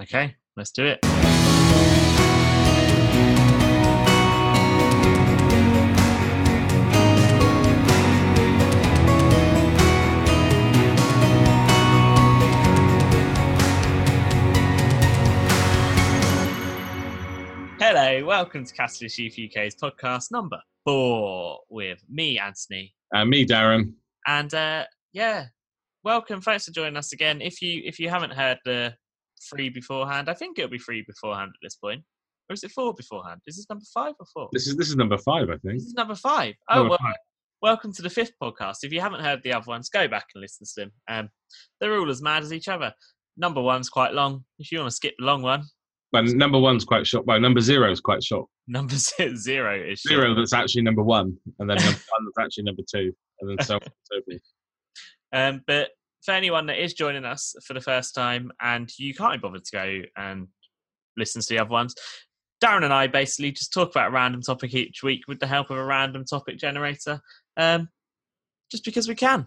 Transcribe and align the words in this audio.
Okay, 0.00 0.34
let's 0.56 0.70
do 0.72 0.84
it. 0.86 0.98
Hello, 17.80 18.24
welcome 18.24 18.64
to 18.64 18.72
Catalyst 18.72 19.18
Youth 19.18 19.34
UK's 19.38 19.74
podcast 19.74 20.30
number 20.30 20.58
four 20.84 21.58
with 21.68 21.98
me, 22.08 22.38
Anthony, 22.38 22.94
And 23.12 23.28
me, 23.28 23.44
Darren. 23.44 23.92
and 24.26 24.52
uh, 24.54 24.84
yeah, 25.12 25.46
welcome. 26.04 26.40
Thanks 26.40 26.66
for 26.66 26.70
joining 26.70 26.96
us 26.96 27.12
again. 27.12 27.40
If 27.42 27.60
you 27.60 27.82
if 27.84 27.98
you 27.98 28.08
haven't 28.08 28.32
heard 28.32 28.58
the 28.64 28.94
free 29.48 29.68
beforehand, 29.68 30.28
I 30.28 30.34
think 30.34 30.58
it'll 30.58 30.70
be 30.70 30.78
free 30.78 31.04
beforehand 31.06 31.50
at 31.54 31.60
this 31.62 31.76
point, 31.76 32.02
or 32.48 32.54
is 32.54 32.64
it 32.64 32.70
four 32.72 32.94
beforehand? 32.94 33.40
Is 33.46 33.56
this 33.56 33.66
number 33.68 33.84
five 33.92 34.14
or 34.18 34.26
four? 34.32 34.48
This 34.52 34.66
is 34.66 34.76
this 34.76 34.88
is 34.88 34.96
number 34.96 35.18
five, 35.18 35.44
I 35.48 35.56
think. 35.58 35.74
This 35.74 35.84
is 35.86 35.94
number 35.94 36.14
five. 36.14 36.54
Oh 36.70 36.76
Number 36.76 36.90
well, 36.90 36.98
five. 36.98 37.14
welcome 37.62 37.92
to 37.94 38.02
the 38.02 38.10
fifth 38.10 38.32
podcast. 38.42 38.78
If 38.82 38.92
you 38.92 39.00
haven't 39.00 39.20
heard 39.20 39.40
the 39.42 39.52
other 39.52 39.66
ones, 39.66 39.88
go 39.88 40.06
back 40.08 40.26
and 40.34 40.42
listen 40.42 40.66
to 40.66 40.80
them. 40.82 40.92
Um, 41.08 41.28
they're 41.80 41.98
all 41.98 42.10
as 42.10 42.22
mad 42.22 42.42
as 42.42 42.52
each 42.52 42.68
other. 42.68 42.92
Number 43.36 43.60
one's 43.60 43.88
quite 43.88 44.12
long. 44.14 44.44
If 44.58 44.70
you 44.70 44.78
want 44.78 44.90
to 44.90 44.94
skip 44.96 45.14
the 45.18 45.24
long 45.24 45.42
one, 45.42 45.64
But 46.12 46.26
number 46.26 46.58
one's 46.60 46.84
quite 46.84 47.06
short. 47.06 47.26
Well, 47.26 47.40
number 47.40 47.60
zero 47.60 47.90
is 47.90 48.00
quite 48.00 48.22
short. 48.22 48.46
number 48.68 48.94
zero 49.36 49.74
is 49.76 50.00
short. 50.00 50.20
Zero 50.20 50.34
that's 50.34 50.52
actually 50.52 50.82
number 50.82 51.02
one, 51.02 51.36
and 51.58 51.68
then 51.68 51.76
number 51.78 51.88
one 52.10 52.24
that's 52.26 52.38
actually 52.46 52.64
number 52.64 52.82
two, 52.90 53.12
and 53.40 53.50
then 53.50 53.64
so 53.66 53.74
on 53.76 53.80
and 53.82 53.92
so 54.04 54.20
forth. 54.30 54.40
Um, 55.32 55.62
but 55.66 55.88
for 56.24 56.32
anyone 56.32 56.66
that 56.66 56.82
is 56.82 56.94
joining 56.94 57.24
us 57.24 57.54
for 57.64 57.74
the 57.74 57.80
first 57.80 58.14
time 58.14 58.50
and 58.60 58.90
you 58.98 59.14
can't 59.14 59.32
be 59.34 59.38
bothered 59.38 59.64
to 59.64 59.72
go 59.72 60.02
and 60.16 60.48
listen 61.16 61.42
to 61.42 61.48
the 61.48 61.58
other 61.58 61.70
ones, 61.70 61.94
Darren 62.62 62.84
and 62.84 62.92
I 62.94 63.06
basically 63.06 63.52
just 63.52 63.72
talk 63.72 63.90
about 63.90 64.08
a 64.08 64.12
random 64.12 64.40
topic 64.40 64.74
each 64.74 65.02
week 65.02 65.22
with 65.28 65.38
the 65.38 65.46
help 65.46 65.70
of 65.70 65.76
a 65.76 65.84
random 65.84 66.24
topic 66.24 66.58
generator, 66.58 67.20
um, 67.56 67.88
just 68.70 68.84
because 68.84 69.06
we 69.06 69.14
can. 69.14 69.46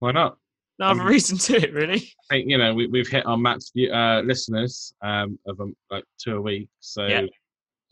Why 0.00 0.12
not? 0.12 0.36
No 0.78 0.86
other 0.88 1.00
Um, 1.02 1.06
reason 1.06 1.38
to 1.38 1.56
it, 1.56 1.72
really. 1.72 2.12
I 2.30 2.34
think 2.36 2.48
you 2.50 2.58
know 2.58 2.74
we, 2.74 2.86
we've 2.86 3.08
hit 3.08 3.26
our 3.26 3.36
max 3.36 3.70
uh, 3.92 4.20
listeners 4.24 4.92
um, 5.02 5.38
of 5.46 5.60
um, 5.60 5.74
like 5.90 6.04
two 6.18 6.36
a 6.36 6.40
week, 6.40 6.68
so 6.80 7.06
Yeah. 7.06 7.26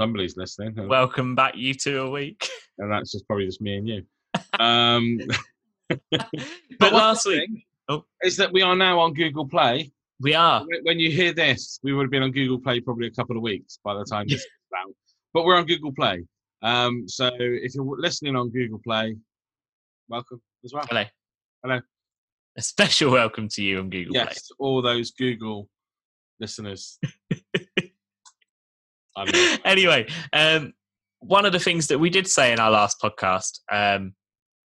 somebody's 0.00 0.36
listening, 0.36 0.88
Welcome 0.88 1.34
back, 1.34 1.54
you 1.56 1.74
two, 1.74 2.00
a 2.02 2.10
week. 2.10 2.48
and 2.78 2.92
that's 2.92 3.12
just 3.12 3.26
probably 3.26 3.46
just 3.46 3.60
me 3.62 3.76
and 3.78 3.88
you. 3.88 4.02
Um, 4.60 5.18
but 6.10 6.92
one 6.92 6.92
last 6.92 7.26
week, 7.26 7.66
Oh. 7.88 8.04
is 8.22 8.36
that 8.36 8.52
we 8.52 8.62
are 8.62 8.76
now 8.76 8.98
on 9.00 9.14
Google 9.14 9.48
Play. 9.48 9.90
we 10.20 10.34
are. 10.34 10.64
When- 10.82 10.98
you 10.98 11.10
hear 11.10 11.32
this, 11.32 11.78
we 11.82 11.92
would 11.94 12.02
have 12.04 12.10
been 12.10 12.22
on 12.22 12.32
Google 12.32 12.60
Play 12.60 12.80
probably 12.80 13.06
a 13.06 13.10
couple 13.10 13.36
of 13.36 13.42
weeks 13.42 13.78
by 13.84 13.94
the 13.94 14.04
time 14.04 14.26
this 14.28 14.40
is 14.44 14.46
out. 14.76 14.92
But 15.32 15.44
we're 15.44 15.56
on 15.56 15.64
Google 15.66 15.92
Play. 15.92 16.24
Um, 16.62 17.04
so 17.08 17.30
if 17.38 17.74
you're 17.74 18.00
listening 18.00 18.34
on 18.36 18.50
Google 18.50 18.80
Play, 18.84 19.16
welcome 20.08 20.40
as 20.64 20.72
well. 20.72 20.84
Hello. 20.88 21.04
Hello. 21.62 21.80
A 22.56 22.62
special 22.62 23.12
welcome 23.12 23.48
to 23.50 23.62
you 23.62 23.78
on 23.78 23.88
Google 23.90 24.14
Yes, 24.14 24.48
all 24.58 24.82
those 24.82 25.12
Google 25.12 25.68
listeners. 26.40 26.98
Play. 29.16 29.58
anyway, 29.64 30.06
um, 30.32 30.72
one 31.20 31.44
of 31.44 31.52
the 31.52 31.58
things 31.60 31.88
that 31.88 31.98
we 31.98 32.10
did 32.10 32.26
say 32.26 32.52
in 32.52 32.60
our 32.60 32.70
last 32.70 33.00
podcast, 33.00 33.60
um, 33.70 34.14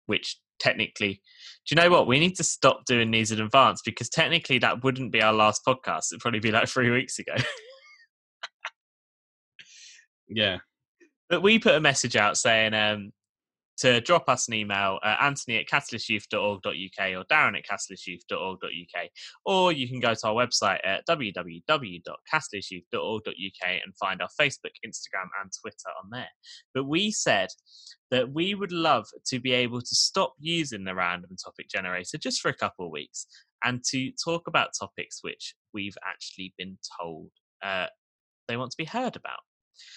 which 0.06 0.38
technically, 0.58 1.22
do 1.66 1.74
you 1.74 1.80
know 1.80 1.90
what? 1.90 2.06
We 2.06 2.18
need 2.18 2.36
to 2.36 2.44
stop 2.44 2.84
doing 2.86 3.10
these 3.10 3.32
in 3.32 3.40
advance 3.40 3.82
because 3.84 4.08
technically 4.08 4.58
that 4.58 4.82
wouldn't 4.82 5.12
be 5.12 5.22
our 5.22 5.32
last 5.32 5.62
podcast. 5.66 6.12
It'd 6.12 6.20
probably 6.20 6.40
be 6.40 6.50
like 6.50 6.68
three 6.68 6.90
weeks 6.90 7.18
ago. 7.18 7.34
yeah, 10.28 10.58
But 11.28 11.42
we 11.42 11.58
put 11.58 11.74
a 11.74 11.80
message 11.80 12.16
out 12.16 12.36
saying 12.36 12.74
um, 12.74 13.12
to 13.80 14.00
drop 14.00 14.28
us 14.28 14.46
an 14.48 14.54
email, 14.54 14.98
uh, 15.02 15.16
Anthony 15.20 15.58
at 15.58 15.66
catalystyouth.org.uk 15.66 16.66
or 16.66 17.24
Darren 17.24 17.56
at 17.56 17.64
catalystyouth.org.uk, 17.66 19.08
or 19.44 19.72
you 19.72 19.88
can 19.88 20.00
go 20.00 20.14
to 20.14 20.26
our 20.28 20.34
website 20.34 20.78
at 20.84 21.06
www.catalystyouth.org.uk 21.06 23.70
and 23.84 23.96
find 23.98 24.22
our 24.22 24.28
Facebook, 24.40 24.74
Instagram, 24.84 25.28
and 25.42 25.50
Twitter 25.60 25.90
on 26.02 26.10
there. 26.10 26.28
But 26.74 26.84
we 26.84 27.10
said 27.10 27.48
that 28.10 28.32
we 28.32 28.54
would 28.54 28.72
love 28.72 29.06
to 29.26 29.40
be 29.40 29.52
able 29.52 29.80
to 29.80 29.94
stop 29.94 30.34
using 30.38 30.84
the 30.84 30.94
random 30.94 31.30
topic 31.42 31.68
generator 31.68 32.18
just 32.18 32.40
for 32.40 32.48
a 32.48 32.54
couple 32.54 32.86
of 32.86 32.92
weeks 32.92 33.26
and 33.64 33.82
to 33.84 34.10
talk 34.22 34.46
about 34.46 34.70
topics 34.78 35.18
which 35.22 35.54
we've 35.72 35.96
actually 36.06 36.52
been 36.58 36.76
told 37.00 37.30
uh, 37.62 37.86
they 38.48 38.56
want 38.56 38.70
to 38.70 38.76
be 38.76 38.84
heard 38.84 39.16
about. 39.16 39.40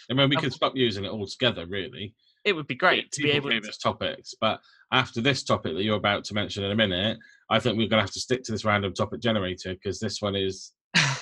I 0.10 0.14
mean 0.14 0.30
we 0.30 0.36
Um, 0.38 0.44
could 0.44 0.54
stop 0.54 0.76
using 0.76 1.06
it 1.06 1.12
altogether, 1.12 1.66
really. 1.66 2.14
It 2.46 2.54
would 2.54 2.68
be 2.68 2.76
great 2.76 3.12
to 3.14 3.24
be 3.24 3.32
able 3.32 3.50
to 3.50 3.62
topics, 3.82 4.34
but 4.40 4.60
after 4.92 5.22
this 5.22 5.44
topic 5.44 5.76
that 5.76 5.84
you're 5.84 5.98
about 5.98 6.24
to 6.26 6.34
mention 6.34 6.64
in 6.64 6.72
a 6.72 6.76
minute, 6.76 7.18
I 7.50 7.60
think 7.60 7.78
we're 7.78 7.88
going 7.88 8.00
to 8.00 8.06
have 8.06 8.12
to 8.12 8.20
stick 8.20 8.44
to 8.44 8.52
this 8.52 8.66
random 8.66 8.94
topic 8.94 9.22
generator 9.22 9.74
because 9.74 10.00
this 10.00 10.22
one 10.22 10.36
is 10.36 10.74
I, 10.96 11.20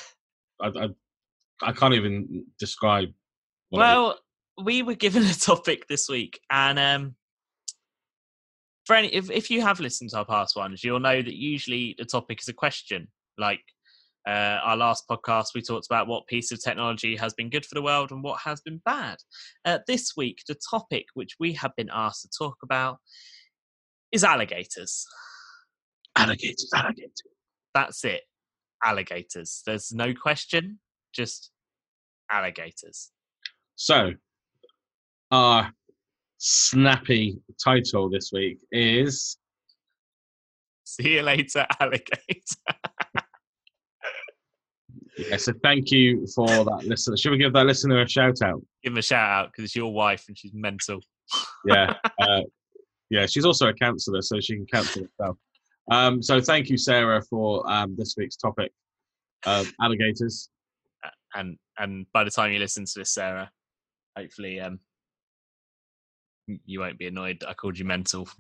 I, 0.62 0.88
I 1.62 1.72
can't 1.72 1.94
even 1.94 2.46
describe. 2.60 3.10
what 3.70 3.80
it 3.80 3.84
is. 3.84 3.88
well, 3.88 4.20
we 4.64 4.82
were 4.82 4.96
given 4.96 5.24
a 5.24 5.34
topic 5.34 5.88
this 5.88 6.10
week, 6.10 6.40
and 6.50 6.80
um, 6.80 7.16
for 8.86 8.96
any, 8.96 9.14
if 9.14 9.30
if 9.30 9.50
you 9.50 9.62
have 9.62 9.80
listened 9.80 10.10
to 10.12 10.20
our 10.20 10.26
past 10.26 10.56
ones, 10.56 10.84
you'll 10.84 11.00
know 11.00 11.22
that 11.22 11.36
usually 11.36 11.96
the 11.98 12.06
topic 12.06 12.42
is 12.42 12.48
a 12.48 12.54
question. 12.54 13.08
Like 13.38 13.62
uh, 14.28 14.60
our 14.64 14.78
last 14.78 15.08
podcast, 15.10 15.48
we 15.56 15.62
talked 15.62 15.88
about 15.88 16.08
what 16.08 16.28
piece 16.28 16.52
of 16.52 16.64
technology 16.64 17.16
has 17.16 17.34
been 17.34 17.50
good 17.50 17.66
for 17.66 17.76
the 17.76 17.82
world 17.82 18.12
and 18.12 18.24
what 18.24 18.40
has 18.42 18.62
been 18.62 18.82
bad. 18.86 19.18
Uh, 19.66 19.80
this 19.88 20.14
week, 20.16 20.42
the 20.48 20.56
topic 20.70 21.06
which 21.14 21.36
we 21.40 21.54
have 21.54 21.76
been 21.76 21.90
asked 21.92 22.22
to 22.24 22.30
talk 22.38 22.58
about 22.64 23.00
is 24.12 24.24
alligators. 24.24 25.06
alligators, 26.16 26.70
alligators. 26.74 27.22
That's 27.74 28.04
it, 28.06 28.22
alligators. 28.84 29.64
There's 29.66 29.92
no 29.92 30.14
question, 30.14 30.80
just 31.14 31.52
alligators. 32.30 33.12
So, 33.76 34.12
our 35.32 35.72
snappy 36.38 37.40
title 37.64 38.10
this 38.10 38.32
week 38.34 38.58
is 38.72 39.38
See 40.92 41.16
you 41.16 41.22
later, 41.22 41.66
alligator. 41.80 42.42
Yeah, 45.30 45.38
so 45.38 45.54
thank 45.64 45.92
you 45.92 46.26
for 46.36 46.48
that 46.48 46.84
listener. 46.86 47.18
Should 47.18 47.32
we 47.32 47.38
give 47.38 47.54
that 47.54 47.66
listener 47.66 48.02
a 48.02 48.08
shout 48.08 48.42
out? 48.42 48.62
give 48.84 48.94
him 48.94 48.98
a 48.98 49.02
shout 49.02 49.30
out 49.30 49.52
because 49.52 49.66
it's 49.66 49.76
your 49.76 49.94
wife 49.94 50.26
and 50.28 50.38
she's 50.38 50.54
mental. 50.54 51.00
Yeah, 51.66 51.94
uh, 52.22 52.42
yeah. 53.10 53.26
She's 53.26 53.46
also 53.46 53.68
a 53.68 53.74
counsellor, 53.74 54.22
so 54.22 54.40
she 54.40 54.56
can 54.56 54.66
counsel 54.66 55.04
herself. 55.04 55.38
Um, 55.90 56.22
so 56.22 56.40
thank 56.42 56.70
you, 56.70 56.78
Sarah, 56.78 57.22
for 57.30 57.70
um, 57.70 57.96
this 57.98 58.16
week's 58.18 58.36
topic, 58.38 58.72
alligators. 59.46 60.50
And 61.34 61.58
and 61.78 62.06
by 62.14 62.24
the 62.24 62.32
time 62.32 62.52
you 62.52 62.60
listen 62.60 62.86
to 62.86 63.00
this, 63.00 63.14
Sarah, 63.14 63.50
hopefully 64.18 64.60
um 64.60 64.80
you 66.66 66.82
won't 66.82 67.00
be 67.00 67.08
annoyed 67.08 67.44
I 67.48 67.54
called 67.54 67.80
you 67.80 67.86
mental. 67.86 68.28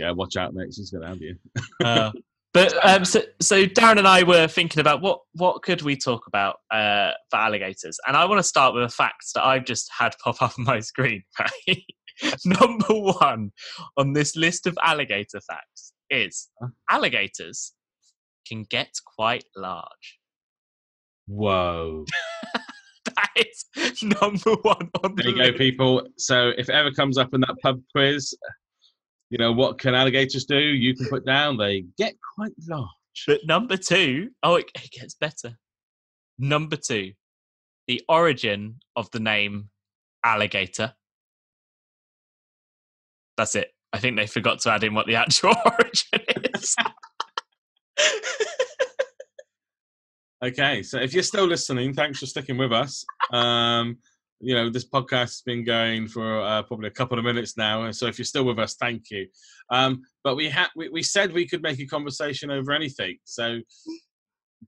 Yeah, 0.00 0.12
watch 0.12 0.36
out, 0.36 0.54
mate. 0.54 0.72
She's 0.72 0.90
going 0.90 1.02
to 1.02 1.08
have 1.08 1.20
you. 1.20 1.36
Uh, 1.84 2.10
but 2.52 2.74
um, 2.86 3.04
so 3.04 3.22
so 3.40 3.64
Darren 3.64 3.98
and 3.98 4.08
I 4.08 4.22
were 4.22 4.48
thinking 4.48 4.80
about 4.80 5.02
what 5.02 5.20
what 5.34 5.62
could 5.62 5.82
we 5.82 5.96
talk 5.96 6.26
about 6.26 6.56
uh, 6.70 7.12
for 7.30 7.38
alligators, 7.38 7.98
and 8.06 8.16
I 8.16 8.24
want 8.24 8.38
to 8.38 8.44
start 8.44 8.74
with 8.74 8.84
a 8.84 8.88
fact 8.88 9.24
that 9.34 9.44
I've 9.44 9.64
just 9.64 9.90
had 9.96 10.14
pop 10.22 10.42
up 10.42 10.58
on 10.58 10.64
my 10.64 10.80
screen. 10.80 11.22
Right, 11.38 12.34
number 12.44 12.92
one 12.92 13.50
on 13.96 14.12
this 14.12 14.36
list 14.36 14.66
of 14.66 14.76
alligator 14.82 15.40
facts 15.40 15.94
is 16.10 16.50
alligators 16.90 17.72
can 18.46 18.64
get 18.64 18.90
quite 19.16 19.44
large. 19.56 20.18
Whoa. 21.26 22.04
That 23.16 23.30
is 23.36 24.02
number 24.20 24.52
one 24.62 24.90
on 25.02 25.14
the 25.14 25.22
There 25.22 25.32
you 25.32 25.52
go, 25.52 25.58
people. 25.58 26.02
So 26.18 26.50
if 26.56 26.68
it 26.68 26.74
ever 26.74 26.90
comes 26.90 27.18
up 27.18 27.32
in 27.32 27.40
that 27.40 27.56
pub 27.62 27.80
quiz, 27.94 28.34
you 29.30 29.38
know, 29.38 29.52
what 29.52 29.78
can 29.78 29.94
alligators 29.94 30.44
do? 30.44 30.58
You 30.58 30.94
can 30.94 31.06
put 31.08 31.24
down 31.24 31.56
they 31.56 31.84
get 31.96 32.14
quite 32.34 32.52
large. 32.68 32.88
But 33.26 33.40
number 33.44 33.76
two, 33.76 34.30
oh, 34.42 34.56
it, 34.56 34.70
it 34.74 34.90
gets 34.90 35.14
better. 35.14 35.56
Number 36.38 36.76
two, 36.76 37.12
the 37.86 38.02
origin 38.08 38.80
of 38.96 39.10
the 39.12 39.20
name 39.20 39.70
alligator. 40.24 40.94
That's 43.36 43.54
it. 43.54 43.72
I 43.92 43.98
think 43.98 44.16
they 44.16 44.26
forgot 44.26 44.60
to 44.60 44.70
add 44.70 44.84
in 44.84 44.94
what 44.94 45.06
the 45.06 45.16
actual 45.16 45.54
origin 45.64 46.20
is. 46.54 46.76
Okay, 50.42 50.82
so 50.82 50.98
if 50.98 51.12
you're 51.12 51.22
still 51.22 51.44
listening, 51.44 51.92
thanks 51.92 52.18
for 52.18 52.24
sticking 52.24 52.56
with 52.56 52.72
us. 52.72 53.04
Um, 53.30 53.98
you 54.40 54.54
know, 54.54 54.70
this 54.70 54.88
podcast 54.88 55.10
has 55.10 55.42
been 55.44 55.64
going 55.64 56.08
for 56.08 56.40
uh, 56.40 56.62
probably 56.62 56.88
a 56.88 56.92
couple 56.92 57.18
of 57.18 57.24
minutes 57.24 57.56
now, 57.56 57.84
and 57.84 57.94
so 57.94 58.06
if 58.06 58.18
you're 58.18 58.24
still 58.24 58.44
with 58.44 58.58
us, 58.58 58.76
thank 58.80 59.10
you. 59.10 59.26
Um, 59.70 60.02
but 60.24 60.36
we 60.36 60.48
had 60.48 60.68
we, 60.76 60.88
we 60.88 61.02
said 61.02 61.32
we 61.32 61.46
could 61.46 61.62
make 61.62 61.78
a 61.78 61.86
conversation 61.86 62.50
over 62.50 62.72
anything. 62.72 63.18
So 63.24 63.60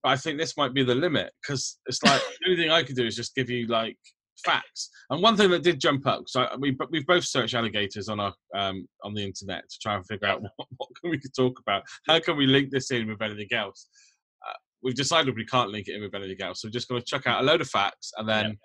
but 0.02 0.10
I 0.10 0.16
think 0.16 0.38
this 0.38 0.56
might 0.56 0.74
be 0.74 0.82
the 0.82 0.94
limit 0.94 1.32
because 1.42 1.78
it's 1.86 2.02
like 2.02 2.20
the 2.20 2.50
only 2.50 2.62
thing 2.62 2.70
I 2.70 2.82
could 2.82 2.96
do 2.96 3.06
is 3.06 3.16
just 3.16 3.34
give 3.34 3.50
you 3.50 3.66
like 3.66 3.96
facts. 4.44 4.90
And 5.10 5.22
one 5.22 5.36
thing 5.36 5.50
that 5.50 5.62
did 5.62 5.80
jump 5.80 6.06
up, 6.06 6.24
so 6.26 6.48
we 6.58 6.76
we've 6.90 7.06
both 7.06 7.24
searched 7.24 7.54
alligators 7.54 8.08
on 8.08 8.20
our 8.20 8.34
um, 8.54 8.86
on 9.02 9.14
the 9.14 9.24
internet 9.24 9.68
to 9.68 9.78
try 9.82 9.94
and 9.94 10.06
figure 10.06 10.28
out 10.28 10.42
what, 10.56 10.68
what 10.76 10.88
can 11.00 11.10
we 11.10 11.18
could 11.18 11.34
talk 11.34 11.58
about. 11.60 11.82
How 12.06 12.20
can 12.20 12.36
we 12.36 12.46
link 12.46 12.70
this 12.70 12.90
in 12.90 13.08
with 13.08 13.22
anything 13.22 13.48
else? 13.52 13.88
Uh, 14.46 14.54
we've 14.82 14.94
decided 14.94 15.36
we 15.36 15.46
can't 15.46 15.70
link 15.70 15.88
it 15.88 15.96
in 15.96 16.02
with 16.02 16.14
anything 16.14 16.40
else, 16.40 16.62
so 16.62 16.68
we're 16.68 16.72
just 16.72 16.88
going 16.88 17.00
to 17.00 17.06
chuck 17.06 17.26
out 17.26 17.42
a 17.42 17.44
load 17.44 17.60
of 17.60 17.68
facts 17.68 18.12
and 18.16 18.28
then 18.28 18.58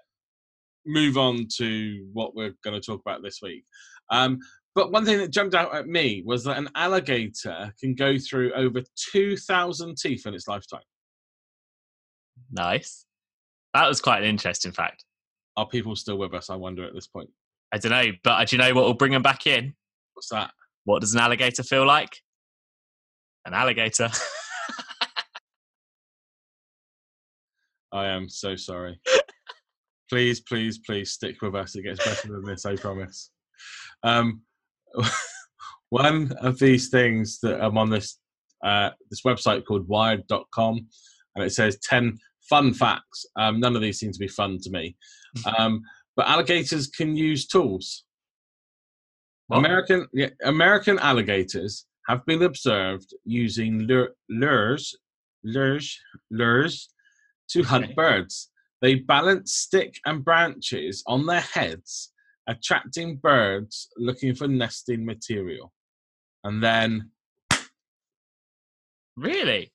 move 0.87 1.17
on 1.17 1.47
to 1.57 2.07
what 2.13 2.35
we're 2.35 2.55
going 2.63 2.79
to 2.79 2.85
talk 2.85 3.01
about 3.05 3.21
this 3.23 3.39
week. 3.41 3.63
Um, 4.09 4.39
but 4.75 4.91
one 4.91 5.05
thing 5.05 5.17
that 5.17 5.31
jumped 5.31 5.55
out 5.55 5.73
at 5.75 5.87
me 5.87 6.21
was 6.25 6.43
that 6.43 6.57
an 6.57 6.69
alligator 6.75 7.73
can 7.79 7.95
go 7.95 8.17
through 8.17 8.53
over 8.53 8.81
2,000 9.11 9.97
teeth 9.97 10.25
in 10.25 10.33
its 10.33 10.47
lifetime. 10.47 10.81
Nice. 12.51 13.05
That 13.73 13.87
was 13.87 14.01
quite 14.01 14.21
an 14.23 14.29
interesting 14.29 14.71
fact. 14.71 15.03
Are 15.57 15.67
people 15.67 15.95
still 15.95 16.17
with 16.17 16.33
us? 16.33 16.49
I 16.49 16.55
wonder 16.55 16.85
at 16.85 16.93
this 16.93 17.07
point. 17.07 17.29
I 17.73 17.79
don't 17.79 17.91
know, 17.91 18.11
but 18.23 18.41
uh, 18.41 18.45
do 18.45 18.55
you 18.55 18.61
know 18.61 18.73
what 18.73 18.85
will 18.85 18.93
bring 18.93 19.11
them 19.11 19.23
back 19.23 19.47
in? 19.47 19.73
What's 20.13 20.29
that? 20.29 20.51
What 20.85 21.01
does 21.01 21.13
an 21.13 21.19
alligator 21.19 21.63
feel 21.63 21.85
like? 21.85 22.21
An 23.45 23.53
alligator. 23.53 24.09
I 27.91 28.05
am 28.07 28.29
so 28.29 28.55
sorry. 28.55 28.99
Please, 30.09 30.41
please, 30.41 30.79
please 30.79 31.11
stick 31.11 31.41
with 31.41 31.55
us. 31.55 31.75
It 31.75 31.83
gets 31.83 32.03
better 32.03 32.27
than 32.33 32.43
this, 32.43 32.65
I 32.65 32.75
promise. 32.75 33.31
Um, 34.03 34.41
one 35.89 36.33
of 36.41 36.59
these 36.59 36.89
things 36.89 37.39
that 37.41 37.61
I'm 37.61 37.77
on 37.77 37.89
this 37.89 38.19
uh, 38.63 38.89
this 39.09 39.21
website 39.21 39.65
called 39.65 39.87
Wired.com, 39.87 40.87
and 41.35 41.45
it 41.45 41.51
says 41.51 41.77
ten 41.83 42.17
fun 42.49 42.73
facts. 42.73 43.25
Um, 43.35 43.59
none 43.59 43.75
of 43.75 43.81
these 43.81 43.99
seem 43.99 44.11
to 44.11 44.19
be 44.19 44.27
fun 44.27 44.57
to 44.63 44.69
me, 44.69 44.95
um, 45.57 45.81
but 46.15 46.27
alligators 46.27 46.87
can 46.87 47.15
use 47.15 47.47
tools. 47.47 48.03
What? 49.47 49.59
American 49.59 50.07
yeah, 50.13 50.29
American 50.43 50.99
alligators 50.99 51.85
have 52.07 52.25
been 52.25 52.43
observed 52.43 53.13
using 53.25 53.79
lure, 53.79 54.09
lures, 54.29 54.95
lures, 55.43 55.99
lures 56.31 56.89
to 57.49 57.63
hunt 57.63 57.85
Okay. 57.85 57.93
birds. 57.93 58.49
They 58.81 58.95
balance 58.95 59.53
stick 59.53 59.95
and 60.05 60.23
branches 60.23 61.03
on 61.07 61.25
their 61.25 61.41
heads, 61.41 62.11
attracting 62.47 63.17
birds 63.17 63.89
looking 63.97 64.35
for 64.35 64.47
nesting 64.47 65.05
material. 65.05 65.73
And 66.43 66.63
then 66.63 67.09
really? 69.15 69.73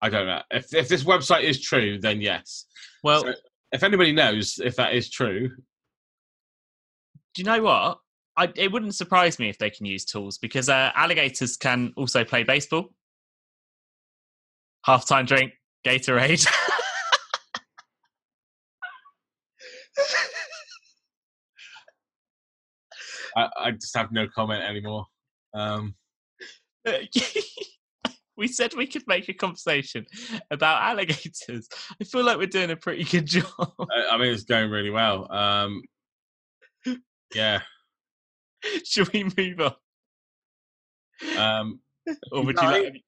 I 0.00 0.08
don't 0.10 0.26
know 0.26 0.42
if 0.50 0.72
if 0.74 0.88
this 0.88 1.02
website 1.04 1.42
is 1.42 1.60
true, 1.60 1.98
then 1.98 2.20
yes. 2.20 2.66
Well, 3.02 3.22
So- 3.22 3.34
If 3.72 3.82
anybody 3.82 4.12
knows 4.12 4.58
if 4.62 4.76
that 4.76 4.94
is 4.94 5.10
true, 5.10 5.48
do 5.48 7.42
you 7.42 7.44
know 7.44 7.62
what? 7.62 7.98
I, 8.36 8.52
it 8.54 8.70
wouldn't 8.70 8.94
surprise 8.94 9.38
me 9.40 9.48
if 9.48 9.58
they 9.58 9.68
can 9.70 9.84
use 9.84 10.04
tools 10.04 10.38
because 10.38 10.68
uh, 10.68 10.92
alligators 10.94 11.56
can 11.56 11.92
also 11.96 12.22
play 12.24 12.44
baseball. 12.44 12.94
Halftime 14.86 15.26
drink, 15.26 15.52
Gatorade. 15.84 16.46
I, 23.36 23.48
I 23.58 23.70
just 23.72 23.96
have 23.96 24.12
no 24.12 24.26
comment 24.28 24.62
anymore. 24.62 25.06
Um, 25.54 25.94
we 28.36 28.48
said 28.48 28.72
we 28.74 28.86
could 28.86 29.02
make 29.06 29.28
a 29.28 29.34
conversation 29.34 30.06
about 30.50 30.82
alligators. 30.82 31.68
I 32.00 32.04
feel 32.04 32.24
like 32.24 32.38
we're 32.38 32.46
doing 32.46 32.70
a 32.70 32.76
pretty 32.76 33.04
good 33.04 33.26
job. 33.34 33.44
I, 33.58 34.08
I 34.12 34.16
mean, 34.18 34.32
it's 34.32 34.44
going 34.44 34.70
really 34.70 34.90
well. 34.90 35.30
Um, 35.32 35.82
yeah. 37.34 37.60
Should 38.84 39.12
we 39.12 39.24
move 39.36 39.60
on? 39.60 39.74
Um, 41.36 41.80
Or 42.32 42.44
would 42.44 42.56
No, 42.56 42.62
you 42.62 42.68
like, 42.84 43.02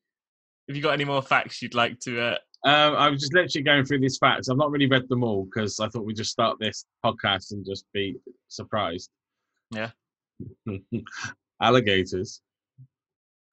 have 0.69 0.77
you 0.77 0.83
got 0.83 0.93
any 0.95 1.05
more 1.05 1.23
facts 1.23 1.63
you'd 1.63 1.75
like 1.75 1.99
to? 2.01 2.21
Uh, 2.21 2.39
Um, 2.65 2.95
I 2.95 3.09
was 3.09 3.21
just 3.21 3.35
literally 3.35 3.63
going 3.65 3.85
through 3.85 4.01
these 4.01 4.19
facts. 4.19 4.49
I've 4.49 4.57
not 4.57 4.71
really 4.71 4.87
read 4.87 5.09
them 5.09 5.25
all 5.25 5.45
because 5.45 5.81
I 5.81 5.89
thought 5.89 6.05
we'd 6.05 6.17
just 6.17 6.31
start 6.31 6.59
this 6.61 6.85
podcast 7.05 7.53
and 7.53 7.65
just 7.65 7.87
be 7.95 8.17
surprised. 8.49 9.11
Yeah. 9.71 9.91
Alligators 11.63 12.41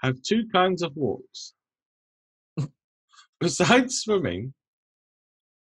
have 0.02 0.22
two 0.22 0.48
kinds 0.54 0.82
of 0.82 0.96
walks. 0.96 1.54
Besides 3.40 4.00
swimming, 4.00 4.54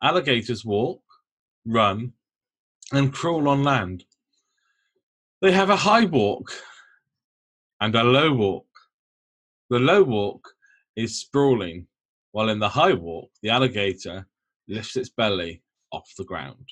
alligators 0.01 0.65
walk, 0.65 1.01
run, 1.65 2.13
and 2.91 3.13
crawl 3.13 3.47
on 3.47 3.63
land. 3.63 4.03
They 5.41 5.51
have 5.51 5.69
a 5.69 5.75
high 5.75 6.05
walk 6.05 6.51
and 7.81 7.95
a 7.95 8.03
low 8.03 8.33
walk. 8.33 8.67
The 9.69 9.79
low 9.79 10.03
walk 10.03 10.47
is 10.95 11.19
sprawling, 11.19 11.87
while 12.31 12.49
in 12.49 12.59
the 12.59 12.69
high 12.69 12.93
walk, 12.93 13.31
the 13.41 13.49
alligator 13.49 14.27
lifts 14.67 14.95
its 14.95 15.09
belly 15.09 15.61
off 15.91 16.09
the 16.17 16.23
ground. 16.23 16.69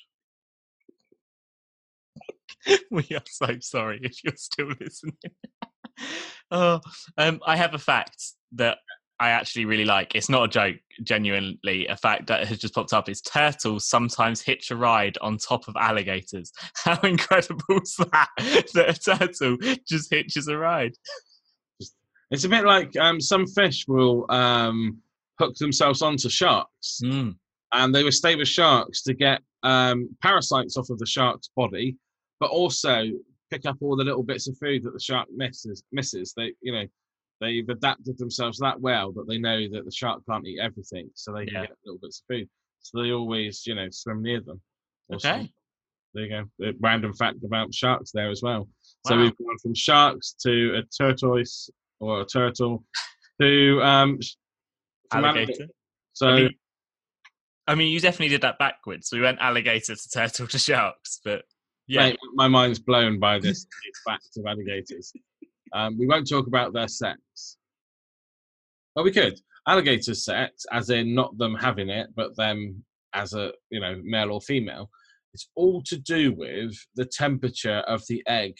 we 2.90 3.06
are 3.14 3.22
so 3.26 3.46
sorry 3.60 4.00
if 4.02 4.22
you're 4.24 4.36
still 4.36 4.68
listening. 4.80 5.14
oh, 6.50 6.80
um, 7.18 7.40
I 7.46 7.56
have 7.56 7.74
a 7.74 7.78
fact 7.78 8.22
that 8.52 8.78
I 9.20 9.30
actually 9.30 9.64
really 9.64 9.84
like. 9.84 10.14
It's 10.14 10.28
not 10.28 10.44
a 10.44 10.48
joke, 10.48 10.76
genuinely. 11.02 11.86
A 11.86 11.96
fact 11.96 12.26
that 12.26 12.46
has 12.48 12.58
just 12.58 12.74
popped 12.74 12.92
up 12.92 13.08
is 13.08 13.20
turtles 13.20 13.88
sometimes 13.88 14.40
hitch 14.42 14.70
a 14.70 14.76
ride 14.76 15.16
on 15.20 15.38
top 15.38 15.68
of 15.68 15.76
alligators. 15.76 16.52
How 16.74 16.98
incredible 17.02 17.80
is 17.82 17.96
that? 18.10 18.28
That 18.74 18.88
a 18.88 19.16
turtle 19.16 19.56
just 19.88 20.10
hitches 20.10 20.48
a 20.48 20.56
ride. 20.58 20.94
It's 22.30 22.44
a 22.44 22.48
bit 22.48 22.64
like 22.64 22.96
um, 22.96 23.20
some 23.20 23.46
fish 23.46 23.84
will 23.86 24.26
um, 24.30 24.98
hook 25.38 25.54
themselves 25.56 26.02
onto 26.02 26.28
sharks, 26.28 27.00
Mm. 27.04 27.36
and 27.72 27.94
they 27.94 28.02
will 28.02 28.10
stay 28.12 28.34
with 28.34 28.48
sharks 28.48 29.02
to 29.02 29.14
get 29.14 29.40
um, 29.62 30.08
parasites 30.22 30.76
off 30.76 30.90
of 30.90 30.98
the 30.98 31.06
shark's 31.06 31.48
body, 31.54 31.96
but 32.40 32.50
also 32.50 33.04
pick 33.50 33.66
up 33.66 33.76
all 33.80 33.96
the 33.96 34.04
little 34.04 34.22
bits 34.22 34.48
of 34.48 34.56
food 34.58 34.82
that 34.84 34.92
the 34.92 35.00
shark 35.00 35.28
misses. 35.34 35.82
Misses. 35.92 36.32
They, 36.36 36.52
you 36.60 36.72
know, 36.72 36.86
they've 37.40 37.68
adapted 37.68 38.18
themselves 38.18 38.58
that 38.58 38.80
well 38.80 39.12
that 39.12 39.26
they 39.28 39.38
know 39.38 39.68
that 39.72 39.84
the 39.84 39.90
shark 39.92 40.22
can't 40.28 40.46
eat 40.46 40.60
everything, 40.60 41.10
so 41.14 41.32
they 41.32 41.46
can 41.46 41.54
Yeah. 41.54 41.66
get 41.66 41.76
little 41.84 41.98
bits 42.00 42.20
of 42.20 42.34
food. 42.34 42.48
So 42.80 43.02
they 43.02 43.12
always, 43.12 43.66
you 43.66 43.74
know, 43.74 43.88
swim 43.90 44.22
near 44.22 44.40
them. 44.40 44.60
Okay. 45.12 45.50
There 46.14 46.24
you 46.24 46.28
go. 46.58 46.66
A 46.66 46.72
random 46.80 47.12
fact 47.12 47.38
about 47.44 47.74
sharks 47.74 48.12
there 48.12 48.30
as 48.30 48.40
well. 48.42 48.68
So 49.06 49.16
we've 49.18 49.36
gone 49.36 49.58
from 49.62 49.74
sharks 49.74 50.34
to 50.42 50.76
a 50.78 50.82
tortoise 50.96 51.68
or 51.98 52.20
a 52.20 52.24
turtle 52.24 52.84
to 53.40 53.82
um 53.82 54.18
Alligator. 55.12 55.66
So 56.12 56.28
I 56.28 56.36
mean, 56.36 56.50
I 57.66 57.74
mean, 57.74 57.92
you 57.92 58.00
definitely 58.00 58.28
did 58.28 58.42
that 58.42 58.58
backwards. 58.58 59.10
We 59.12 59.20
went 59.20 59.38
alligator 59.40 59.96
to 59.96 60.08
turtle 60.08 60.46
to 60.46 60.58
sharks, 60.58 61.20
but 61.24 61.44
yeah, 61.86 62.06
mate, 62.08 62.18
my 62.34 62.48
mind's 62.48 62.78
blown 62.78 63.18
by 63.18 63.38
this 63.38 63.66
facts 64.06 64.36
of 64.36 64.46
alligators. 64.46 65.12
Um, 65.72 65.98
we 65.98 66.06
won't 66.06 66.28
talk 66.28 66.46
about 66.46 66.72
their 66.72 66.88
sex. 66.88 67.56
Well, 68.94 69.04
we 69.04 69.12
could. 69.12 69.40
alligator 69.66 70.14
sex, 70.14 70.64
as 70.72 70.90
in 70.90 71.14
not 71.14 71.36
them 71.36 71.54
having 71.54 71.88
it, 71.88 72.08
but 72.14 72.36
them 72.36 72.84
as 73.14 73.32
a 73.34 73.52
you 73.70 73.80
know 73.80 74.00
male 74.04 74.32
or 74.32 74.40
female. 74.40 74.90
It's 75.32 75.48
all 75.56 75.82
to 75.86 75.96
do 75.96 76.32
with 76.32 76.76
the 76.94 77.04
temperature 77.04 77.78
of 77.88 78.02
the 78.08 78.22
egg 78.28 78.54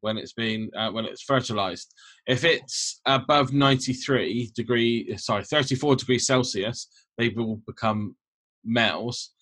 when 0.00 0.16
it's 0.16 0.32
been 0.32 0.70
uh, 0.76 0.90
when 0.90 1.04
it's 1.04 1.22
fertilized. 1.22 1.92
If 2.26 2.44
it's 2.44 3.00
above 3.06 3.52
93 3.52 4.52
degree, 4.54 5.14
sorry, 5.16 5.44
34 5.44 5.96
degrees 5.96 6.26
Celsius, 6.26 6.88
they 7.18 7.28
will 7.28 7.60
become 7.66 8.16
males, 8.64 9.32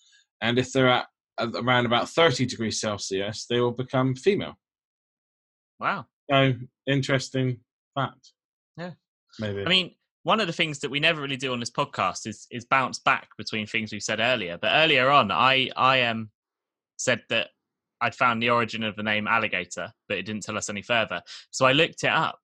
and 0.40 0.58
if 0.58 0.72
they're 0.72 0.88
at 0.88 1.06
around 1.38 1.86
about 1.86 2.08
30 2.08 2.46
degrees 2.46 2.80
Celsius, 2.80 3.46
they 3.48 3.60
will 3.60 3.72
become 3.72 4.14
female. 4.14 4.54
wow. 5.78 6.06
So 6.30 6.54
interesting 6.86 7.60
fact. 7.94 8.32
Yeah. 8.76 8.92
maybe. 9.38 9.62
I 9.64 9.68
mean, 9.68 9.94
one 10.24 10.40
of 10.40 10.48
the 10.48 10.52
things 10.52 10.80
that 10.80 10.90
we 10.90 10.98
never 10.98 11.20
really 11.22 11.36
do 11.36 11.52
on 11.52 11.60
this 11.60 11.70
podcast 11.70 12.26
is 12.26 12.46
is 12.50 12.64
bounce 12.64 12.98
back 12.98 13.28
between 13.38 13.66
things 13.66 13.92
we've 13.92 14.02
said 14.02 14.18
earlier. 14.20 14.58
But 14.60 14.72
earlier 14.74 15.08
on, 15.10 15.30
I 15.30 15.70
I 15.76 16.02
um 16.02 16.30
said 16.96 17.22
that 17.28 17.48
I'd 18.00 18.14
found 18.14 18.42
the 18.42 18.50
origin 18.50 18.82
of 18.82 18.96
the 18.96 19.02
name 19.04 19.26
alligator, 19.28 19.92
but 20.08 20.18
it 20.18 20.24
didn't 20.24 20.42
tell 20.42 20.58
us 20.58 20.68
any 20.68 20.82
further. 20.82 21.22
So 21.52 21.64
I 21.64 21.72
looked 21.72 22.02
it 22.02 22.10
up, 22.10 22.40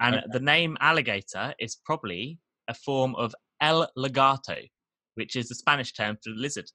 and 0.00 0.16
Okay. 0.16 0.26
the 0.32 0.40
name 0.40 0.76
alligator 0.80 1.54
is 1.58 1.76
probably 1.84 2.38
a 2.68 2.74
form 2.74 3.14
of 3.14 3.34
el 3.62 3.88
lagarto, 3.96 4.68
which 5.14 5.36
is 5.36 5.48
the 5.48 5.54
Spanish 5.54 5.92
term 5.94 6.18
for 6.22 6.30
lizard. 6.30 6.70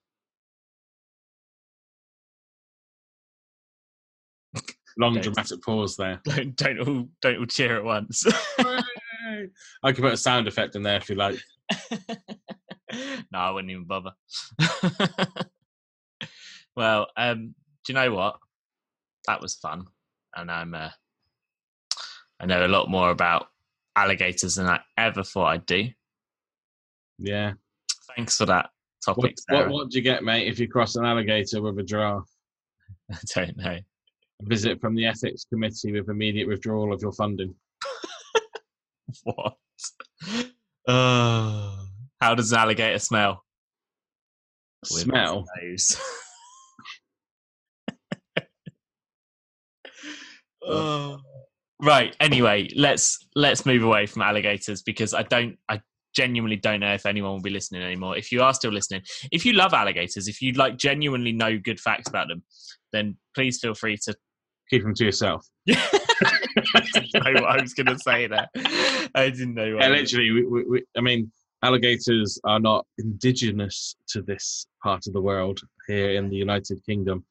Long 4.99 5.13
Don't. 5.13 5.23
dramatic 5.23 5.61
pause 5.61 5.95
there. 5.95 6.19
Don't 6.25 6.55
don't 6.55 6.79
all 6.79 7.07
don't 7.21 7.37
all 7.37 7.45
cheer 7.45 7.77
at 7.77 7.83
once. 7.83 8.25
I 8.59 9.91
could 9.91 10.03
put 10.03 10.13
a 10.13 10.17
sound 10.17 10.47
effect 10.47 10.75
in 10.75 10.83
there 10.83 10.97
if 10.97 11.09
you 11.09 11.15
like. 11.15 11.39
no, 13.31 13.39
I 13.39 13.51
wouldn't 13.51 13.71
even 13.71 13.83
bother. 13.83 14.11
well, 16.75 17.07
um, 17.15 17.53
do 17.85 17.93
you 17.93 17.95
know 17.95 18.11
what? 18.13 18.37
That 19.27 19.41
was 19.41 19.55
fun, 19.55 19.85
and 20.35 20.49
I'm 20.49 20.73
uh, 20.73 20.89
I 22.39 22.45
know 22.45 22.65
a 22.65 22.67
lot 22.67 22.89
more 22.89 23.09
about 23.09 23.47
alligators 23.95 24.55
than 24.55 24.67
I 24.67 24.79
ever 24.97 25.23
thought 25.23 25.47
I'd 25.47 25.65
do. 25.65 25.89
Yeah. 27.17 27.53
Thanks 28.15 28.37
for 28.37 28.45
that 28.45 28.69
topic. 29.03 29.23
what, 29.23 29.39
Sarah. 29.39 29.71
what 29.71 29.89
do 29.89 29.97
you 29.97 30.03
get, 30.03 30.23
mate, 30.23 30.47
if 30.47 30.59
you 30.59 30.67
cross 30.67 30.95
an 30.95 31.05
alligator 31.05 31.61
with 31.61 31.79
a 31.79 31.83
giraffe? 31.83 32.29
I 33.11 33.17
don't 33.35 33.57
know. 33.57 33.77
A 34.41 34.45
visit 34.45 34.79
from 34.79 34.95
the 34.95 35.05
ethics 35.05 35.45
committee 35.45 35.91
with 35.91 36.09
immediate 36.09 36.47
withdrawal 36.47 36.93
of 36.93 37.01
your 37.01 37.11
funding. 37.13 37.55
What? 39.23 39.55
Uh, 40.87 41.77
how 42.21 42.35
does 42.35 42.51
an 42.51 42.59
alligator 42.59 42.99
smell? 42.99 43.43
Smell. 44.83 45.45
Oh. 50.69 51.19
right. 51.81 52.13
Anyway, 52.19 52.67
let's 52.75 53.25
let's 53.35 53.65
move 53.65 53.83
away 53.83 54.05
from 54.05 54.21
alligators 54.21 54.81
because 54.81 55.13
I 55.13 55.23
don't. 55.23 55.57
I 55.69 55.79
genuinely 56.13 56.57
don't 56.57 56.81
know 56.81 56.93
if 56.93 57.05
anyone 57.05 57.31
will 57.31 57.41
be 57.41 57.49
listening 57.49 57.83
anymore. 57.83 58.17
If 58.17 58.33
you 58.33 58.41
are 58.41 58.53
still 58.53 58.71
listening, 58.71 59.03
if 59.31 59.45
you 59.45 59.53
love 59.53 59.73
alligators, 59.73 60.27
if 60.27 60.41
you 60.41 60.51
like 60.53 60.75
genuinely 60.77 61.31
know 61.31 61.57
good 61.57 61.79
facts 61.79 62.09
about 62.09 62.27
them, 62.27 62.43
then 62.91 63.15
please 63.33 63.59
feel 63.61 63.75
free 63.75 63.97
to 64.03 64.15
Keep 64.69 64.83
them 64.83 64.93
to 64.95 65.05
yourself. 65.05 65.45
I 65.69 66.81
didn't 66.93 67.13
know 67.13 67.41
what 67.41 67.59
I 67.59 67.61
was 67.61 67.73
going 67.73 67.87
to 67.87 67.99
say 67.99 68.27
there. 68.27 68.47
I 69.15 69.29
didn't 69.29 69.53
know. 69.53 69.75
What 69.75 69.83
Yeah, 69.83 69.89
literally. 69.89 70.31
We, 70.31 70.45
we, 70.45 70.63
we, 70.65 70.83
I 70.97 71.01
mean, 71.01 71.31
alligators 71.63 72.39
are 72.43 72.59
not 72.59 72.85
indigenous 72.97 73.95
to 74.09 74.21
this 74.21 74.67
part 74.83 75.07
of 75.07 75.13
the 75.13 75.21
world 75.21 75.59
here 75.87 76.11
in 76.11 76.29
the 76.29 76.35
United 76.35 76.83
Kingdom. 76.85 77.23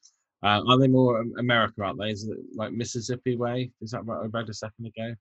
Uh, 0.42 0.62
are 0.68 0.78
they 0.78 0.88
more 0.88 1.20
Am- 1.20 1.34
America? 1.38 1.82
Aren't 1.82 1.98
they? 1.98 2.10
Is 2.10 2.28
it 2.28 2.38
like 2.54 2.72
Mississippi 2.72 3.36
way? 3.36 3.70
Is 3.80 3.90
that 3.90 4.04
what 4.04 4.18
I 4.18 4.26
read 4.26 4.48
a 4.48 4.54
second 4.54 4.86
ago? 4.86 5.14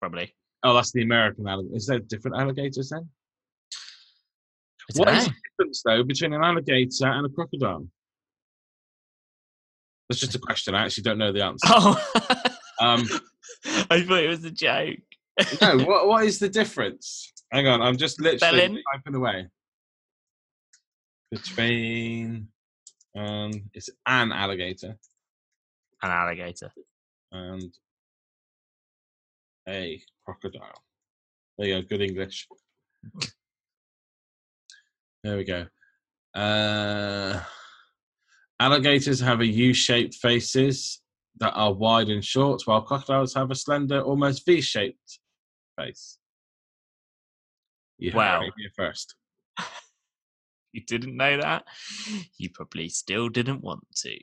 Probably. 0.00 0.34
Oh, 0.62 0.74
that's 0.74 0.92
the 0.92 1.02
American 1.02 1.46
alligator. 1.46 1.76
Is 1.76 1.86
there 1.86 1.98
different 2.00 2.36
alligators 2.36 2.90
then? 2.90 3.08
What 4.94 5.08
know. 5.08 5.18
is 5.18 5.26
the 5.26 5.34
difference 5.50 5.82
though 5.84 6.02
between 6.02 6.32
an 6.32 6.42
alligator 6.42 7.06
and 7.06 7.26
a 7.26 7.28
crocodile? 7.28 7.86
That's 10.08 10.20
just 10.20 10.34
a 10.34 10.38
question. 10.38 10.74
I 10.74 10.84
actually 10.84 11.02
don't 11.04 11.18
know 11.18 11.32
the 11.32 11.42
answer. 11.44 11.66
Oh, 11.70 12.00
Um, 12.80 13.08
I 13.90 14.02
thought 14.02 14.20
it 14.22 14.28
was 14.28 14.44
a 14.44 14.50
joke. 14.50 14.98
no, 15.60 15.78
what 15.84 16.06
what 16.08 16.24
is 16.24 16.38
the 16.38 16.48
difference? 16.48 17.32
Hang 17.52 17.66
on, 17.66 17.80
I'm 17.82 17.96
just 17.96 18.20
literally 18.20 18.38
Spelling? 18.38 18.82
typing 18.92 19.14
away. 19.14 19.46
Between 21.30 22.48
um, 23.16 23.50
it's 23.74 23.90
an 24.06 24.30
alligator 24.32 24.96
An 26.02 26.10
alligator. 26.10 26.70
and 27.32 27.74
a 29.68 30.00
crocodile. 30.24 30.82
There 31.58 31.68
you 31.68 31.82
go, 31.82 31.88
good 31.88 32.02
English. 32.02 32.46
There 35.24 35.36
we 35.36 35.42
go. 35.44 35.66
Uh, 36.36 37.40
alligators 38.60 39.20
have 39.20 39.40
a 39.40 39.46
U-shaped 39.46 40.14
faces 40.14 41.00
that 41.38 41.52
are 41.52 41.72
wide 41.72 42.08
and 42.08 42.24
short, 42.24 42.62
while 42.64 42.82
crocodiles 42.82 43.34
have 43.34 43.50
a 43.50 43.54
slender, 43.54 44.00
almost 44.00 44.46
V-shaped 44.46 45.18
face. 45.78 46.18
You 47.98 48.12
Wow. 48.14 48.42
first. 48.76 49.14
You 50.72 50.82
didn't 50.82 51.16
know 51.16 51.40
that? 51.40 51.64
You 52.36 52.50
probably 52.50 52.90
still 52.90 53.30
didn't 53.30 53.62
want 53.62 53.86
to. 54.02 54.14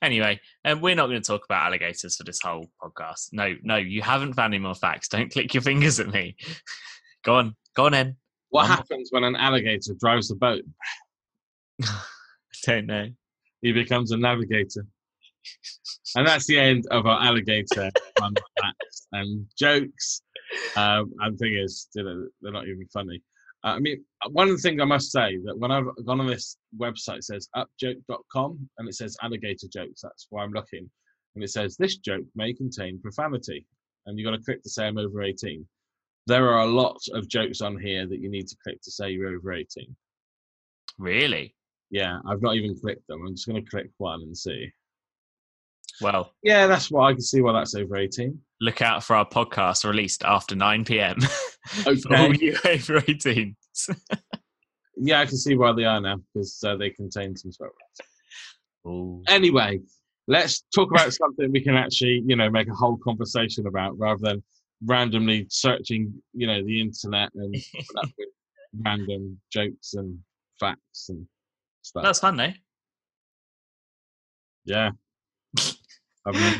Anyway, 0.00 0.40
um, 0.64 0.80
we're 0.80 0.94
not 0.94 1.08
going 1.08 1.20
to 1.20 1.26
talk 1.26 1.44
about 1.44 1.66
alligators 1.66 2.16
for 2.16 2.24
this 2.24 2.40
whole 2.42 2.70
podcast. 2.82 3.28
No, 3.32 3.54
no, 3.62 3.76
you 3.76 4.00
haven't 4.00 4.32
found 4.32 4.54
any 4.54 4.62
more 4.62 4.74
facts. 4.74 5.08
Don't 5.08 5.30
click 5.30 5.52
your 5.52 5.62
fingers 5.62 6.00
at 6.00 6.08
me. 6.08 6.34
go 7.24 7.34
on, 7.34 7.54
go 7.76 7.86
on, 7.86 7.92
in. 7.94 8.16
What 8.48 8.68
happens 8.68 9.10
when 9.12 9.24
an 9.24 9.36
alligator 9.36 9.92
drives 10.00 10.28
the 10.28 10.34
boat? 10.36 10.62
I 11.82 12.00
don't 12.66 12.86
know. 12.86 13.08
He 13.62 13.72
becomes 13.72 14.10
a 14.12 14.16
navigator. 14.16 14.86
and 16.16 16.26
that's 16.26 16.46
the 16.46 16.58
end 16.58 16.86
of 16.90 17.06
our 17.06 17.22
alligator 17.22 17.90
fun 18.18 18.34
facts 18.60 19.06
and 19.12 19.46
jokes. 19.58 20.22
Um, 20.76 21.12
and 21.20 21.38
thing 21.38 21.56
is, 21.56 21.88
you 21.94 22.02
know, 22.02 22.26
they're 22.40 22.52
not 22.52 22.66
even 22.66 22.86
funny. 22.92 23.22
Uh, 23.62 23.68
I 23.68 23.78
mean, 23.78 24.04
one 24.30 24.48
of 24.48 24.56
the 24.56 24.62
things 24.62 24.80
I 24.80 24.86
must 24.86 25.12
say 25.12 25.38
that 25.44 25.58
when 25.58 25.70
I've 25.70 25.84
gone 26.06 26.20
on 26.20 26.26
this 26.26 26.56
website, 26.78 27.18
it 27.18 27.24
says 27.24 27.48
upjoke.com 27.54 28.68
and 28.78 28.88
it 28.88 28.94
says 28.94 29.16
alligator 29.22 29.66
jokes. 29.72 30.00
That's 30.02 30.26
why 30.30 30.42
I'm 30.42 30.52
looking. 30.52 30.90
And 31.34 31.44
it 31.44 31.50
says 31.50 31.76
this 31.76 31.96
joke 31.96 32.24
may 32.34 32.54
contain 32.54 33.00
profanity. 33.00 33.66
And 34.06 34.18
you've 34.18 34.26
got 34.30 34.36
to 34.36 34.42
click 34.42 34.62
to 34.62 34.70
say 34.70 34.86
I'm 34.86 34.98
over 34.98 35.22
18. 35.22 35.66
There 36.26 36.48
are 36.48 36.60
a 36.60 36.66
lot 36.66 36.98
of 37.12 37.28
jokes 37.28 37.60
on 37.60 37.78
here 37.78 38.06
that 38.06 38.20
you 38.20 38.30
need 38.30 38.48
to 38.48 38.56
click 38.62 38.80
to 38.82 38.90
say 38.90 39.10
you're 39.10 39.28
over 39.28 39.52
18. 39.52 39.94
Really? 40.98 41.54
Yeah, 41.90 42.18
I've 42.26 42.42
not 42.42 42.54
even 42.56 42.78
clicked 42.78 43.06
them. 43.08 43.26
I'm 43.26 43.34
just 43.34 43.48
going 43.48 43.62
to 43.64 43.70
click 43.70 43.90
one 43.98 44.22
and 44.22 44.36
see. 44.36 44.70
Well, 46.00 46.32
Yeah, 46.42 46.66
that's 46.66 46.90
why 46.90 47.10
I 47.10 47.12
can 47.12 47.20
see 47.20 47.40
why 47.42 47.52
that's 47.52 47.74
over 47.74 47.96
18. 47.96 48.38
look 48.60 48.80
out 48.80 49.02
for 49.04 49.16
our 49.16 49.26
podcast 49.28 49.84
released 49.84 50.24
after 50.24 50.54
9 50.54 50.84
p.m. 50.84 51.18
Okay. 51.86 52.34
you 52.40 52.52
over 52.64 53.00
18s. 53.00 53.54
Yeah, 55.02 55.20
I 55.20 55.26
can 55.26 55.36
see 55.38 55.56
why 55.56 55.72
they 55.72 55.84
are 55.84 56.00
now 56.00 56.16
because 56.34 56.62
uh, 56.62 56.76
they 56.76 56.90
contain 56.90 57.34
some 57.34 57.52
swear 57.52 57.70
words. 58.84 59.24
Anyway, 59.28 59.80
let's 60.28 60.62
talk 60.74 60.90
about 60.90 61.12
something 61.14 61.50
we 61.52 61.62
can 61.62 61.74
actually, 61.74 62.22
you 62.26 62.36
know, 62.36 62.50
make 62.50 62.68
a 62.68 62.74
whole 62.74 62.98
conversation 63.02 63.66
about 63.66 63.98
rather 63.98 64.20
than 64.20 64.42
randomly 64.84 65.46
searching, 65.48 66.12
you 66.34 66.46
know, 66.46 66.62
the 66.64 66.80
internet 66.82 67.30
and 67.34 67.54
coming 67.72 67.86
up 68.04 68.10
with 68.18 68.28
random 68.84 69.40
jokes 69.50 69.94
and 69.94 70.18
facts 70.58 71.08
and 71.08 71.26
stuff. 71.82 72.02
That's 72.02 72.20
fun, 72.20 72.36
though. 72.36 72.52
yeah. 74.64 74.90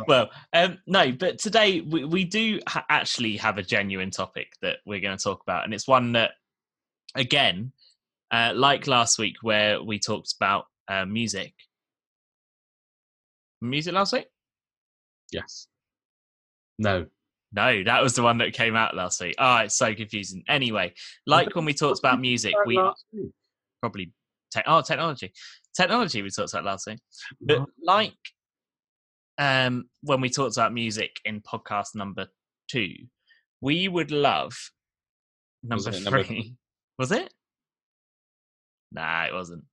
Well, 0.09 0.31
um, 0.55 0.79
no, 0.87 1.12
but 1.12 1.39
today 1.39 1.83
we, 1.83 2.05
we 2.05 2.25
do 2.25 2.61
ha- 2.67 2.87
actually 2.89 3.37
have 3.37 3.59
a 3.59 3.62
genuine 3.62 4.11
topic 4.11 4.55
that 4.62 4.79
we're 4.87 5.00
going 5.00 5.17
to 5.17 5.23
talk 5.23 5.43
about, 5.43 5.65
and 5.65 5.75
it's 5.75 5.87
one 5.87 6.12
that, 6.12 6.31
again, 7.15 7.73
uh, 8.31 8.53
like 8.55 8.87
last 8.87 9.19
week 9.19 9.37
where 9.43 9.83
we 9.83 9.99
talked 9.99 10.33
about 10.35 10.65
uh, 10.89 11.05
music. 11.05 11.53
Music 13.61 13.93
last 13.93 14.15
week? 14.15 14.27
yes. 15.31 15.67
No. 16.79 17.07
No, 17.53 17.83
that 17.85 18.03
was 18.03 18.15
the 18.15 18.23
one 18.23 18.39
that 18.39 18.53
came 18.55 18.77
out 18.77 18.97
last 18.97 19.21
week. 19.21 19.35
Oh, 19.39 19.57
it's 19.59 19.77
so 19.77 19.95
confusing. 19.95 20.45
Anyway, 20.49 20.95
like 21.27 21.55
when 21.55 21.65
we 21.65 21.75
talked 21.75 21.99
about 21.99 22.21
music, 22.21 22.55
we 22.65 22.81
probably 23.81 24.12
te- 24.50 24.62
oh 24.66 24.83
technology, 24.83 25.33
technology 25.75 26.23
we 26.23 26.30
talked 26.30 26.52
about 26.52 26.64
last 26.64 26.87
week. 26.87 26.99
But 27.40 27.66
like 27.83 28.14
um, 29.38 29.85
when 30.02 30.21
we 30.21 30.28
talked 30.28 30.57
about 30.57 30.73
music 30.73 31.16
in 31.25 31.40
podcast 31.40 31.95
number 31.95 32.26
two, 32.71 32.92
we 33.61 33.88
would 33.88 34.11
love 34.11 34.52
number 35.62 35.90
it 35.90 36.02
number 36.02 36.25
three. 36.25 36.54
Was 36.99 37.12
it? 37.12 37.33
Nah, 38.92 39.25
it 39.25 39.33
wasn't. 39.33 39.64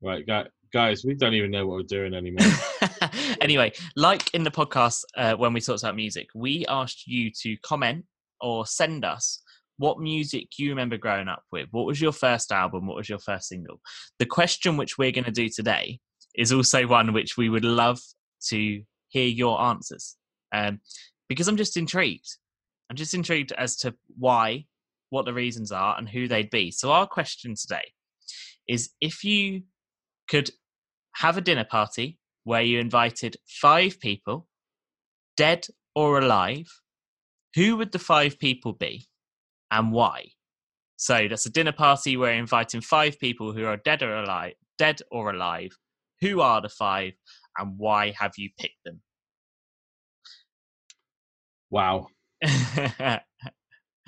Right, 0.00 0.26
gu- 0.26 0.48
guys, 0.72 1.04
we 1.04 1.14
don't 1.14 1.34
even 1.34 1.50
know 1.50 1.66
what 1.66 1.76
we're 1.76 1.82
doing 1.82 2.14
anymore. 2.14 2.46
anyway, 3.40 3.72
like 3.96 4.32
in 4.32 4.44
the 4.44 4.50
podcast 4.50 5.04
uh, 5.16 5.34
when 5.34 5.52
we 5.52 5.60
talked 5.60 5.82
about 5.82 5.96
music, 5.96 6.28
we 6.34 6.64
asked 6.68 7.06
you 7.06 7.30
to 7.42 7.56
comment 7.58 8.04
or 8.40 8.64
send 8.64 9.04
us 9.04 9.42
what 9.80 9.98
music 9.98 10.58
you 10.58 10.68
remember 10.68 10.98
growing 10.98 11.26
up 11.26 11.42
with. 11.50 11.66
What 11.70 11.86
was 11.86 12.02
your 12.02 12.12
first 12.12 12.52
album? 12.52 12.86
What 12.86 12.98
was 12.98 13.08
your 13.08 13.18
first 13.18 13.48
single? 13.48 13.80
The 14.18 14.26
question 14.26 14.76
which 14.76 14.98
we're 14.98 15.10
going 15.10 15.24
to 15.24 15.30
do 15.30 15.48
today 15.48 16.00
is 16.36 16.52
also 16.52 16.86
one 16.86 17.14
which 17.14 17.38
we 17.38 17.48
would 17.48 17.64
love 17.64 17.98
to 18.48 18.82
hear 19.08 19.26
your 19.26 19.58
answers 19.58 20.16
um, 20.52 20.80
because 21.30 21.48
I'm 21.48 21.56
just 21.56 21.78
intrigued. 21.78 22.28
I'm 22.90 22.96
just 22.96 23.14
intrigued 23.14 23.52
as 23.52 23.74
to 23.78 23.94
why, 24.18 24.66
what 25.08 25.24
the 25.24 25.32
reasons 25.32 25.72
are, 25.72 25.96
and 25.96 26.06
who 26.06 26.28
they'd 26.28 26.50
be. 26.50 26.70
So, 26.70 26.92
our 26.92 27.06
question 27.06 27.54
today 27.54 27.92
is 28.68 28.90
if 29.00 29.24
you 29.24 29.62
could 30.28 30.50
have 31.14 31.38
a 31.38 31.40
dinner 31.40 31.64
party 31.64 32.18
where 32.44 32.60
you 32.60 32.80
invited 32.80 33.36
five 33.48 33.98
people, 33.98 34.46
dead 35.38 35.66
or 35.94 36.18
alive, 36.18 36.66
who 37.54 37.78
would 37.78 37.92
the 37.92 37.98
five 37.98 38.38
people 38.38 38.74
be 38.74 39.06
and 39.70 39.92
why? 39.92 40.26
So 40.96 41.28
that's 41.28 41.46
a 41.46 41.50
dinner 41.50 41.72
party 41.72 42.16
where 42.16 42.32
you're 42.32 42.40
inviting 42.40 42.80
five 42.80 43.18
people 43.18 43.52
who 43.52 43.64
are 43.64 43.78
dead 43.78 44.02
or 44.02 44.16
alive, 44.16 44.54
dead 44.78 45.00
or 45.10 45.30
alive. 45.30 45.70
Who 46.20 46.40
are 46.42 46.60
the 46.60 46.68
five 46.68 47.14
and 47.58 47.78
why 47.78 48.12
have 48.18 48.32
you 48.36 48.50
picked 48.58 48.84
them? 48.84 49.00
wow. 51.70 52.06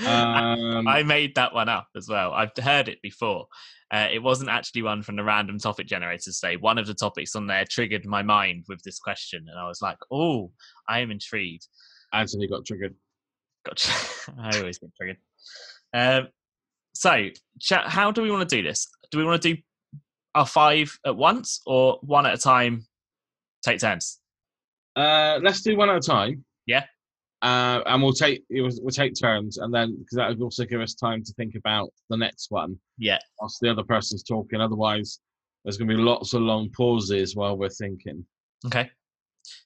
Um, 0.04 0.88
I 0.88 1.04
made 1.04 1.36
that 1.36 1.54
one 1.54 1.68
up 1.68 1.86
as 1.96 2.08
well. 2.08 2.32
I've 2.32 2.50
heard 2.60 2.88
it 2.88 3.00
before. 3.02 3.46
Uh, 3.92 4.08
it 4.10 4.20
wasn't 4.20 4.50
actually 4.50 4.82
one 4.82 5.02
from 5.02 5.14
the 5.14 5.22
random 5.22 5.58
topic 5.58 5.86
generators. 5.86 6.40
Say 6.40 6.56
one 6.56 6.78
of 6.78 6.88
the 6.88 6.94
topics 6.94 7.36
on 7.36 7.46
there 7.46 7.64
triggered 7.64 8.04
my 8.04 8.22
mind 8.22 8.64
with 8.68 8.82
this 8.82 8.98
question, 8.98 9.46
and 9.48 9.58
I 9.58 9.68
was 9.68 9.80
like, 9.80 9.98
"Oh, 10.10 10.50
I 10.88 11.00
am 11.00 11.12
intrigued." 11.12 11.68
Anthony 12.12 12.48
got 12.48 12.64
triggered. 12.66 12.96
Gotcha. 13.64 13.92
I 14.40 14.58
always 14.58 14.78
get 14.78 14.90
triggered. 14.96 15.18
Um, 15.94 16.28
so, 16.94 17.28
chat, 17.60 17.88
how 17.88 18.10
do 18.10 18.22
we 18.22 18.30
want 18.30 18.48
to 18.48 18.56
do 18.56 18.62
this? 18.62 18.88
Do 19.10 19.18
we 19.18 19.24
want 19.24 19.42
to 19.42 19.54
do 19.54 19.60
our 20.34 20.46
five 20.46 20.98
at 21.06 21.16
once 21.16 21.60
or 21.66 21.98
one 22.02 22.26
at 22.26 22.34
a 22.34 22.38
time? 22.38 22.86
Take 23.64 23.80
turns. 23.80 24.18
Uh, 24.96 25.38
let's 25.42 25.62
do 25.62 25.76
one 25.76 25.88
at 25.88 25.96
a 25.96 26.00
time. 26.00 26.44
Yeah. 26.66 26.84
Uh, 27.42 27.80
and 27.86 28.02
we'll 28.02 28.12
take 28.12 28.44
we'll 28.50 28.70
take 28.90 29.14
turns, 29.20 29.58
and 29.58 29.74
then 29.74 29.96
because 29.98 30.16
that 30.16 30.36
will 30.36 30.44
also 30.44 30.64
give 30.64 30.80
us 30.80 30.94
time 30.94 31.24
to 31.24 31.32
think 31.32 31.56
about 31.56 31.90
the 32.08 32.16
next 32.16 32.50
one 32.50 32.76
Yeah. 32.98 33.18
whilst 33.40 33.58
the 33.60 33.68
other 33.70 33.82
person's 33.82 34.22
talking. 34.22 34.60
Otherwise, 34.60 35.18
there's 35.64 35.76
going 35.76 35.88
to 35.88 35.96
be 35.96 36.00
lots 36.00 36.34
of 36.34 36.42
long 36.42 36.70
pauses 36.70 37.34
while 37.34 37.56
we're 37.56 37.68
thinking. 37.68 38.24
Okay. 38.66 38.90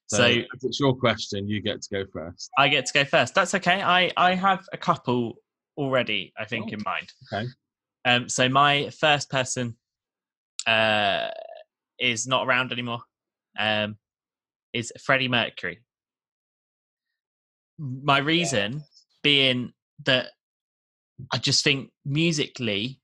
So, 0.07 0.17
So, 0.17 0.25
if 0.27 0.47
it's 0.63 0.81
your 0.81 0.97
question, 0.97 1.49
you 1.49 1.61
get 1.61 1.83
to 1.83 1.89
go 1.93 2.05
first. 2.13 2.51
I 2.57 2.69
get 2.69 2.87
to 2.87 2.93
go 2.95 3.05
first. 3.05 3.35
That's 3.35 3.55
okay. 3.55 3.83
I 3.83 4.11
I 4.17 4.35
have 4.35 4.65
a 4.73 4.79
couple 4.79 5.35
already. 5.77 6.33
I 6.39 6.45
think 6.45 6.67
Oh, 6.71 6.75
in 6.75 6.83
mind. 6.85 7.13
okay. 7.33 7.47
Um. 8.05 8.29
So 8.29 8.49
my 8.49 8.91
first 8.91 9.31
person, 9.31 9.77
uh, 10.67 11.29
is 11.99 12.27
not 12.27 12.47
around 12.47 12.73
anymore. 12.73 13.01
Um, 13.59 13.97
is 14.73 14.93
Freddie 15.03 15.29
Mercury. 15.29 15.81
My 17.79 18.19
reason 18.19 18.83
being 19.23 19.73
that 20.05 20.29
I 21.33 21.39
just 21.39 21.65
think 21.65 21.91
musically 22.05 23.01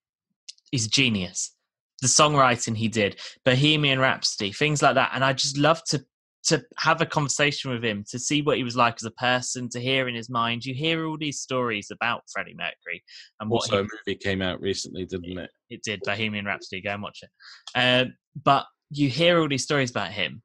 is 0.73 0.89
genius. 0.89 1.55
The 2.01 2.09
songwriting 2.09 2.77
he 2.77 2.89
did, 2.89 3.21
Bohemian 3.45 3.99
Rhapsody, 4.01 4.53
things 4.53 4.83
like 4.83 4.95
that, 4.97 5.11
and 5.15 5.25
I 5.25 5.33
just 5.33 5.57
love 5.57 5.83
to 5.91 6.05
to 6.45 6.63
have 6.79 7.01
a 7.01 7.07
conversation 7.07 7.71
with 7.71 7.85
him, 7.85 8.05
to 8.11 8.19
see 8.19 8.43
what 8.43 8.57
he 8.57 8.65
was 8.65 8.77
like 8.77 8.97
as 8.97 9.05
a 9.05 9.13
person, 9.13 9.69
to 9.71 9.81
hear 9.81 10.09
in 10.09 10.15
his 10.15 10.29
mind. 10.29 10.65
You 10.65 10.75
hear 10.75 11.07
all 11.07 11.17
these 11.17 11.41
stories 11.41 11.91
about 11.91 12.25
Freddie 12.33 12.55
Mercury 12.57 13.03
and 13.41 13.49
what 13.49 13.63
Also, 13.63 13.73
he 13.73 13.79
a 13.79 13.83
movie 13.83 14.19
came 14.19 14.43
out 14.43 14.61
recently, 14.61 15.05
didn't 15.05 15.39
it? 15.39 15.51
it 15.71 15.83
did 15.83 16.03
Bohemian 16.05 16.45
Rhapsody. 16.45 16.83
Go 16.83 16.91
and 16.91 17.03
watch 17.03 17.21
it. 17.23 17.31
Um, 17.79 18.15
but 18.43 18.67
you 18.91 19.09
hear 19.09 19.41
all 19.41 19.49
these 19.49 19.63
stories 19.63 19.91
about 19.91 20.11
him, 20.11 20.43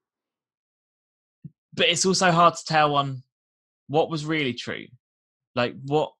but 1.73 1.87
it's 1.87 2.05
also 2.05 2.31
hard 2.31 2.55
to 2.55 2.65
tell 2.65 2.95
on 2.95 3.23
what 3.87 4.09
was 4.09 4.25
really 4.25 4.53
true, 4.53 4.85
like 5.55 5.73
what 5.83 6.11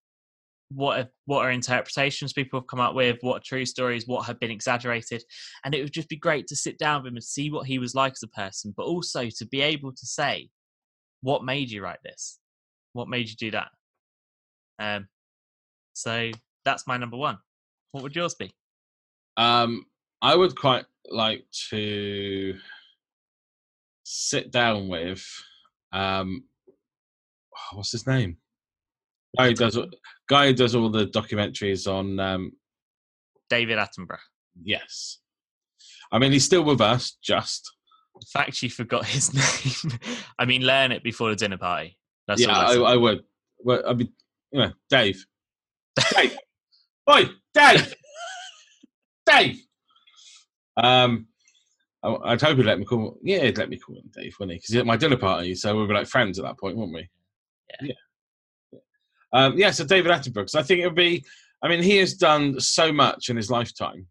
what 0.69 0.99
are, 0.99 1.09
what 1.25 1.45
are 1.45 1.51
interpretations 1.51 2.33
people 2.33 2.59
have 2.59 2.67
come 2.67 2.79
up 2.79 2.93
with, 2.93 3.17
what 3.21 3.43
true 3.43 3.65
stories, 3.65 4.07
what 4.07 4.25
have 4.25 4.39
been 4.39 4.51
exaggerated, 4.51 5.23
and 5.63 5.73
it 5.73 5.81
would 5.81 5.93
just 5.93 6.09
be 6.09 6.17
great 6.17 6.47
to 6.47 6.55
sit 6.55 6.77
down 6.77 7.01
with 7.03 7.11
him 7.11 7.15
and 7.15 7.23
see 7.23 7.49
what 7.49 7.67
he 7.67 7.79
was 7.79 7.95
like 7.95 8.13
as 8.13 8.23
a 8.23 8.27
person, 8.27 8.73
but 8.75 8.85
also 8.85 9.29
to 9.29 9.45
be 9.47 9.61
able 9.61 9.91
to 9.91 10.05
say 10.05 10.49
what 11.21 11.43
made 11.43 11.69
you 11.69 11.81
write 11.81 11.99
this, 12.03 12.39
what 12.93 13.07
made 13.07 13.29
you 13.29 13.35
do 13.35 13.51
that. 13.51 13.69
Um, 14.79 15.07
so 15.93 16.31
that's 16.65 16.85
my 16.85 16.97
number 16.97 17.17
one. 17.17 17.37
What 17.91 18.03
would 18.03 18.15
yours 18.15 18.35
be? 18.35 18.53
Um, 19.37 19.85
I 20.21 20.35
would 20.35 20.55
quite 20.55 20.85
like 21.09 21.45
to 21.69 22.57
sit 24.03 24.51
down 24.51 24.87
with 24.87 25.25
um, 25.93 26.43
what's 27.73 27.91
his 27.91 28.05
name? 28.05 28.37
Guy 29.37 29.47
who 29.47 29.53
does 29.53 29.77
guy 30.29 30.47
who 30.47 30.53
does 30.53 30.75
all 30.75 30.89
the 30.89 31.07
documentaries 31.07 31.91
on. 31.91 32.19
Um, 32.19 32.51
David 33.49 33.77
Attenborough. 33.77 34.17
yes, 34.63 35.19
I 36.11 36.19
mean 36.19 36.31
he's 36.31 36.45
still 36.45 36.63
with 36.63 36.81
us. 36.81 37.17
Just 37.23 37.71
In 38.15 38.21
fact, 38.33 38.61
you 38.61 38.69
forgot 38.69 39.05
his 39.05 39.33
name. 39.91 39.99
I 40.39 40.45
mean, 40.45 40.63
learn 40.63 40.91
it 40.91 41.03
before 41.03 41.29
the 41.29 41.35
dinner 41.35 41.57
party. 41.57 41.97
That's 42.27 42.41
yeah, 42.41 42.57
I 42.57 42.75
I. 42.75 42.93
I 42.93 42.95
would. 42.97 43.23
Well, 43.59 43.81
I 43.87 43.93
mean, 43.93 44.11
you 44.51 44.59
know, 44.59 44.71
Dave. 44.89 45.25
Dave. 46.13 46.37
Oi, 47.09 47.25
Dave. 47.53 47.95
Dave. 49.25 49.61
Um, 50.75 51.27
I, 52.03 52.15
I'd 52.25 52.41
hope 52.41 52.57
he'd 52.57 52.65
let 52.65 52.79
me 52.79 52.85
call. 52.85 53.17
Yeah, 53.23 53.43
he'd 53.43 53.57
let 53.57 53.69
me 53.69 53.77
call 53.77 53.95
him 53.95 54.11
Dave, 54.13 54.35
wouldn't 54.39 54.53
he? 54.53 54.57
Because 54.57 54.69
he's 54.69 54.79
at 54.79 54.85
my 54.85 54.97
dinner 54.97 55.17
party, 55.17 55.55
so 55.55 55.75
we 55.75 55.85
were 55.85 55.93
like 55.93 56.07
friends 56.07 56.37
at 56.37 56.45
that 56.45 56.59
point, 56.59 56.75
wouldn't 56.77 56.93
we? 56.95 57.09
Yeah. 57.69 57.87
Yeah. 57.89 57.93
Um, 59.33 59.57
yeah. 59.57 59.71
So 59.71 59.85
David 59.85 60.11
Attenborough. 60.11 60.43
'cause 60.45 60.55
I 60.55 60.63
think 60.63 60.81
it 60.81 60.85
would 60.85 60.95
be. 60.95 61.23
I 61.63 61.67
mean, 61.67 61.81
he 61.81 61.97
has 61.97 62.13
done 62.13 62.59
so 62.59 62.91
much 62.93 63.29
in 63.29 63.35
his 63.37 63.49
lifetime 63.49 64.07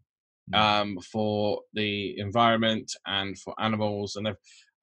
Mm. 0.53 0.57
um, 0.57 0.99
for 1.01 1.61
the 1.73 2.17
environment 2.19 2.91
and 3.05 3.37
for 3.39 3.53
animals, 3.59 4.15
and 4.15 4.27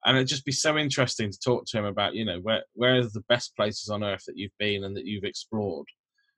and 0.06 0.16
it'd 0.18 0.28
just 0.28 0.44
be 0.44 0.52
so 0.52 0.76
interesting 0.76 1.30
to 1.30 1.38
talk 1.38 1.64
to 1.66 1.78
him 1.78 1.86
about, 1.86 2.14
you 2.14 2.24
know, 2.26 2.38
where 2.40 2.62
where 2.74 2.96
are 2.96 3.02
the 3.04 3.24
best 3.28 3.56
places 3.56 3.88
on 3.88 4.04
earth 4.04 4.24
that 4.26 4.36
you've 4.36 4.56
been 4.58 4.84
and 4.84 4.94
that 4.96 5.06
you've 5.06 5.24
explored. 5.24 5.86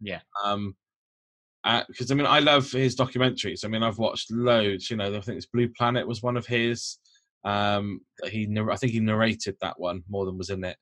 Yeah. 0.01 0.21
Um, 0.45 0.77
because 1.89 2.13
I 2.13 2.15
mean, 2.15 2.27
I 2.27 2.39
love 2.39 2.71
his 2.71 2.95
documentaries. 2.95 3.65
I 3.65 3.69
mean, 3.69 3.83
I've 3.83 3.99
watched 3.99 4.31
loads. 4.31 4.89
You 4.89 4.97
know, 4.99 5.09
I 5.17 5.21
think 5.21 5.39
it's 5.39 5.47
Blue 5.47 5.69
Planet 5.71 6.07
was 6.07 6.23
one 6.23 6.37
of 6.37 6.47
his. 6.47 6.99
Um, 7.45 8.01
that 8.19 8.31
he, 8.33 8.49
I 8.71 8.77
think 8.77 8.93
he 8.93 9.01
narrated 9.01 9.57
that 9.61 9.79
one 9.79 10.03
more 10.09 10.25
than 10.27 10.39
was 10.39 10.51
in 10.51 10.63
it. 10.65 10.77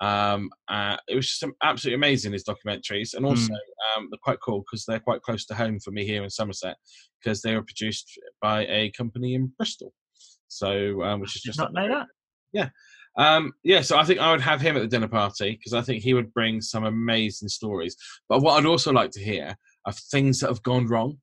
Um, 0.00 0.50
uh, 0.68 0.96
it 1.08 1.14
was 1.14 1.26
just 1.26 1.40
some- 1.40 1.54
absolutely 1.62 1.96
amazing 1.96 2.32
his 2.32 2.44
documentaries, 2.44 3.14
and 3.14 3.24
also 3.24 3.52
um, 3.96 4.08
they're 4.10 4.18
quite 4.22 4.38
cool 4.44 4.60
because 4.60 4.84
they're 4.84 5.00
quite 5.00 5.22
close 5.22 5.46
to 5.46 5.54
home 5.54 5.78
for 5.80 5.90
me 5.92 6.04
here 6.04 6.22
in 6.24 6.30
Somerset 6.30 6.76
because 7.22 7.42
they 7.42 7.54
were 7.54 7.62
produced 7.62 8.18
by 8.42 8.66
a 8.66 8.90
company 8.96 9.34
in 9.34 9.52
Bristol. 9.56 9.92
So, 10.48 11.02
um, 11.02 11.20
which 11.20 11.36
is 11.36 11.42
just 11.42 11.58
not 11.58 11.72
know 11.72 11.88
that. 11.88 12.06
Um, 13.16 13.52
yeah, 13.62 13.80
so 13.80 13.96
I 13.96 14.04
think 14.04 14.18
I 14.18 14.32
would 14.32 14.40
have 14.40 14.60
him 14.60 14.76
at 14.76 14.80
the 14.80 14.88
dinner 14.88 15.08
party 15.08 15.52
because 15.52 15.72
I 15.72 15.82
think 15.82 16.02
he 16.02 16.14
would 16.14 16.34
bring 16.34 16.60
some 16.60 16.84
amazing 16.84 17.48
stories. 17.48 17.96
But 18.28 18.40
what 18.40 18.58
I'd 18.58 18.66
also 18.66 18.92
like 18.92 19.12
to 19.12 19.20
hear 19.20 19.56
are 19.86 19.92
things 19.92 20.40
that 20.40 20.48
have 20.48 20.62
gone 20.62 20.88
wrong 20.88 21.18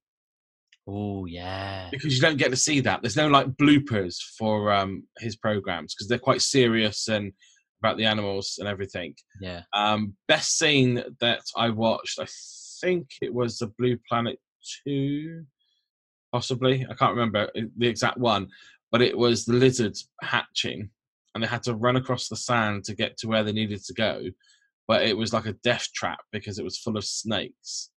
Oh 0.87 1.25
yeah. 1.25 1.89
because 1.91 2.15
you 2.15 2.21
don't 2.21 2.37
get 2.37 2.49
to 2.49 2.57
see 2.57 2.79
that. 2.81 3.01
There's 3.01 3.17
no 3.17 3.27
like 3.27 3.47
bloopers 3.49 4.15
for 4.37 4.71
um, 4.71 5.03
his 5.19 5.35
programs 5.35 5.93
because 5.93 6.07
they're 6.07 6.17
quite 6.17 6.41
serious 6.41 7.07
and 7.07 7.33
about 7.81 7.97
the 7.97 8.05
animals 8.05 8.55
and 8.59 8.67
everything. 8.67 9.15
Yeah. 9.39 9.61
Um, 9.73 10.15
best 10.27 10.57
scene 10.57 11.03
that 11.19 11.41
I 11.57 11.69
watched, 11.69 12.19
I 12.19 12.27
think 12.81 13.07
it 13.21 13.33
was 13.33 13.57
the 13.57 13.71
Blue 13.77 13.97
Planet 14.07 14.37
two, 14.85 15.45
possibly. 16.31 16.85
I 16.89 16.93
can't 16.93 17.15
remember 17.15 17.49
the 17.77 17.87
exact 17.87 18.17
one, 18.17 18.47
but 18.91 19.01
it 19.01 19.17
was 19.17 19.45
the 19.45 19.53
lizards 19.53 20.09
hatching, 20.21 20.89
and 21.33 21.43
they 21.43 21.47
had 21.47 21.63
to 21.63 21.75
run 21.75 21.95
across 21.95 22.27
the 22.27 22.35
sand 22.35 22.83
to 22.85 22.95
get 22.95 23.17
to 23.17 23.27
where 23.27 23.43
they 23.43 23.53
needed 23.53 23.83
to 23.85 23.93
go. 23.93 24.21
But 24.87 25.03
it 25.03 25.17
was 25.17 25.33
like 25.33 25.45
a 25.45 25.55
death 25.63 25.87
trap 25.95 26.19
because 26.31 26.59
it 26.59 26.65
was 26.65 26.77
full 26.77 26.97
of 26.97 27.05
snakes. 27.05 27.89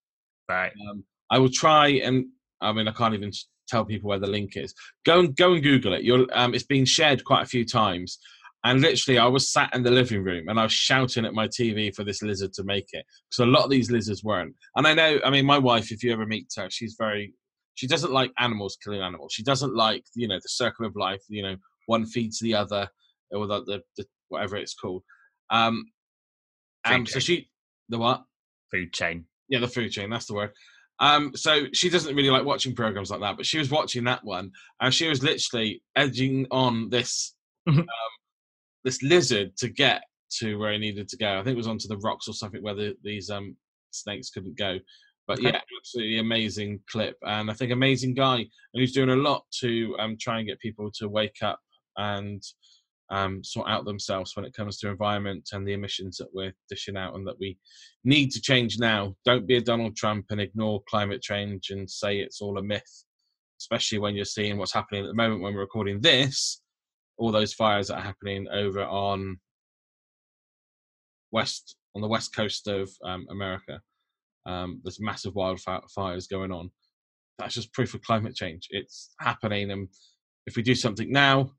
Right. 0.49 0.71
Um, 0.89 1.03
I 1.29 1.39
will 1.39 1.49
try 1.49 1.87
and 1.87 2.27
I 2.61 2.71
mean 2.71 2.87
I 2.87 2.91
can't 2.91 3.13
even 3.13 3.31
tell 3.67 3.83
people 3.83 4.09
where 4.09 4.19
the 4.19 4.27
link 4.27 4.55
is. 4.55 4.73
Go 5.05 5.19
and 5.19 5.35
go 5.35 5.53
and 5.53 5.63
Google 5.63 5.93
it. 5.93 6.03
You'll 6.03 6.27
um, 6.33 6.53
it's 6.53 6.63
been 6.63 6.85
shared 6.85 7.25
quite 7.25 7.43
a 7.43 7.47
few 7.47 7.65
times. 7.65 8.19
And 8.65 8.81
literally, 8.81 9.19
I 9.19 9.27
was 9.27 9.51
sat 9.53 9.73
in 9.75 9.83
the 9.83 9.91
living 9.91 10.23
room 10.23 10.49
and 10.49 10.59
I 10.59 10.63
was 10.63 10.73
shouting 10.73 11.23
at 11.23 11.35
my 11.35 11.47
TV 11.47 11.95
for 11.95 12.03
this 12.03 12.23
lizard 12.23 12.51
to 12.53 12.63
make 12.63 12.87
it 12.93 13.05
because 13.29 13.47
a 13.47 13.49
lot 13.49 13.63
of 13.63 13.69
these 13.69 13.91
lizards 13.91 14.23
weren't. 14.23 14.55
And 14.75 14.87
I 14.87 14.93
know, 14.95 15.19
I 15.23 15.29
mean, 15.29 15.45
my 15.45 15.59
wife, 15.59 15.91
if 15.91 16.03
you 16.03 16.11
ever 16.11 16.25
meet 16.25 16.47
her, 16.57 16.67
she's 16.71 16.95
very, 16.97 17.33
she 17.75 17.85
doesn't 17.85 18.11
like 18.11 18.31
animals 18.39 18.75
killing 18.83 19.01
animals. 19.01 19.33
She 19.33 19.43
doesn't 19.43 19.75
like, 19.75 20.03
you 20.15 20.27
know, 20.27 20.37
the 20.37 20.49
circle 20.49 20.85
of 20.87 20.95
life. 20.95 21.21
You 21.29 21.43
know, 21.43 21.55
one 21.85 22.07
feeds 22.07 22.39
the 22.39 22.55
other, 22.55 22.89
or 23.31 23.45
the, 23.45 23.63
the, 23.65 23.81
the 23.97 24.05
whatever 24.29 24.57
it's 24.57 24.73
called. 24.73 25.03
Um, 25.51 25.85
um, 26.85 27.05
so 27.05 27.19
she, 27.19 27.49
the 27.89 27.99
what? 27.99 28.23
Food 28.71 28.93
chain. 28.93 29.25
Yeah, 29.47 29.59
the 29.59 29.67
food 29.67 29.89
chain. 29.91 30.09
That's 30.09 30.25
the 30.25 30.33
word. 30.33 30.51
Um, 30.99 31.33
so 31.35 31.65
she 31.73 31.89
doesn't 31.89 32.15
really 32.15 32.31
like 32.31 32.45
watching 32.45 32.73
programs 32.73 33.11
like 33.11 33.19
that, 33.19 33.37
but 33.37 33.45
she 33.45 33.59
was 33.59 33.69
watching 33.69 34.05
that 34.05 34.23
one, 34.23 34.51
and 34.81 34.91
she 34.91 35.07
was 35.07 35.21
literally 35.21 35.83
edging 35.95 36.47
on 36.49 36.89
this 36.89 37.35
Mhm. 37.69 37.79
um, 37.79 37.87
this 38.85 39.03
lizard 39.03 39.57
to 39.57 39.67
get 39.67 40.03
to 40.39 40.57
where 40.57 40.71
he 40.71 40.77
needed 40.77 41.09
to 41.09 41.17
go. 41.17 41.37
I 41.37 41.43
think 41.43 41.55
it 41.55 41.57
was 41.57 41.67
onto 41.67 41.89
the 41.89 41.97
rocks 41.97 42.27
or 42.29 42.33
something 42.33 42.63
where 42.63 42.75
the, 42.75 42.95
these 43.03 43.29
um, 43.29 43.57
snakes 43.91 44.29
couldn't 44.29 44.57
go. 44.57 44.79
But 45.27 45.39
Okay. 45.39 45.47
yeah, 45.49 45.59
absolutely 45.79 46.19
amazing 46.19 46.79
clip, 46.89 47.17
and 47.23 47.49
I 47.49 47.53
think 47.55 47.71
amazing 47.71 48.13
guy, 48.13 48.37
and 48.37 48.47
he's 48.73 48.93
doing 48.93 49.09
a 49.09 49.15
lot 49.15 49.43
to 49.61 49.95
um, 49.99 50.17
try 50.21 50.37
and 50.37 50.47
get 50.47 50.59
people 50.59 50.91
to 50.99 51.09
wake 51.09 51.37
up 51.41 51.59
and 51.97 52.43
um, 53.09 53.43
sort 53.43 53.67
out 53.67 53.85
themselves 53.85 54.35
when 54.35 54.45
it 54.45 54.53
comes 54.53 54.77
to 54.77 54.89
environment 54.89 55.49
and 55.51 55.67
the 55.67 55.73
emissions 55.73 56.17
that 56.17 56.27
we're 56.33 56.53
dishing 56.69 56.95
out 56.97 57.15
and 57.15 57.27
that 57.27 57.39
we 57.39 57.57
need 58.03 58.31
to 58.31 58.41
change 58.41 58.77
now. 58.79 59.15
Don't 59.25 59.47
be 59.47 59.57
a 59.57 59.61
Donald 59.61 59.95
Trump 59.95 60.25
and 60.29 60.39
ignore 60.41 60.83
climate 60.87 61.21
change 61.21 61.69
and 61.71 61.89
say 61.89 62.19
it's 62.19 62.41
all 62.41 62.57
a 62.59 62.63
myth, 62.63 63.03
especially 63.59 63.99
when 63.99 64.15
you're 64.15 64.25
seeing 64.25 64.57
what's 64.57 64.73
happening 64.73 65.03
at 65.03 65.07
the 65.07 65.13
moment 65.13 65.41
when 65.41 65.53
we're 65.53 65.61
recording 65.61 66.01
this, 66.01 66.61
all 67.17 67.31
those 67.31 67.53
fires 67.53 67.87
that 67.87 67.97
are 67.97 68.01
happening 68.01 68.47
over 68.51 68.83
on 68.83 69.39
west 71.31 71.75
on 71.95 72.01
the 72.01 72.07
west 72.07 72.35
coast 72.35 72.67
of 72.67 72.89
um, 73.03 73.25
America. 73.29 73.79
Um, 74.45 74.81
there's 74.83 74.99
massive 74.99 75.33
wildfires 75.33 76.29
going 76.29 76.51
on. 76.51 76.69
That's 77.39 77.55
just 77.55 77.73
proof 77.73 77.93
of 77.93 78.01
climate 78.01 78.35
change. 78.35 78.67
It's 78.69 79.13
happening, 79.19 79.71
and 79.71 79.87
if 80.45 80.55
we 80.55 80.61
do 80.61 80.75
something 80.75 81.11
now, 81.11 81.51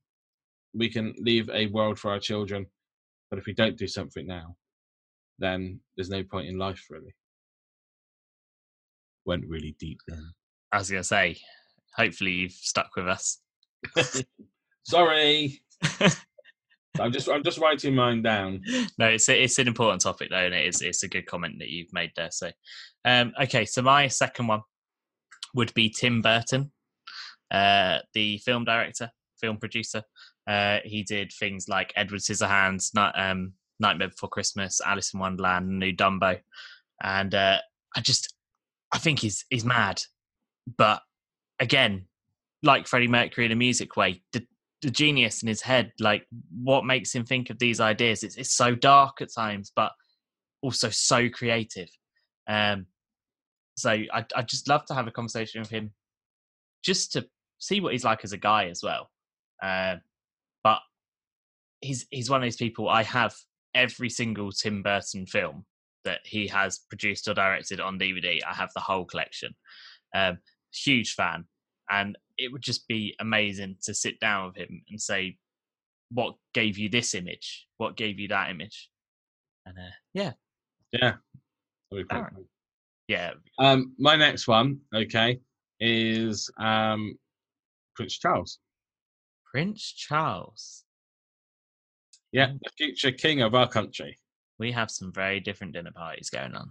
we 0.75 0.91
can 0.91 1.15
leave 1.19 1.49
a 1.51 1.67
world 1.67 1.99
for 1.99 2.11
our 2.11 2.21
children. 2.21 2.67
But 3.31 3.39
if 3.39 3.47
we 3.47 3.55
don't 3.55 3.77
do 3.77 3.89
something 3.89 4.27
now, 4.27 4.57
then 5.39 5.81
there's 5.97 6.11
no 6.11 6.23
point 6.23 6.49
in 6.49 6.59
life, 6.59 6.85
really. 6.91 7.15
Went 9.25 9.45
really 9.49 9.75
deep 9.81 9.99
then. 10.07 10.23
I 10.73 10.79
was 10.79 10.91
going 10.91 11.03
to 11.03 11.09
say, 11.09 11.37
hopefully 11.97 12.33
you've 12.33 12.53
stuck 12.53 12.91
with 12.97 13.09
us. 13.09 13.41
Sorry. 14.87 15.61
I'm 17.01 17.13
just 17.13 17.29
I'm 17.29 17.43
just 17.43 17.59
writing 17.59 17.95
mine 17.95 18.23
down. 18.23 18.63
No, 18.99 19.07
it's 19.09 19.29
a, 19.29 19.43
it's 19.43 19.59
an 19.59 19.67
important 19.67 20.01
topic 20.01 20.31
though, 20.31 20.37
and 20.37 20.55
it 20.55 20.67
is 20.67 20.81
it's 20.81 21.03
a 21.03 21.09
good 21.09 21.27
comment 21.27 21.57
that 21.59 21.69
you've 21.69 21.93
made 21.93 22.13
there. 22.17 22.31
So, 22.31 22.51
um, 23.05 23.33
okay, 23.43 23.65
so 23.65 23.83
my 23.83 24.07
second 24.09 24.47
one 24.47 24.63
would 25.55 25.75
be 25.75 25.91
Tim 25.91 26.23
Burton, 26.23 26.71
uh, 27.51 27.99
the 28.15 28.39
film 28.39 28.65
director, 28.65 29.11
film 29.41 29.59
producer. 29.59 30.03
Uh, 30.47 30.79
he 30.85 31.03
did 31.03 31.33
things 31.33 31.69
like 31.69 31.93
Edward 31.97 32.21
Scissorhands, 32.21 32.95
Night, 32.95 33.13
um, 33.17 33.55
Nightmare 33.81 34.09
Before 34.09 34.29
Christmas, 34.29 34.81
Alice 34.87 35.13
in 35.13 35.21
Wonderland, 35.21 35.79
New 35.79 35.95
Dumbo, 35.95 36.39
and 37.03 37.35
uh, 37.35 37.59
I 37.97 38.01
just 38.01 38.35
I 38.93 38.99
think 38.99 39.19
he's 39.19 39.45
he's 39.51 39.65
mad, 39.65 40.01
but 40.79 41.03
again, 41.59 42.07
like 42.63 42.87
Freddie 42.87 43.09
Mercury 43.09 43.47
in 43.47 43.53
a 43.53 43.57
music 43.57 43.97
way, 43.97 44.23
the 44.33 44.47
the 44.87 44.93
genius 44.93 45.43
in 45.43 45.49
his 45.49 45.61
head, 45.61 45.93
like 45.99 46.29
what 46.63 46.85
makes 46.85 47.13
him 47.13 47.25
think 47.25 47.51
of 47.51 47.59
these 47.59 47.81
ideas. 47.81 48.23
It's 48.23 48.37
it's 48.37 48.55
so 48.55 48.77
dark 48.77 49.21
at 49.21 49.35
times, 49.35 49.73
but 49.75 49.91
also 50.63 50.91
so 50.91 51.29
creative. 51.29 51.89
Um, 52.49 52.87
so 53.77 53.91
I 53.91 54.25
I 54.37 54.43
just 54.43 54.69
love 54.69 54.87
to 54.87 54.95
have 54.95 55.09
a 55.09 55.11
conversation 55.11 55.61
with 55.61 55.71
him, 55.71 55.91
just 56.85 57.13
to 57.15 57.27
see 57.59 57.81
what 57.81 57.95
he's 57.95 58.05
like 58.05 58.23
as 58.23 58.33
a 58.33 58.39
guy 58.39 58.69
as 58.69 58.81
well. 58.81 59.11
Uh, 59.61 59.97
but 60.63 60.79
he's 61.81 62.07
he's 62.13 62.31
one 62.31 62.41
of 62.41 62.47
those 62.47 62.55
people. 62.55 62.89
I 62.89 63.03
have 63.03 63.35
every 63.75 64.09
single 64.09 64.53
Tim 64.53 64.85
Burton 64.85 65.27
film 65.27 65.67
that 66.05 66.21
he 66.23 66.47
has 66.47 66.79
produced 66.89 67.27
or 67.27 67.35
directed 67.35 67.81
on 67.81 67.99
DVD. 67.99 68.39
I 68.49 68.55
have 68.55 68.71
the 68.73 68.81
whole 68.83 69.05
collection. 69.05 69.53
Um, 70.15 70.39
huge 70.73 71.15
fan, 71.15 71.47
and 71.91 72.17
it 72.39 72.53
would 72.53 72.63
just 72.63 72.87
be 72.89 73.15
amazing 73.21 73.77
to 73.83 73.95
sit 73.95 74.21
down 74.21 74.49
with 74.49 74.57
him 74.57 74.83
and 74.89 75.01
say, 75.01 75.39
"What 76.11 76.35
gave 76.55 76.79
you 76.79 76.89
this 76.89 77.15
image? 77.15 77.67
What 77.79 77.97
gave 77.97 78.19
you 78.19 78.29
that 78.29 78.51
image?" 78.51 78.91
And 79.65 79.79
uh, 79.79 79.95
yeah, 80.15 80.33
yeah, 80.93 81.15
yeah. 83.09 83.33
Um, 83.59 83.95
my 83.99 84.17
next 84.17 84.49
one, 84.49 84.81
okay, 84.95 85.41
is 85.81 86.51
um, 86.59 87.17
Prince 87.95 88.19
Charles. 88.19 88.59
Prince 89.45 89.93
Charles. 89.93 90.85
Yeah, 92.33 92.53
the 92.63 92.71
future 92.77 93.13
king 93.13 93.43
of 93.43 93.55
our 93.55 93.69
country. 93.69 94.19
We 94.59 94.73
have 94.73 94.91
some 94.91 95.13
very 95.13 95.41
different 95.41 95.75
dinner 95.75 95.93
parties 95.93 96.31
going 96.31 96.55
on. 96.55 96.71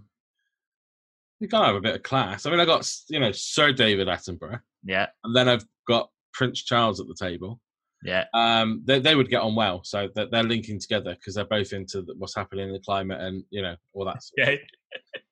You 1.39 1.47
gotta 1.47 1.67
have 1.67 1.75
a 1.75 1.81
bit 1.81 1.95
of 1.95 2.03
class. 2.03 2.45
I 2.45 2.51
mean, 2.51 2.59
I 2.59 2.65
got 2.65 2.89
you 3.09 3.19
know 3.19 3.31
Sir 3.31 3.71
David 3.71 4.07
Attenborough. 4.07 4.61
Yeah. 4.85 5.07
And 5.23 5.35
then 5.35 5.49
I've 5.49 5.65
got 5.87 6.09
Prince 6.33 6.63
Charles 6.63 6.99
at 6.99 7.07
the 7.07 7.15
table. 7.19 7.59
Yeah. 8.03 8.25
Um, 8.33 8.83
they 8.85 8.99
they 8.99 9.15
would 9.15 9.29
get 9.29 9.41
on 9.41 9.55
well, 9.55 9.81
so 9.83 10.09
they're, 10.15 10.27
they're 10.29 10.43
linking 10.43 10.79
together 10.79 11.15
because 11.15 11.33
they're 11.33 11.45
both 11.45 11.73
into 11.73 12.03
the, 12.03 12.13
what's 12.17 12.35
happening 12.35 12.67
in 12.67 12.73
the 12.73 12.79
climate 12.79 13.19
and 13.19 13.43
you 13.49 13.61
know 13.61 13.75
all 13.93 14.05
that. 14.05 14.21
yeah. 14.37 14.55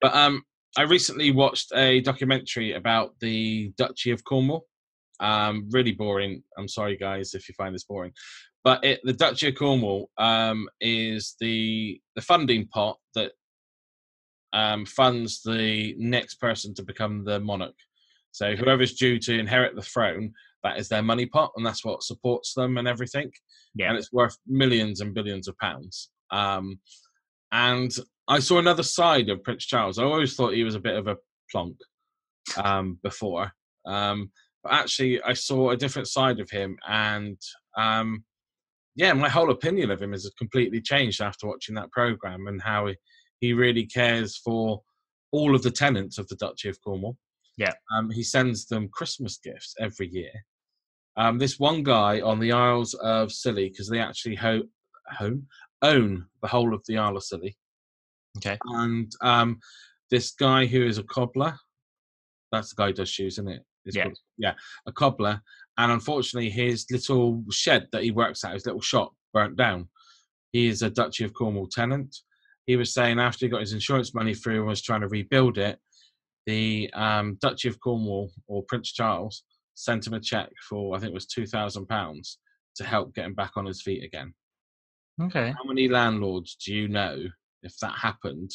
but 0.01 0.15
um, 0.15 0.41
I 0.75 0.83
recently 0.83 1.29
watched 1.31 1.71
a 1.75 2.01
documentary 2.01 2.73
about 2.73 3.13
the 3.19 3.71
Duchy 3.77 4.09
of 4.09 4.23
Cornwall. 4.23 4.65
Um, 5.19 5.69
really 5.69 5.91
boring. 5.91 6.41
I'm 6.57 6.67
sorry, 6.67 6.97
guys, 6.97 7.35
if 7.35 7.47
you 7.47 7.53
find 7.55 7.75
this 7.75 7.83
boring. 7.83 8.11
But 8.63 8.83
it, 8.83 9.01
the 9.03 9.13
Duchy 9.13 9.49
of 9.49 9.55
Cornwall 9.55 10.09
um, 10.17 10.67
is 10.81 11.35
the 11.39 12.01
the 12.15 12.21
funding 12.21 12.67
pot 12.67 12.97
that 13.13 13.33
um, 14.53 14.85
funds 14.85 15.41
the 15.43 15.95
next 15.99 16.35
person 16.35 16.73
to 16.75 16.83
become 16.83 17.23
the 17.23 17.39
monarch. 17.39 17.75
So 18.33 18.55
whoever's 18.55 18.95
due 18.95 19.19
to 19.19 19.37
inherit 19.37 19.75
the 19.75 19.81
throne, 19.81 20.33
that 20.63 20.77
is 20.79 20.89
their 20.89 21.03
money 21.03 21.27
pot, 21.27 21.51
and 21.55 21.65
that's 21.65 21.85
what 21.85 22.03
supports 22.03 22.53
them 22.53 22.77
and 22.77 22.87
everything. 22.87 23.31
Yeah. 23.75 23.89
And 23.89 23.97
it's 23.97 24.11
worth 24.11 24.35
millions 24.47 25.01
and 25.01 25.13
billions 25.13 25.47
of 25.47 25.57
pounds. 25.59 26.09
Um, 26.31 26.79
and 27.51 27.95
I 28.27 28.39
saw 28.39 28.57
another 28.57 28.83
side 28.83 29.29
of 29.29 29.43
Prince 29.43 29.65
Charles. 29.65 29.99
I 29.99 30.03
always 30.03 30.35
thought 30.35 30.53
he 30.53 30.63
was 30.63 30.75
a 30.75 30.79
bit 30.79 30.95
of 30.95 31.07
a 31.07 31.17
plonk 31.51 31.77
um, 32.57 32.99
before, 33.03 33.51
um, 33.85 34.31
but 34.63 34.73
actually, 34.73 35.21
I 35.21 35.33
saw 35.33 35.69
a 35.69 35.77
different 35.77 36.07
side 36.07 36.39
of 36.39 36.49
him, 36.49 36.77
and 36.87 37.37
um, 37.77 38.23
yeah, 38.95 39.13
my 39.13 39.29
whole 39.29 39.51
opinion 39.51 39.91
of 39.91 40.01
him 40.01 40.13
has 40.13 40.29
completely 40.37 40.81
changed 40.81 41.21
after 41.21 41.47
watching 41.47 41.75
that 41.75 41.91
program 41.91 42.47
and 42.47 42.61
how 42.61 42.87
he, 42.87 42.95
he 43.39 43.53
really 43.53 43.85
cares 43.85 44.37
for 44.37 44.81
all 45.31 45.53
of 45.53 45.63
the 45.63 45.71
tenants 45.71 46.17
of 46.17 46.27
the 46.29 46.35
Duchy 46.35 46.69
of 46.69 46.81
Cornwall. 46.81 47.17
Yeah. 47.57 47.73
Um, 47.95 48.09
he 48.09 48.23
sends 48.23 48.65
them 48.65 48.89
Christmas 48.91 49.37
gifts 49.37 49.75
every 49.79 50.09
year. 50.09 50.31
Um, 51.15 51.37
this 51.37 51.59
one 51.59 51.83
guy 51.83 52.21
on 52.21 52.39
the 52.39 52.51
Isles 52.51 52.95
of 52.95 53.31
Scilly, 53.31 53.69
because 53.69 53.87
they 53.87 53.99
actually 53.99 54.35
ho- 54.35 54.67
home, 55.07 55.47
own 55.81 56.25
the 56.41 56.47
whole 56.47 56.73
of 56.73 56.81
the 56.87 56.97
Isle 56.97 57.17
of 57.17 57.23
Scilly. 57.23 57.55
Okay. 58.37 58.57
And 58.65 59.11
um, 59.21 59.59
this 60.09 60.31
guy 60.31 60.65
who 60.65 60.83
is 60.85 60.97
a 60.97 61.03
cobbler, 61.03 61.55
that's 62.51 62.69
the 62.69 62.81
guy 62.81 62.87
who 62.87 62.93
does 62.93 63.09
shoes, 63.09 63.35
isn't 63.35 63.49
it? 63.49 63.61
It's 63.85 63.95
yeah. 63.95 64.03
Called, 64.05 64.17
yeah, 64.37 64.53
a 64.87 64.91
cobbler. 64.91 65.41
And 65.77 65.91
unfortunately, 65.91 66.49
his 66.49 66.85
little 66.91 67.43
shed 67.51 67.87
that 67.91 68.03
he 68.03 68.11
works 68.11 68.43
at, 68.43 68.53
his 68.53 68.65
little 68.65 68.81
shop, 68.81 69.13
burnt 69.33 69.55
down. 69.55 69.89
He 70.51 70.67
is 70.67 70.81
a 70.81 70.89
Duchy 70.89 71.25
of 71.25 71.33
Cornwall 71.33 71.67
tenant. 71.67 72.15
He 72.65 72.75
was 72.75 72.93
saying 72.93 73.19
after 73.19 73.45
he 73.45 73.49
got 73.49 73.61
his 73.61 73.73
insurance 73.73 74.13
money 74.13 74.33
through 74.33 74.59
and 74.59 74.67
was 74.67 74.81
trying 74.81 75.01
to 75.01 75.07
rebuild 75.07 75.57
it, 75.57 75.79
the 76.45 76.89
um, 76.93 77.37
Duchy 77.41 77.69
of 77.69 77.79
Cornwall 77.79 78.31
or 78.47 78.63
Prince 78.63 78.91
Charles 78.91 79.43
sent 79.75 80.05
him 80.05 80.13
a 80.13 80.19
check 80.19 80.49
for 80.69 80.95
I 80.95 80.99
think 80.99 81.11
it 81.11 81.15
was 81.15 81.25
two 81.25 81.45
thousand 81.45 81.87
pounds 81.87 82.37
to 82.75 82.83
help 82.83 83.13
get 83.13 83.25
him 83.25 83.33
back 83.33 83.51
on 83.55 83.65
his 83.65 83.81
feet 83.81 84.03
again. 84.03 84.33
Okay. 85.21 85.51
How 85.51 85.63
many 85.65 85.87
landlords 85.87 86.55
do 86.55 86.73
you 86.73 86.87
know 86.87 87.23
if 87.61 87.77
that 87.79 87.93
happened? 87.93 88.51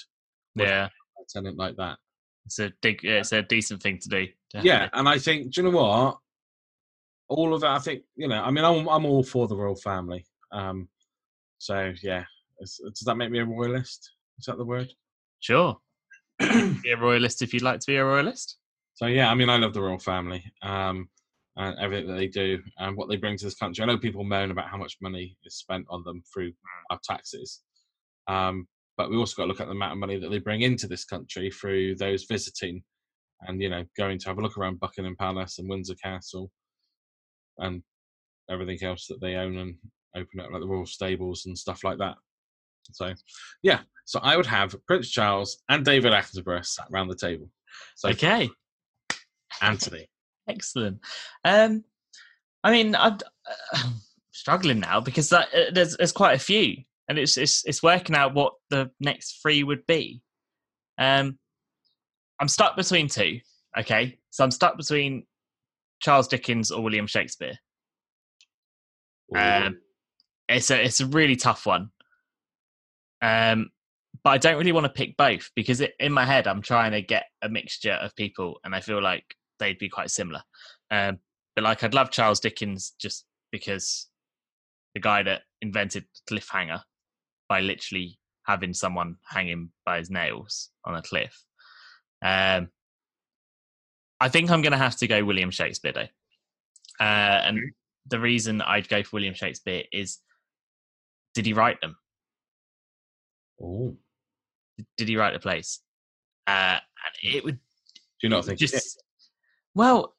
Yeah. 0.54 0.86
A 0.86 1.22
tenant 1.32 1.56
like 1.56 1.76
that. 1.76 1.98
It's 2.46 2.58
a 2.58 2.72
big, 2.82 3.04
it's 3.04 3.32
a 3.32 3.42
decent 3.42 3.82
thing 3.82 3.98
to 3.98 4.08
do. 4.08 4.26
Definitely. 4.52 4.70
Yeah, 4.70 4.88
and 4.94 5.08
I 5.08 5.18
think 5.18 5.52
do 5.52 5.60
you 5.60 5.70
know 5.70 5.78
what? 5.78 6.18
All 7.28 7.54
of 7.54 7.62
it, 7.62 7.68
I 7.68 7.78
think 7.78 8.02
you 8.16 8.26
know. 8.26 8.42
I 8.42 8.50
mean, 8.50 8.64
I'm 8.64 8.88
I'm 8.88 9.04
all 9.04 9.22
for 9.22 9.46
the 9.46 9.56
royal 9.56 9.76
family. 9.76 10.24
Um, 10.50 10.88
so 11.58 11.92
yeah, 12.02 12.24
does 12.58 13.02
that 13.04 13.16
make 13.16 13.30
me 13.30 13.40
a 13.40 13.44
royalist? 13.44 14.10
Is 14.38 14.46
that 14.46 14.56
the 14.56 14.64
word? 14.64 14.90
Sure. 15.40 15.76
be 16.82 16.90
a 16.90 16.96
royalist 16.96 17.42
if 17.42 17.52
you'd 17.52 17.62
like 17.62 17.80
to 17.80 17.86
be 17.86 17.96
a 17.96 18.04
royalist. 18.04 18.58
So 18.94 19.06
yeah, 19.06 19.30
I 19.30 19.34
mean, 19.34 19.48
I 19.48 19.56
love 19.56 19.74
the 19.74 19.82
royal 19.82 19.98
family 19.98 20.44
um, 20.62 21.08
and 21.56 21.76
everything 21.78 22.08
that 22.08 22.16
they 22.16 22.26
do 22.26 22.58
and 22.78 22.96
what 22.96 23.08
they 23.08 23.16
bring 23.16 23.36
to 23.36 23.44
this 23.44 23.54
country. 23.54 23.82
I 23.82 23.86
know 23.86 23.98
people 23.98 24.24
moan 24.24 24.50
about 24.50 24.68
how 24.68 24.76
much 24.76 24.96
money 25.00 25.36
is 25.44 25.56
spent 25.56 25.86
on 25.88 26.02
them 26.04 26.22
through 26.32 26.52
our 26.90 26.98
taxes, 27.04 27.60
um, 28.26 28.66
but 28.96 29.10
we 29.10 29.16
also 29.16 29.36
got 29.36 29.44
to 29.44 29.48
look 29.48 29.60
at 29.60 29.66
the 29.66 29.72
amount 29.72 29.92
of 29.92 29.98
money 29.98 30.18
that 30.18 30.30
they 30.30 30.38
bring 30.38 30.62
into 30.62 30.88
this 30.88 31.04
country 31.04 31.50
through 31.50 31.94
those 31.96 32.24
visiting 32.24 32.82
and 33.42 33.62
you 33.62 33.68
know 33.68 33.84
going 33.96 34.18
to 34.18 34.28
have 34.28 34.38
a 34.38 34.40
look 34.40 34.58
around 34.58 34.80
Buckingham 34.80 35.16
Palace 35.16 35.58
and 35.58 35.68
Windsor 35.68 35.94
Castle 36.02 36.50
and 37.58 37.82
everything 38.50 38.82
else 38.82 39.06
that 39.06 39.20
they 39.20 39.34
own 39.34 39.56
and 39.58 39.76
open 40.16 40.40
up 40.40 40.50
like 40.50 40.60
the 40.60 40.66
royal 40.66 40.86
stables 40.86 41.46
and 41.46 41.56
stuff 41.56 41.84
like 41.84 41.98
that. 41.98 42.16
So, 42.92 43.14
yeah. 43.62 43.80
So 44.04 44.20
I 44.22 44.36
would 44.36 44.46
have 44.46 44.74
Prince 44.86 45.10
Charles 45.10 45.62
and 45.68 45.84
David 45.84 46.12
Attenborough 46.12 46.64
sat 46.64 46.86
around 46.92 47.08
the 47.08 47.16
table. 47.16 47.50
So, 47.96 48.08
okay. 48.10 48.48
Anthony. 49.60 50.08
Excellent. 50.48 51.00
Um, 51.44 51.84
I 52.64 52.72
mean, 52.72 52.94
I'm 52.94 53.18
uh, 53.74 53.90
struggling 54.32 54.80
now 54.80 55.00
because 55.00 55.28
that, 55.30 55.48
uh, 55.54 55.70
there's 55.72 55.96
there's 55.96 56.12
quite 56.12 56.34
a 56.34 56.38
few, 56.38 56.76
and 57.08 57.18
it's 57.18 57.36
it's 57.36 57.64
it's 57.66 57.82
working 57.82 58.16
out 58.16 58.34
what 58.34 58.54
the 58.70 58.90
next 59.00 59.40
three 59.42 59.62
would 59.62 59.86
be. 59.86 60.22
Um, 60.98 61.38
I'm 62.40 62.48
stuck 62.48 62.76
between 62.76 63.08
two. 63.08 63.40
Okay, 63.78 64.18
so 64.30 64.44
I'm 64.44 64.50
stuck 64.50 64.76
between 64.76 65.26
Charles 66.00 66.28
Dickens 66.28 66.70
or 66.70 66.82
William 66.82 67.06
Shakespeare. 67.06 67.58
Um, 69.34 69.78
it's 70.48 70.70
a 70.70 70.82
it's 70.82 71.00
a 71.00 71.06
really 71.06 71.36
tough 71.36 71.66
one. 71.66 71.90
Um, 73.22 73.70
but 74.24 74.30
I 74.30 74.38
don't 74.38 74.56
really 74.56 74.72
want 74.72 74.84
to 74.84 74.92
pick 74.92 75.16
both 75.16 75.50
because 75.54 75.80
it, 75.80 75.94
in 76.00 76.12
my 76.12 76.24
head 76.24 76.46
I'm 76.46 76.62
trying 76.62 76.92
to 76.92 77.02
get 77.02 77.26
a 77.42 77.48
mixture 77.48 77.92
of 77.92 78.16
people, 78.16 78.58
and 78.64 78.74
I 78.74 78.80
feel 78.80 79.02
like 79.02 79.24
they'd 79.58 79.78
be 79.78 79.88
quite 79.88 80.10
similar. 80.10 80.42
Um, 80.90 81.18
but 81.54 81.64
like 81.64 81.82
I'd 81.82 81.94
love 81.94 82.10
Charles 82.10 82.40
Dickens 82.40 82.94
just 83.00 83.24
because 83.50 84.06
the 84.94 85.00
guy 85.00 85.22
that 85.22 85.42
invented 85.60 86.04
cliffhanger 86.28 86.80
by 87.48 87.60
literally 87.60 88.18
having 88.46 88.72
someone 88.72 89.16
hanging 89.28 89.70
by 89.84 89.98
his 89.98 90.10
nails 90.10 90.70
on 90.84 90.94
a 90.94 91.02
cliff. 91.02 91.44
Um, 92.24 92.68
I 94.20 94.28
think 94.28 94.50
I'm 94.50 94.62
going 94.62 94.72
to 94.72 94.78
have 94.78 94.96
to 94.96 95.06
go 95.06 95.24
William 95.24 95.50
Shakespeare 95.50 95.92
though, 95.92 97.04
uh, 97.04 97.42
and 97.44 97.60
the 98.06 98.18
reason 98.18 98.62
I'd 98.62 98.88
go 98.88 99.02
for 99.02 99.16
William 99.16 99.34
Shakespeare 99.34 99.84
is, 99.92 100.18
did 101.34 101.46
he 101.46 101.52
write 101.52 101.80
them? 101.80 101.96
Oh, 103.62 103.96
Did 104.96 105.08
he 105.08 105.16
write 105.16 105.32
the 105.32 105.40
plays? 105.40 105.80
Uh, 106.46 106.78
and 106.78 107.34
it 107.34 107.44
would 107.44 107.58
do 108.20 108.26
you 108.26 108.28
not 108.28 108.44
think? 108.44 108.58
just 108.58 109.02
well 109.74 110.14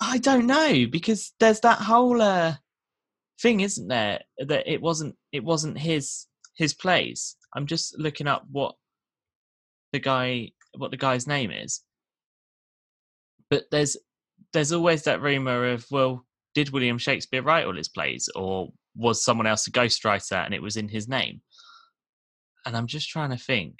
i 0.00 0.18
don't 0.18 0.46
know 0.46 0.86
because 0.90 1.32
there's 1.38 1.60
that 1.60 1.78
whole 1.78 2.20
uh 2.20 2.54
thing 3.40 3.60
isn't 3.60 3.86
there 3.86 4.20
that 4.38 4.66
it 4.66 4.80
wasn't 4.80 5.14
it 5.30 5.44
wasn't 5.44 5.78
his 5.78 6.26
his 6.56 6.74
plays 6.74 7.36
i'm 7.54 7.66
just 7.66 7.96
looking 7.96 8.26
up 8.26 8.44
what 8.50 8.74
the 9.92 10.00
guy 10.00 10.50
what 10.76 10.90
the 10.90 10.96
guy's 10.96 11.26
name 11.26 11.50
is. 11.50 11.82
But 13.50 13.64
there's 13.70 13.96
there's 14.52 14.72
always 14.72 15.02
that 15.04 15.22
rumor 15.22 15.70
of 15.70 15.86
well 15.90 16.24
did 16.54 16.70
william 16.70 16.98
shakespeare 16.98 17.42
write 17.42 17.66
all 17.66 17.76
his 17.76 17.88
plays 17.88 18.28
or 18.34 18.70
was 18.96 19.22
someone 19.22 19.46
else 19.46 19.66
a 19.66 19.70
ghostwriter 19.70 20.44
and 20.44 20.54
it 20.54 20.62
was 20.62 20.76
in 20.76 20.88
his 20.88 21.08
name 21.08 21.40
and 22.66 22.76
i'm 22.76 22.86
just 22.86 23.08
trying 23.08 23.30
to 23.30 23.36
think 23.36 23.76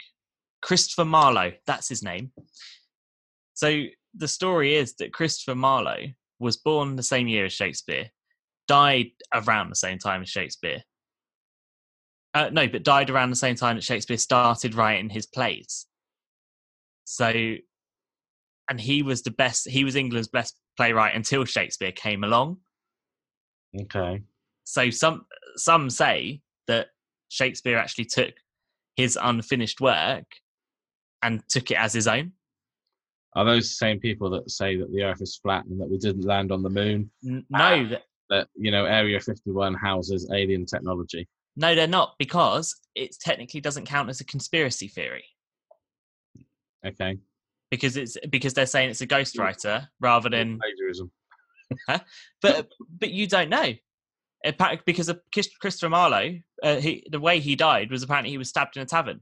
christopher 0.62 1.05
marlowe 1.05 1.53
that's 1.67 1.88
his 1.88 2.03
name 2.03 2.31
so 3.59 3.87
the 4.14 4.29
story 4.29 4.77
is 4.77 4.95
that 5.01 5.12
Christopher 5.12 5.57
Marlowe 5.57 6.07
was 6.38 6.57
born 6.57 6.95
the 6.95 7.03
same 7.03 7.27
year 7.27 7.47
as 7.47 7.53
Shakespeare, 7.53 8.09
died 8.69 9.09
around 9.35 9.71
the 9.71 9.75
same 9.75 9.99
time 9.99 10.23
as 10.23 10.29
Shakespeare. 10.29 10.83
Uh, 12.35 12.51
no, 12.53 12.69
but 12.69 12.85
died 12.85 13.11
around 13.11 13.31
the 13.31 13.37
same 13.37 13.57
time 13.57 13.77
that 13.77 13.83
Shakespeare 13.83 14.17
started 14.17 14.77
writing 14.77 15.09
his 15.09 15.27
plays. 15.27 15.87
So, 17.05 17.33
and 18.71 18.81
he 18.81 19.03
was 19.03 19.23
the 19.23 19.33
best. 19.33 19.69
He 19.69 19.83
was 19.83 19.97
England's 19.97 20.29
best 20.29 20.55
playwright 20.77 21.17
until 21.17 21.45
Shakespeare 21.45 21.91
came 21.91 22.23
along. 22.23 22.59
Okay. 23.77 24.23
So 24.62 24.91
some 24.91 25.27
some 25.57 25.91
say 25.91 26.43
that 26.69 26.88
Shakespeare 27.29 27.77
actually 27.79 28.05
took 28.05 28.35
his 28.98 29.16
unfinished 29.22 29.80
work 29.80 30.24
and 31.22 31.40
took 31.48 31.70
it 31.70 31.76
as 31.78 31.92
his 31.92 32.08
own. 32.08 32.32
Are 33.37 33.44
those 33.44 33.68
the 33.68 33.74
same 33.74 34.00
people 34.00 34.28
that 34.30 34.50
say 34.50 34.76
that 34.76 34.92
the 34.92 35.04
Earth 35.04 35.22
is 35.22 35.38
flat 35.40 35.64
and 35.66 35.80
that 35.80 35.88
we 35.88 35.98
didn't 35.98 36.24
land 36.24 36.50
on 36.50 36.62
the 36.64 36.68
moon? 36.70 37.08
N- 37.24 37.46
Ah. 37.54 37.76
No, 37.76 37.88
that 37.90 38.02
That 38.30 38.48
you 38.56 38.70
know, 38.72 38.84
Area 38.87 39.20
51 39.20 39.74
houses 39.74 40.28
alien 40.34 40.66
technology. 40.66 41.28
No, 41.56 41.74
they're 41.76 41.87
not 41.87 42.14
because 42.18 42.74
it 42.96 43.16
technically 43.20 43.61
doesn't 43.61 43.87
count 43.87 44.11
as 44.11 44.20
a 44.20 44.24
conspiracy 44.24 44.88
theory 44.88 45.24
Okay. 46.84 47.18
because 47.70 47.96
it's 47.96 48.16
because 48.28 48.54
they're 48.54 48.66
saying 48.66 48.90
it's 48.90 49.00
a 49.00 49.06
ghostwriter 49.06 49.87
rather 50.00 50.28
than. 50.28 50.58
plagiarism. 50.58 51.11
But 52.42 52.68
but 53.00 53.11
you 53.11 53.26
don't 53.28 53.48
know. 53.50 53.72
Because 54.87 55.09
of 55.09 55.20
Chris- 55.33 55.57
Christopher 55.61 55.90
Marlowe, 55.90 56.38
uh, 56.62 56.77
he, 56.77 57.05
the 57.11 57.20
way 57.20 57.40
he 57.40 57.57
died 57.57 57.90
was 57.90 58.03
apparently 58.03 58.31
he 58.31 58.38
was 58.38 58.48
stabbed 58.48 58.77
in 58.77 58.83
a 58.83 58.87
tavern, 58.87 59.20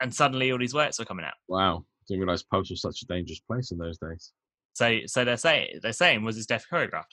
and 0.00 0.12
suddenly 0.14 0.50
all 0.50 0.58
these 0.58 0.74
works 0.74 0.98
were 0.98 1.04
coming 1.04 1.24
out. 1.24 1.34
Wow. 1.48 1.84
Didn't 2.08 2.20
realize 2.22 2.42
Post 2.42 2.70
was 2.70 2.80
such 2.82 3.02
a 3.02 3.06
dangerous 3.06 3.40
place 3.40 3.70
in 3.70 3.78
those 3.78 3.98
days. 3.98 4.32
So 4.72 5.00
so 5.06 5.24
they're 5.24 5.36
saying 5.36 5.80
they're 5.82 5.92
saying 5.92 6.24
was 6.24 6.36
his 6.36 6.46
death 6.46 6.64
choreographed. 6.72 7.12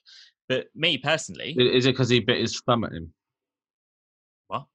But 0.49 0.67
me 0.73 0.97
personally, 0.97 1.53
Is 1.57 1.85
it 1.85 1.91
because 1.91 2.09
he 2.09 2.19
bit 2.21 2.39
his 2.39 2.59
thumb 2.61 2.83
at 2.85 2.93
him? 2.93 3.13
what? 4.47 4.65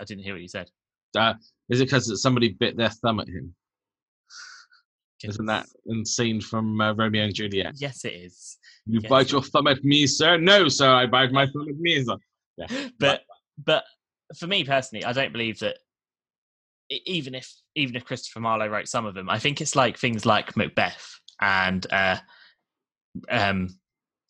I 0.00 0.04
didn't 0.04 0.24
hear 0.24 0.34
what 0.34 0.42
you 0.42 0.48
said. 0.48 0.70
Uh, 1.16 1.34
is 1.68 1.80
it 1.80 1.84
because 1.84 2.20
somebody 2.22 2.48
bit 2.48 2.76
their 2.76 2.90
thumb 2.90 3.20
at 3.20 3.28
him? 3.28 3.54
Isn't 5.24 5.46
that 5.46 5.66
insane 5.86 6.40
from 6.40 6.80
uh, 6.80 6.92
Romeo 6.94 7.24
and 7.24 7.34
Juliet? 7.34 7.74
Yes, 7.76 8.04
it 8.04 8.12
is. 8.14 8.58
You 8.86 9.00
Yes. 9.02 9.08
bite 9.10 9.32
your 9.32 9.42
thumb 9.42 9.66
at 9.66 9.82
me, 9.84 10.06
sir? 10.06 10.36
No, 10.38 10.68
sir, 10.68 10.88
I 10.92 11.06
bite 11.06 11.32
my 11.32 11.46
thumb 11.46 11.68
at 11.68 11.76
me. 11.78 12.04
sir. 12.04 12.16
but 13.00 13.22
but 13.64 13.84
for 14.38 14.46
me 14.46 14.64
personally, 14.64 15.04
I 15.04 15.12
don't 15.12 15.32
believe 15.32 15.58
that. 15.60 15.78
Even 16.88 17.34
if 17.34 17.52
even 17.74 17.96
if 17.96 18.04
Christopher 18.04 18.38
Marlowe 18.40 18.68
wrote 18.68 18.86
some 18.86 19.06
of 19.06 19.14
them, 19.14 19.28
I 19.28 19.40
think 19.40 19.60
it's 19.60 19.74
like 19.74 19.98
things 19.98 20.24
like 20.24 20.56
Macbeth 20.56 21.18
and 21.40 21.84
uh, 21.92 22.16
um, 23.28 23.76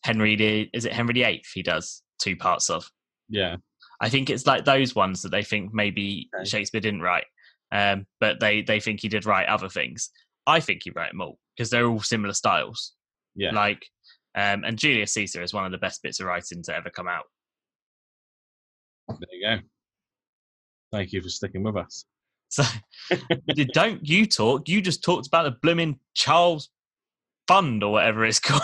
Henry 0.03 0.35
the 0.35 0.69
is 0.73 0.85
it 0.85 0.93
Henry 0.93 1.13
the 1.13 1.23
Eighth? 1.23 1.51
He 1.53 1.61
does 1.61 2.01
two 2.19 2.35
parts 2.35 2.69
of. 2.71 2.89
Yeah. 3.29 3.57
I 4.01 4.09
think 4.09 4.29
it's 4.31 4.47
like 4.47 4.65
those 4.65 4.95
ones 4.95 5.21
that 5.21 5.29
they 5.29 5.43
think 5.43 5.71
maybe 5.73 6.29
Okay. 6.35 6.45
Shakespeare 6.49 6.81
didn't 6.81 7.01
write, 7.01 7.25
um, 7.71 8.07
but 8.19 8.39
they 8.39 8.63
they 8.63 8.79
think 8.79 9.01
he 9.01 9.07
did 9.07 9.27
write 9.27 9.47
other 9.47 9.69
things. 9.69 10.09
I 10.47 10.61
think 10.61 10.81
he 10.83 10.91
wrote 10.91 11.11
them 11.11 11.21
all 11.21 11.37
because 11.55 11.69
they're 11.69 11.87
all 11.87 12.01
similar 12.01 12.33
styles. 12.33 12.93
Yeah. 13.35 13.51
Like, 13.51 13.85
um, 14.33 14.63
and 14.63 14.79
Julius 14.79 15.13
Caesar 15.13 15.43
is 15.43 15.53
one 15.53 15.65
of 15.65 15.71
the 15.71 15.77
best 15.77 16.01
bits 16.01 16.19
of 16.19 16.25
writing 16.25 16.63
to 16.63 16.75
ever 16.75 16.89
come 16.89 17.07
out. 17.07 17.25
There 19.09 19.17
you 19.31 19.47
go. 19.47 19.61
Thank 20.91 21.11
you 21.11 21.21
for 21.21 21.29
sticking 21.29 21.63
with 21.63 21.75
us. 21.75 22.05
So 22.49 22.63
don't 23.73 24.07
you 24.07 24.25
talk? 24.25 24.69
You 24.69 24.81
just 24.81 25.03
talked 25.03 25.27
about 25.27 25.43
the 25.43 25.57
blooming 25.61 25.99
Charles 26.13 26.69
Fund 27.47 27.83
or 27.83 27.91
whatever 27.93 28.25
it's 28.25 28.39
called. 28.39 28.63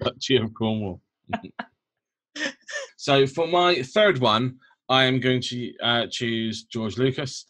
Duchy 0.00 0.36
of 0.36 0.52
Cornwall. 0.54 1.00
so 2.96 3.26
for 3.26 3.46
my 3.46 3.82
third 3.82 4.18
one, 4.18 4.58
I 4.88 5.04
am 5.04 5.20
going 5.20 5.40
to 5.42 5.72
uh, 5.82 6.06
choose 6.10 6.64
George 6.64 6.98
Lucas, 6.98 7.46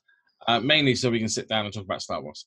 uh, 0.46 0.60
mainly 0.60 0.94
so 0.94 1.10
we 1.10 1.18
can 1.18 1.28
sit 1.28 1.48
down 1.48 1.64
and 1.64 1.72
talk 1.72 1.84
about 1.84 2.02
Star 2.02 2.22
Wars. 2.22 2.46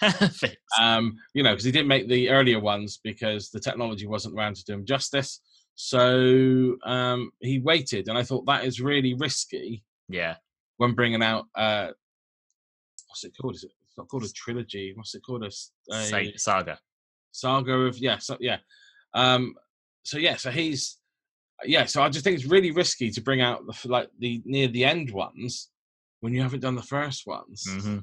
Perfect. 0.00 0.56
Um, 0.80 1.16
you 1.34 1.42
know, 1.42 1.50
because 1.52 1.64
he 1.64 1.72
didn't 1.72 1.88
make 1.88 2.08
the 2.08 2.30
earlier 2.30 2.60
ones 2.60 2.98
because 3.02 3.50
the 3.50 3.60
technology 3.60 4.06
wasn't 4.06 4.34
around 4.36 4.56
to 4.56 4.64
do 4.64 4.74
him 4.74 4.84
justice. 4.84 5.40
So 5.76 6.76
um, 6.84 7.30
he 7.40 7.58
waited, 7.58 8.08
and 8.08 8.16
I 8.16 8.22
thought 8.22 8.46
that 8.46 8.64
is 8.64 8.80
really 8.80 9.14
risky 9.14 9.82
Yeah. 10.08 10.36
when 10.76 10.94
bringing 10.94 11.22
out 11.22 11.46
uh, 11.54 11.88
what's 13.08 13.24
it 13.24 13.32
called? 13.40 13.54
Is 13.56 13.64
it? 13.64 13.72
It's 13.86 13.98
not 13.98 14.08
called 14.08 14.24
a 14.24 14.28
trilogy. 14.32 14.92
What's 14.94 15.14
it 15.14 15.22
called? 15.24 15.44
A, 15.44 15.50
Sa- 15.50 16.22
saga. 16.36 16.78
saga 17.32 17.72
of 17.72 17.98
yeah, 17.98 18.18
so, 18.18 18.36
yeah. 18.40 18.58
Um, 19.14 19.54
so 20.04 20.18
yeah, 20.18 20.36
so 20.36 20.50
he's 20.50 20.98
yeah. 21.64 21.84
So 21.86 22.02
I 22.02 22.08
just 22.08 22.24
think 22.24 22.36
it's 22.36 22.46
really 22.50 22.70
risky 22.72 23.10
to 23.10 23.20
bring 23.20 23.40
out 23.40 23.64
the 23.66 23.88
like 23.88 24.10
the 24.18 24.42
near 24.44 24.68
the 24.68 24.84
end 24.84 25.10
ones 25.12 25.70
when 26.20 26.32
you 26.32 26.42
haven't 26.42 26.60
done 26.60 26.74
the 26.76 26.82
first 26.82 27.26
ones. 27.26 27.64
hmm 27.68 27.98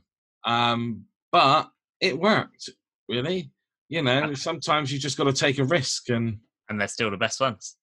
Um, 0.45 1.05
but 1.31 1.69
it 1.99 2.17
worked, 2.19 2.69
really. 3.09 3.51
You 3.89 4.01
know, 4.01 4.33
sometimes 4.33 4.91
you 4.91 4.99
just 4.99 5.17
got 5.17 5.25
to 5.25 5.33
take 5.33 5.57
a 5.59 5.63
risk, 5.65 6.09
and 6.09 6.39
And 6.69 6.79
they're 6.79 6.87
still 6.87 7.11
the 7.11 7.17
best 7.17 7.39
ones. 7.41 7.75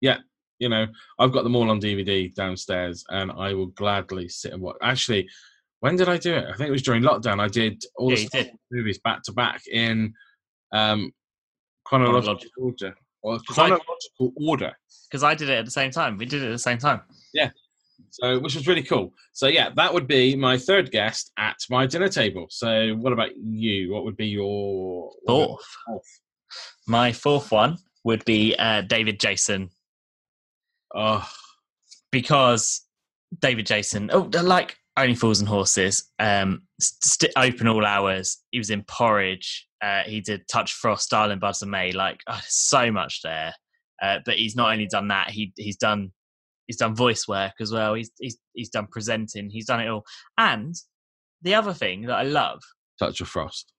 Yeah, 0.00 0.18
you 0.58 0.68
know, 0.70 0.86
I've 1.18 1.32
got 1.32 1.44
them 1.44 1.54
all 1.56 1.70
on 1.70 1.80
DVD 1.80 2.34
downstairs, 2.34 3.04
and 3.10 3.30
I 3.32 3.52
will 3.54 3.66
gladly 3.66 4.28
sit 4.28 4.52
and 4.52 4.62
watch. 4.62 4.76
Actually, 4.82 5.28
when 5.80 5.96
did 5.96 6.08
I 6.08 6.16
do 6.16 6.32
it? 6.34 6.44
I 6.46 6.56
think 6.56 6.68
it 6.68 6.72
was 6.72 6.82
during 6.82 7.02
lockdown. 7.02 7.40
I 7.40 7.48
did 7.48 7.82
all 7.96 8.10
Yeah, 8.12 8.26
the. 8.32 8.50
Movies 8.70 8.98
back 9.04 9.22
to 9.24 9.32
back 9.32 9.66
in 9.66 10.14
um, 10.72 11.12
chronological 11.84 12.36
Chronological. 12.36 12.64
order. 12.64 12.96
Or 13.22 13.38
'Cause 13.40 13.58
I- 13.58 13.68
chronological 13.68 14.32
order. 14.36 14.72
Because 15.10 15.22
I 15.22 15.34
did 15.34 15.48
it 15.50 15.58
at 15.58 15.64
the 15.66 15.70
same 15.70 15.90
time. 15.90 16.16
We 16.18 16.24
did 16.26 16.42
it 16.42 16.46
at 16.46 16.52
the 16.52 16.58
same 16.58 16.78
time. 16.78 17.02
So, 18.10 18.38
which 18.38 18.54
was 18.54 18.66
really 18.66 18.82
cool. 18.82 19.12
So, 19.32 19.46
yeah, 19.48 19.70
that 19.76 19.92
would 19.92 20.06
be 20.06 20.36
my 20.36 20.56
third 20.56 20.90
guest 20.90 21.32
at 21.38 21.56
my 21.68 21.86
dinner 21.86 22.08
table. 22.08 22.46
So, 22.50 22.94
what 22.94 23.12
about 23.12 23.36
you? 23.36 23.92
What 23.92 24.04
would 24.04 24.16
be 24.16 24.28
your 24.28 25.10
Fourth. 25.26 25.64
fourth? 25.86 26.20
My 26.86 27.12
fourth 27.12 27.50
one 27.50 27.78
would 28.04 28.24
be 28.24 28.54
uh, 28.56 28.82
David 28.82 29.18
Jason 29.18 29.70
Oh, 30.94 31.28
because 32.12 32.82
David 33.40 33.66
Jason, 33.66 34.10
oh, 34.12 34.30
like 34.32 34.76
Only 34.96 35.16
Fools 35.16 35.40
and 35.40 35.48
Horses, 35.48 36.10
um, 36.20 36.62
st- 36.80 37.32
open 37.36 37.66
all 37.66 37.84
hours. 37.84 38.38
He 38.52 38.58
was 38.58 38.70
in 38.70 38.84
Porridge. 38.84 39.66
Uh, 39.82 40.02
he 40.04 40.20
did 40.20 40.46
Touch 40.46 40.72
Frost, 40.72 41.10
Darling 41.10 41.40
Buds 41.40 41.62
of 41.62 41.68
May. 41.68 41.90
Like 41.92 42.20
oh, 42.28 42.40
so 42.46 42.92
much 42.92 43.22
there. 43.22 43.54
Uh, 44.00 44.20
but 44.24 44.36
he's 44.36 44.54
not 44.54 44.72
only 44.72 44.86
done 44.86 45.08
that. 45.08 45.30
He 45.30 45.52
he's 45.56 45.76
done 45.76 46.12
he's 46.66 46.76
done 46.76 46.94
voice 46.94 47.26
work 47.28 47.52
as 47.60 47.70
well. 47.72 47.94
He's 47.94 48.10
he's 48.18 48.36
he's 48.52 48.70
done 48.70 48.86
presenting. 48.90 49.50
He's 49.50 49.66
done 49.66 49.80
it 49.80 49.88
all. 49.88 50.04
And 50.38 50.74
the 51.42 51.54
other 51.54 51.72
thing 51.74 52.02
that 52.02 52.14
I 52.16 52.22
love, 52.22 52.60
Touch 52.98 53.20
of 53.20 53.28
Frost. 53.28 53.72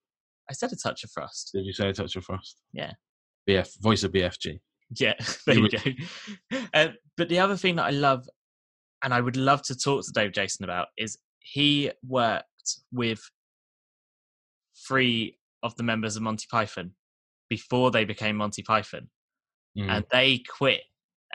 I 0.50 0.54
said 0.54 0.72
a 0.72 0.76
touch 0.76 1.04
of 1.04 1.10
frost. 1.10 1.50
Did 1.56 1.66
you 1.66 1.74
say 1.74 1.90
a 1.90 1.94
Touch 1.94 2.16
of 2.16 2.24
Frost? 2.24 2.62
Yeah. 2.72 2.92
BF, 3.50 3.82
voice 3.82 4.04
of 4.04 4.12
BFG. 4.12 4.60
Yeah, 5.00 5.14
there 5.48 5.56
You 5.58 5.70
go. 5.70 6.60
Uh, 6.74 6.90
but 7.18 7.30
the 7.30 7.40
other 7.40 7.58
thing 7.58 7.78
that 7.78 7.86
I 7.86 7.90
love, 7.90 8.28
and 9.04 9.12
I 9.12 9.22
would 9.22 9.38
love 9.38 9.64
to 9.64 9.76
talk 9.76 10.06
to 10.06 10.12
Dave 10.12 10.34
Jason 10.34 10.64
about, 10.64 10.90
is 10.98 11.18
he 11.40 11.90
worked 12.08 12.46
with 12.92 13.22
three 14.88 15.38
of 15.64 15.76
the 15.78 15.84
members 15.84 16.16
of 16.16 16.22
Monty 16.22 16.46
Python 16.50 16.92
before 17.50 17.92
they 17.92 18.06
became 18.06 18.36
Monty 18.36 18.62
Python, 18.64 19.10
Mm. 19.78 19.90
and 19.90 20.06
they 20.12 20.38
quit 20.58 20.82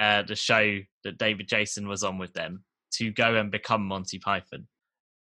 uh, 0.01 0.23
the 0.23 0.37
show 0.37 0.79
that 1.05 1.19
David 1.19 1.49
Jason 1.49 1.87
was 1.89 2.03
on 2.05 2.19
with 2.19 2.33
them 2.33 2.65
to 2.95 3.13
go 3.13 3.37
and 3.37 3.53
become 3.53 3.87
Monty 3.87 4.19
Python. 4.19 4.67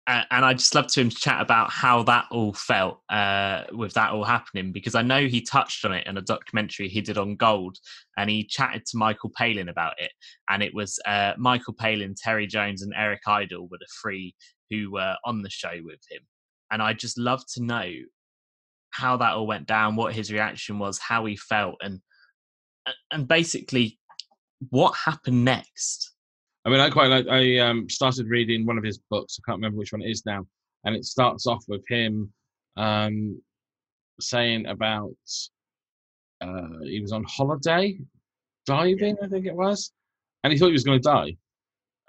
a- 0.08 0.26
and 0.30 0.44
I 0.44 0.54
just 0.54 0.74
love 0.74 0.86
to 0.88 1.00
him 1.00 1.10
chat 1.10 1.40
about 1.40 1.70
how 1.70 2.02
that 2.04 2.26
all 2.30 2.52
felt 2.54 3.00
uh, 3.10 3.64
with 3.72 3.94
that 3.94 4.10
all 4.12 4.24
happening 4.24 4.72
because 4.72 4.94
I 4.94 5.02
know 5.02 5.26
he 5.26 5.42
touched 5.42 5.84
on 5.84 5.92
it 5.92 6.06
in 6.06 6.16
a 6.18 6.22
documentary 6.22 6.88
he 6.88 7.00
did 7.02 7.18
on 7.18 7.36
Gold, 7.36 7.78
and 8.16 8.30
he 8.30 8.44
chatted 8.44 8.86
to 8.86 8.98
Michael 8.98 9.30
Palin 9.36 9.68
about 9.68 9.94
it, 9.98 10.12
and 10.50 10.62
it 10.62 10.74
was 10.74 10.98
uh, 11.06 11.34
Michael 11.38 11.74
Palin, 11.74 12.14
Terry 12.16 12.46
Jones, 12.46 12.82
and 12.82 12.92
Eric 12.96 13.22
Idle 13.26 13.68
were 13.70 13.78
the 13.78 13.88
three 14.02 14.34
who 14.70 14.92
were 14.92 15.16
on 15.24 15.42
the 15.42 15.50
show 15.50 15.74
with 15.84 16.00
him, 16.10 16.22
and 16.70 16.82
I 16.82 16.92
just 16.94 17.18
love 17.18 17.42
to 17.54 17.62
know 17.62 17.90
how 18.90 19.16
that 19.18 19.34
all 19.34 19.46
went 19.46 19.66
down, 19.66 19.96
what 19.96 20.14
his 20.14 20.32
reaction 20.32 20.78
was, 20.78 20.98
how 20.98 21.24
he 21.26 21.36
felt, 21.36 21.76
and 21.82 22.00
and 23.10 23.28
basically 23.28 23.98
what 24.70 24.94
happened 24.96 25.44
next. 25.44 26.12
I 26.64 26.70
mean, 26.70 26.80
I 26.80 26.90
quite 26.90 27.08
like. 27.08 27.26
I 27.28 27.58
um, 27.58 27.88
started 27.88 28.28
reading 28.28 28.66
one 28.66 28.78
of 28.78 28.84
his 28.84 28.98
books. 29.10 29.38
I 29.38 29.42
can't 29.48 29.58
remember 29.58 29.78
which 29.78 29.92
one 29.92 30.02
it 30.02 30.10
is 30.10 30.24
now, 30.26 30.46
and 30.84 30.94
it 30.94 31.04
starts 31.04 31.46
off 31.46 31.64
with 31.68 31.82
him 31.88 32.32
um, 32.76 33.40
saying 34.20 34.66
about 34.66 35.14
uh, 36.40 36.78
he 36.84 37.00
was 37.00 37.12
on 37.12 37.24
holiday 37.24 37.98
diving, 38.66 39.16
I 39.22 39.28
think 39.28 39.46
it 39.46 39.54
was, 39.54 39.92
and 40.44 40.52
he 40.52 40.58
thought 40.58 40.66
he 40.66 40.72
was 40.72 40.84
going 40.84 41.00
to 41.00 41.08
die 41.08 41.36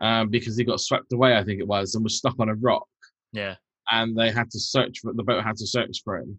um, 0.01 0.29
because 0.29 0.57
he 0.57 0.63
got 0.63 0.81
swept 0.81 1.13
away, 1.13 1.38
I 1.38 1.43
think 1.43 1.59
it 1.59 1.67
was, 1.67 1.95
and 1.95 2.03
was 2.03 2.17
stuck 2.17 2.39
on 2.39 2.49
a 2.49 2.55
rock, 2.55 2.88
Yeah, 3.31 3.55
and 3.91 4.17
they 4.17 4.31
had 4.31 4.51
to 4.51 4.59
search 4.59 4.99
for 4.99 5.13
the 5.13 5.23
boat 5.23 5.43
had 5.43 5.57
to 5.57 5.67
search 5.67 6.01
for 6.03 6.17
him. 6.17 6.38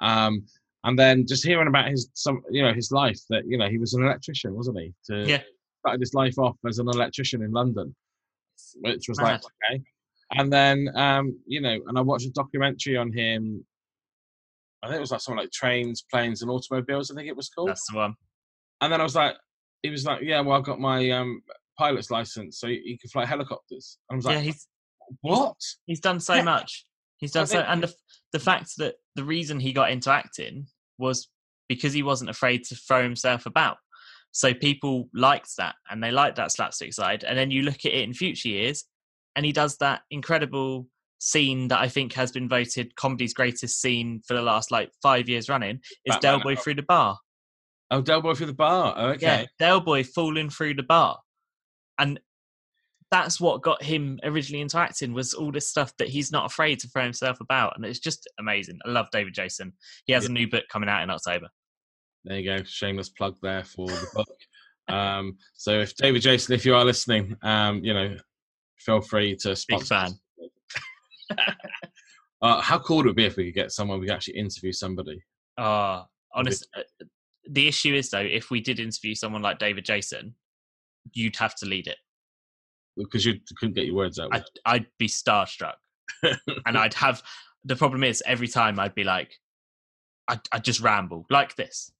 Um, 0.00 0.44
and 0.86 0.98
then 0.98 1.26
just 1.26 1.44
hearing 1.44 1.68
about 1.68 1.88
his 1.88 2.08
some 2.14 2.42
you 2.50 2.62
know 2.62 2.72
his 2.72 2.90
life 2.90 3.18
that 3.28 3.42
you 3.46 3.58
know 3.58 3.68
he 3.68 3.76
was 3.76 3.92
an 3.94 4.02
electrician, 4.04 4.54
wasn't 4.54 4.78
he? 4.78 4.94
To, 5.08 5.26
Yeah. 5.28 5.42
started 5.80 6.00
his 6.00 6.14
life 6.14 6.38
off 6.38 6.56
as 6.66 6.78
an 6.78 6.88
electrician 6.88 7.42
in 7.42 7.50
London, 7.52 7.94
which 8.80 9.08
was 9.08 9.20
like 9.20 9.42
okay. 9.70 9.82
And 10.38 10.52
then 10.52 10.88
um, 10.96 11.38
you 11.46 11.60
know, 11.60 11.76
and 11.86 11.98
I 11.98 12.00
watched 12.00 12.26
a 12.26 12.30
documentary 12.30 12.96
on 12.96 13.12
him. 13.12 13.64
I 14.82 14.88
think 14.88 14.98
it 14.98 15.00
was 15.00 15.10
like 15.10 15.20
something 15.20 15.40
like 15.42 15.50
trains, 15.52 16.04
planes, 16.10 16.42
and 16.42 16.50
automobiles. 16.50 17.10
I 17.10 17.14
think 17.14 17.28
it 17.28 17.36
was 17.36 17.48
called. 17.48 17.68
that's 17.70 17.90
the 17.90 17.96
one. 17.96 18.14
And 18.80 18.92
then 18.92 19.00
I 19.00 19.04
was 19.04 19.16
like, 19.16 19.34
he 19.82 19.90
was 19.90 20.04
like, 20.04 20.20
yeah, 20.22 20.40
well, 20.40 20.58
I 20.58 20.60
got 20.60 20.78
my 20.78 21.10
um, 21.10 21.42
pilot's 21.78 22.10
license, 22.10 22.60
so 22.60 22.68
he 22.68 22.98
can 23.00 23.10
fly 23.10 23.24
helicopters. 23.26 23.98
And 24.08 24.14
I 24.14 24.18
was 24.18 24.24
like, 24.26 24.34
yeah, 24.36 24.42
he's 24.42 24.68
what? 25.22 25.56
he's 25.86 26.00
done 26.00 26.20
so 26.20 26.34
Yeah. 26.34 26.42
much. 26.42 26.86
He's 27.18 27.32
done 27.32 27.46
so, 27.46 27.60
and 27.60 27.82
the 27.82 27.94
the 28.32 28.38
fact 28.38 28.76
that 28.76 28.96
the 29.14 29.24
reason 29.24 29.58
he 29.58 29.72
got 29.72 29.90
into 29.90 30.10
acting 30.10 30.66
was 30.98 31.28
because 31.68 31.92
he 31.92 32.02
wasn't 32.02 32.30
afraid 32.30 32.64
to 32.64 32.76
throw 32.76 33.02
himself 33.02 33.46
about. 33.46 33.76
So 34.32 34.52
people 34.52 35.08
liked 35.14 35.56
that, 35.56 35.76
and 35.90 36.02
they 36.02 36.10
liked 36.10 36.36
that 36.36 36.52
slapstick 36.52 36.92
side. 36.92 37.24
And 37.24 37.38
then 37.38 37.50
you 37.50 37.62
look 37.62 37.86
at 37.86 37.92
it 37.92 38.02
in 38.04 38.12
future 38.12 38.48
years, 38.48 38.84
and 39.34 39.46
he 39.46 39.52
does 39.52 39.78
that 39.78 40.02
incredible 40.10 40.88
scene 41.18 41.68
that 41.68 41.80
I 41.80 41.88
think 41.88 42.12
has 42.12 42.32
been 42.32 42.48
voted 42.48 42.94
comedy's 42.96 43.32
greatest 43.32 43.80
scene 43.80 44.20
for 44.26 44.34
the 44.34 44.42
last 44.42 44.70
like 44.70 44.90
five 45.02 45.28
years 45.28 45.48
running 45.48 45.80
is 46.04 46.14
Batman 46.16 46.20
Del 46.20 46.40
Boy 46.40 46.56
through 46.56 46.74
the 46.74 46.82
bar. 46.82 47.18
Oh, 47.90 48.02
Del 48.02 48.20
Boy 48.20 48.34
through 48.34 48.46
the 48.46 48.52
bar. 48.52 48.94
Oh, 48.96 49.08
okay. 49.10 49.26
Yeah, 49.26 49.44
Del 49.58 49.80
Boy 49.80 50.04
falling 50.04 50.50
through 50.50 50.74
the 50.74 50.82
bar, 50.82 51.18
and 51.98 52.20
that's 53.10 53.40
what 53.40 53.62
got 53.62 53.82
him 53.82 54.18
originally 54.24 54.60
into 54.62 54.78
acting 54.78 55.12
was 55.12 55.32
all 55.34 55.52
this 55.52 55.68
stuff 55.68 55.92
that 55.98 56.08
he's 56.08 56.32
not 56.32 56.46
afraid 56.46 56.80
to 56.80 56.88
throw 56.88 57.04
himself 57.04 57.40
about, 57.40 57.74
and 57.76 57.84
it's 57.84 58.00
just 58.00 58.28
amazing. 58.40 58.78
I 58.84 58.90
love 58.90 59.06
David 59.12 59.34
Jason. 59.34 59.72
He 60.06 60.12
has 60.12 60.26
a 60.26 60.32
new 60.32 60.48
book 60.48 60.64
coming 60.70 60.88
out 60.88 61.02
in 61.02 61.10
October. 61.10 61.48
There 62.24 62.38
you 62.40 62.58
go. 62.58 62.64
Shameless 62.64 63.10
plug 63.10 63.36
there 63.42 63.62
for 63.64 63.86
the 63.86 64.06
book. 64.14 64.28
um, 64.88 65.36
so 65.54 65.80
if 65.80 65.94
David 65.96 66.22
Jason, 66.22 66.54
if 66.54 66.66
you 66.66 66.74
are 66.74 66.84
listening, 66.84 67.36
um, 67.42 67.84
you 67.84 67.94
know, 67.94 68.16
feel 68.78 69.00
free 69.00 69.36
to 69.36 69.50
Big 69.50 69.56
sponsor. 69.58 69.94
fan. 69.94 70.12
Uh, 72.42 72.60
how 72.60 72.78
cool 72.78 72.98
would 72.98 73.06
it 73.06 73.16
be 73.16 73.24
if 73.24 73.36
we 73.36 73.46
could 73.46 73.54
get 73.54 73.72
someone 73.72 73.98
we 73.98 74.06
could 74.06 74.14
actually 74.14 74.36
interview 74.36 74.70
somebody? 74.70 75.18
Oh, 75.56 76.04
honest. 76.34 76.68
uh, 76.76 76.82
The 77.50 77.66
issue 77.66 77.94
is 77.94 78.10
though, 78.10 78.20
if 78.20 78.50
we 78.50 78.60
did 78.60 78.78
interview 78.78 79.14
someone 79.14 79.40
like 79.40 79.58
David 79.58 79.86
Jason, 79.86 80.34
you'd 81.14 81.36
have 81.36 81.54
to 81.56 81.66
lead 81.66 81.86
it. 81.86 81.96
Because 82.96 83.24
you 83.24 83.34
couldn't 83.58 83.74
get 83.74 83.86
your 83.86 83.94
words 83.94 84.18
out. 84.18 84.30
I'd, 84.32 84.44
I'd 84.64 84.86
be 84.98 85.06
starstruck, 85.08 85.74
and 86.22 86.78
I'd 86.78 86.94
have. 86.94 87.22
The 87.64 87.76
problem 87.76 88.04
is, 88.04 88.22
every 88.26 88.48
time 88.48 88.78
I'd 88.78 88.94
be 88.94 89.04
like, 89.04 89.32
I'd, 90.28 90.40
I'd 90.52 90.64
just 90.64 90.80
ramble 90.80 91.26
like 91.30 91.54
this. 91.56 91.90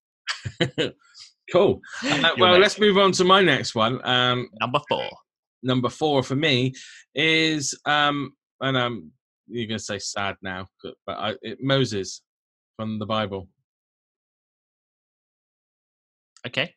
cool. 1.53 1.81
Uh, 2.05 2.31
well, 2.39 2.59
let's 2.59 2.79
move 2.79 2.99
on 2.99 3.13
to 3.13 3.25
my 3.25 3.43
next 3.43 3.75
one. 3.75 4.01
Um, 4.07 4.49
Number 4.61 4.81
four. 4.89 5.09
number 5.63 5.89
four 5.89 6.23
for 6.23 6.37
me 6.37 6.73
is, 7.15 7.79
um, 7.85 8.33
and 8.61 8.77
um, 8.77 9.11
you're 9.49 9.67
going 9.67 9.79
to 9.79 9.85
say 9.85 9.99
sad 9.99 10.37
now, 10.43 10.67
but 10.83 11.19
I, 11.19 11.35
it, 11.43 11.59
Moses 11.61 12.23
from 12.77 12.99
the 12.99 13.07
Bible. 13.07 13.49
Okay. 16.47 16.75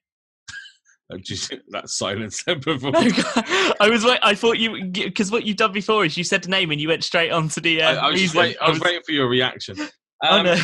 Just- 1.17 1.53
That 1.69 1.89
silence 1.89 2.43
before. 2.43 2.91
I 2.95 3.89
was 3.89 4.05
wait. 4.05 4.19
I 4.21 4.35
thought 4.35 4.57
you 4.59 4.85
because 4.85 5.31
what 5.31 5.45
you've 5.45 5.57
done 5.57 5.71
before 5.71 6.05
is 6.05 6.15
you 6.17 6.23
said 6.23 6.43
the 6.43 6.49
name 6.49 6.69
and 6.71 6.79
you 6.79 6.87
went 6.87 7.03
straight 7.03 7.31
on 7.31 7.49
to 7.49 7.59
the. 7.61 7.81
I, 7.81 7.95
Uh, 7.95 7.99
I 8.01 8.11
was 8.11 8.21
just 8.21 8.35
reason. 8.35 8.39
wait, 8.49 8.57
I 8.61 8.69
was 8.69 8.79
waiting 8.79 9.01
for 9.05 9.11
your 9.11 9.27
reaction. 9.27 9.75
Oh, 10.21 10.39
Um, 10.39 10.45
no. 10.47 10.61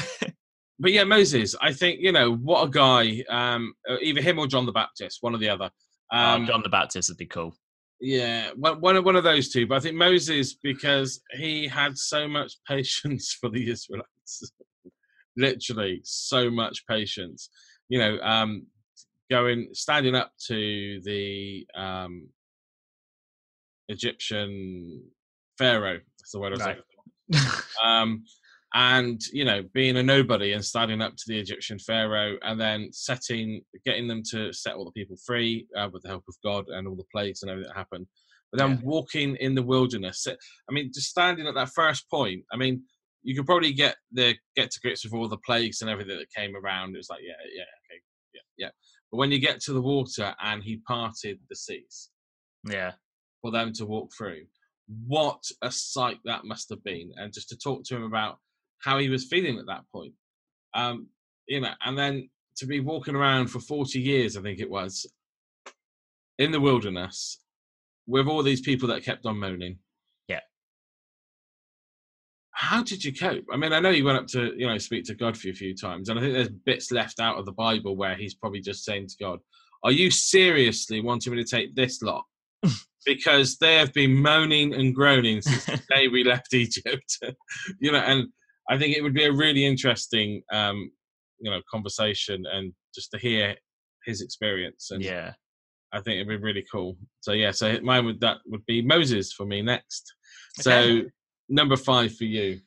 But 0.80 0.92
yeah, 0.92 1.06
Moses. 1.06 1.56
I 1.62 1.72
think 1.72 2.02
you 2.02 2.12
know 2.12 2.36
what 2.36 2.64
a 2.68 2.70
guy. 2.70 3.24
Um, 3.30 3.74
uh, 3.90 3.96
either 4.02 4.22
him 4.22 4.38
or 4.38 4.48
John 4.48 4.66
the 4.66 4.74
Baptist, 4.74 5.20
one 5.22 5.34
or 5.34 5.38
the 5.38 5.48
other. 5.48 5.70
Um, 6.12 6.44
oh, 6.44 6.46
John 6.46 6.62
the 6.62 6.68
Baptist 6.70 7.10
would 7.10 7.18
be 7.18 7.26
cool. 7.26 7.56
Yeah, 8.02 8.50
one 8.58 8.82
one 8.82 9.16
of 9.16 9.24
those 9.24 9.50
two. 9.54 9.66
But 9.66 9.76
I 9.76 9.80
think 9.80 9.96
Moses 9.96 10.56
because 10.62 11.22
he 11.38 11.66
had 11.70 11.98
so 11.98 12.28
much 12.28 12.58
patience 12.68 13.38
for 13.40 13.50
the 13.50 13.72
Israelites, 13.72 14.52
literally 15.38 16.02
so 16.04 16.50
much 16.52 16.86
patience. 16.88 17.50
You 17.88 18.00
know, 18.00 18.20
um, 18.22 18.66
going 19.30 19.70
standing 19.74 20.16
up 20.16 20.32
to 20.48 21.02
the 21.04 21.66
um, 21.76 22.30
Egyptian 23.90 25.04
pharaoh. 25.58 26.00
That's 26.20 26.32
the 26.32 26.40
word 26.40 26.54
I 26.54 26.56
was 26.56 26.62
Right. 26.62 26.78
looking 26.78 27.52
for. 27.82 27.86
Um, 27.88 28.24
and 28.74 29.22
you 29.32 29.46
know, 29.46 29.64
being 29.74 29.96
a 29.98 30.04
nobody 30.04 30.52
and 30.54 30.64
standing 30.64 31.02
up 31.02 31.16
to 31.16 31.24
the 31.28 31.40
Egyptian 31.40 31.80
pharaoh, 31.80 32.38
and 32.42 32.60
then 32.60 32.90
setting, 32.92 33.62
getting 33.86 34.08
them 34.08 34.22
to 34.32 34.52
set 34.52 34.76
all 34.76 34.86
the 34.86 34.92
people 34.92 35.16
free 35.26 35.68
uh, 35.78 35.90
with 35.92 36.04
the 36.04 36.10
help 36.10 36.26
of 36.28 36.36
God 36.44 36.68
and 36.68 36.88
all 36.88 36.96
the 36.96 37.06
plagues 37.14 37.42
and 37.42 37.50
everything 37.50 37.70
that 37.70 37.78
happened. 37.78 38.06
But 38.52 38.60
then 38.60 38.72
Yeah. 38.72 38.82
walking 38.84 39.36
in 39.38 39.56
the 39.56 39.64
wilderness. 39.64 40.28
I 40.28 40.74
mean, 40.74 40.92
just 40.94 41.10
standing 41.10 41.48
at 41.48 41.56
that 41.56 41.70
first 41.74 42.10
point. 42.10 42.44
I 42.52 42.58
mean, 42.58 42.84
you 43.24 43.36
could 43.36 43.46
probably 43.46 43.74
get 43.74 43.96
the 44.12 44.36
get 44.56 44.72
to 44.72 44.80
grips 44.82 45.04
with 45.04 45.14
all 45.14 45.28
the 45.28 45.38
plagues 45.38 45.82
and 45.82 45.90
everything 45.90 46.18
that 46.18 46.32
came 46.36 46.56
around. 46.56 46.96
It 46.96 46.98
was 47.00 47.10
like, 47.10 47.22
yeah, 47.24 47.34
yeah, 47.56 47.64
okay, 47.64 48.02
yeah, 48.34 48.42
yeah. 48.58 48.70
But 49.12 49.18
when 49.18 49.32
you 49.32 49.40
get 49.40 49.62
to 49.62 49.74
the 49.74 49.82
water 49.82 50.36
and 50.44 50.64
he 50.64 50.78
parted 50.88 51.40
the 51.50 51.56
seas 51.56 52.10
yeah. 52.68 52.94
for 53.42 53.52
them 53.52 53.72
to 53.74 53.86
walk 53.86 54.12
through, 54.18 54.44
what 55.08 55.44
a 55.62 55.72
sight 55.72 56.20
that 56.26 56.46
must 56.46 56.70
have 56.70 56.84
been! 56.84 57.12
And 57.16 57.34
just 57.34 57.50
to 57.50 57.58
talk 57.58 57.84
to 57.86 57.96
him 57.96 58.04
about 58.04 58.38
how 58.84 58.98
he 59.00 59.10
was 59.10 59.26
feeling 59.26 59.58
at 59.58 59.66
that 59.68 59.84
point, 59.92 60.14
um, 60.74 61.08
you 61.48 61.62
know, 61.62 61.72
and 61.84 61.98
then 61.98 62.30
to 62.58 62.66
be 62.66 62.80
walking 62.80 63.16
around 63.16 63.48
for 63.48 63.60
forty 63.60 64.00
years, 64.00 64.38
I 64.38 64.42
think 64.42 64.60
it 64.60 64.70
was, 64.70 65.06
in 66.38 66.52
the 66.52 66.60
wilderness 66.60 67.40
with 68.08 68.28
all 68.28 68.44
these 68.44 68.62
people 68.62 68.88
that 68.90 69.04
kept 69.04 69.26
on 69.26 69.40
moaning. 69.40 69.80
How 72.56 72.82
did 72.82 73.04
you 73.04 73.14
cope? 73.14 73.44
I 73.52 73.58
mean, 73.58 73.74
I 73.74 73.82
know 73.82 73.90
you 73.90 74.06
went 74.06 74.18
up 74.18 74.28
to, 74.28 74.54
you 74.58 74.66
know, 74.66 74.78
speak 74.78 75.04
to 75.06 75.16
God 75.16 75.38
for 75.38 75.50
a 75.50 75.54
few 75.54 75.76
times, 75.76 76.08
and 76.08 76.18
I 76.18 76.22
think 76.22 76.34
there's 76.34 76.50
bits 76.50 76.90
left 76.90 77.20
out 77.20 77.38
of 77.38 77.46
the 77.46 77.52
Bible 77.52 77.98
where 77.98 78.16
he's 78.16 78.34
probably 78.34 78.62
just 78.62 78.86
saying 78.86 79.08
to 79.08 79.16
God, 79.20 79.40
Are 79.84 79.92
you 79.92 80.10
seriously 80.10 81.02
wanting 81.02 81.36
me 81.36 81.44
to 81.44 81.50
take 81.50 81.76
this 81.76 82.02
lot? 82.02 82.24
because 83.06 83.58
they 83.58 83.76
have 83.76 83.94
been 83.94 84.14
moaning 84.14 84.74
and 84.74 84.96
groaning 84.96 85.42
since 85.42 85.66
the 85.66 85.82
day 85.96 86.08
we 86.08 86.24
left 86.24 86.54
Egypt. 86.54 87.20
you 87.80 87.92
know, 87.92 88.00
and 88.00 88.28
I 88.70 88.78
think 88.78 88.96
it 88.96 89.02
would 89.02 89.14
be 89.14 89.26
a 89.26 89.32
really 89.32 89.66
interesting 89.66 90.42
um, 90.52 90.92
you 91.40 91.52
know, 91.52 91.62
conversation 91.70 92.44
and 92.52 92.74
just 92.94 93.12
to 93.12 93.18
hear 93.18 93.56
his 94.06 94.22
experience. 94.22 94.92
And 94.92 95.04
yeah. 95.04 95.34
I 95.94 96.00
think 96.00 96.16
it'd 96.16 96.28
be 96.28 96.38
really 96.38 96.66
cool. 96.72 96.98
So 97.20 97.34
yeah, 97.34 97.52
so 97.52 97.78
mine 97.82 98.06
would 98.06 98.20
that 98.22 98.38
would 98.48 98.66
be 98.66 98.82
Moses 98.82 99.32
for 99.34 99.46
me 99.46 99.62
next. 99.62 100.14
So 100.60 100.72
Okay. 100.72 101.06
Number 101.50 101.76
five 101.76 102.16
for 102.16 102.26
you. 102.26 102.60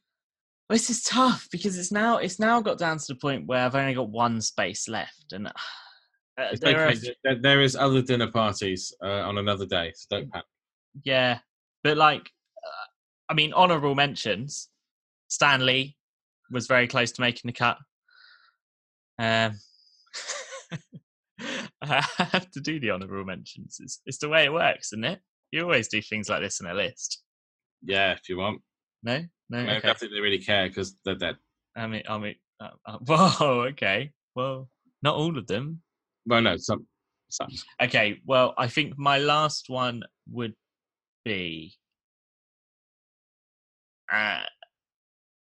Well, 0.69 0.75
This 0.75 0.91
is 0.91 1.03
tough 1.03 1.49
because 1.51 1.79
it's 1.79 1.93
now 1.93 2.19
it's 2.19 2.39
now 2.39 2.61
got 2.61 2.79
down 2.79 2.99
to 2.99 3.05
the 3.09 3.15
point 3.15 3.47
where 3.47 3.65
I've 3.65 3.75
only 3.75 3.95
got 3.95 4.11
one 4.11 4.41
space 4.41 4.89
left, 4.89 5.33
and 5.33 5.47
uh, 6.39 6.57
there 6.61 6.89
okay. 6.89 7.15
There, 7.25 7.41
there 7.41 7.63
is 7.63 7.77
other 7.77 8.03
dinner 8.03 8.31
parties 8.31 8.95
uh, 9.03 9.23
on 9.23 9.39
another 9.39 9.67
day, 9.67 9.93
so 9.95 10.17
don't 10.17 10.31
panic. 10.31 10.47
yeah, 11.05 11.39
but 11.83 11.97
like, 11.97 12.31
uh, 12.57 12.87
I 13.31 13.35
mean, 13.35 13.53
honorable 13.53 13.95
mentions. 13.95 14.69
Stanley 15.29 15.97
was 16.51 16.67
very 16.67 16.87
close 16.87 17.13
to 17.13 17.21
making 17.21 17.49
the 17.49 17.53
cut. 17.53 17.77
Um, 19.19 19.59
I 21.83 22.05
have 22.19 22.51
to 22.53 22.61
do 22.61 22.81
the 22.81 22.91
honorable 22.91 23.25
mentions. 23.25 23.79
It's, 23.81 24.01
it's 24.07 24.19
the 24.19 24.29
way 24.29 24.45
it 24.45 24.53
works, 24.53 24.93
isn't 24.93 25.05
it? 25.05 25.21
You 25.51 25.63
always 25.63 25.89
do 25.89 26.03
things 26.03 26.29
like 26.29 26.41
this 26.41 26.61
in 26.61 26.67
a 26.67 26.75
list. 26.75 27.23
Yeah, 27.83 28.13
if 28.13 28.29
you 28.29 28.39
want. 28.39 28.61
No, 29.03 29.25
no. 29.51 29.59
I, 29.59 29.63
mean, 29.63 29.71
I 29.71 29.81
don't 29.81 29.99
think 29.99 30.13
they 30.13 30.21
really 30.21 30.39
care 30.39 30.69
because 30.69 30.97
they're 31.05 31.15
dead. 31.15 31.37
I 31.77 31.87
mean, 31.87 32.03
I 32.09 32.19
mean, 32.19 32.35
uh, 32.61 32.71
uh, 32.87 32.99
whoa. 33.07 33.63
Okay. 33.71 34.13
Well, 34.35 34.69
not 35.03 35.17
all 35.17 35.37
of 35.39 35.47
them. 35.47 35.83
Well, 36.27 36.43
no, 36.43 36.57
some, 36.57 36.87
some. 37.29 37.49
Okay. 37.83 38.21
Well, 38.27 38.55
I 38.59 38.69
think 38.69 38.99
my 38.99 39.19
last 39.19 39.67
one 39.69 40.03
would 40.31 40.55
be, 41.25 41.75
uh, 44.13 44.41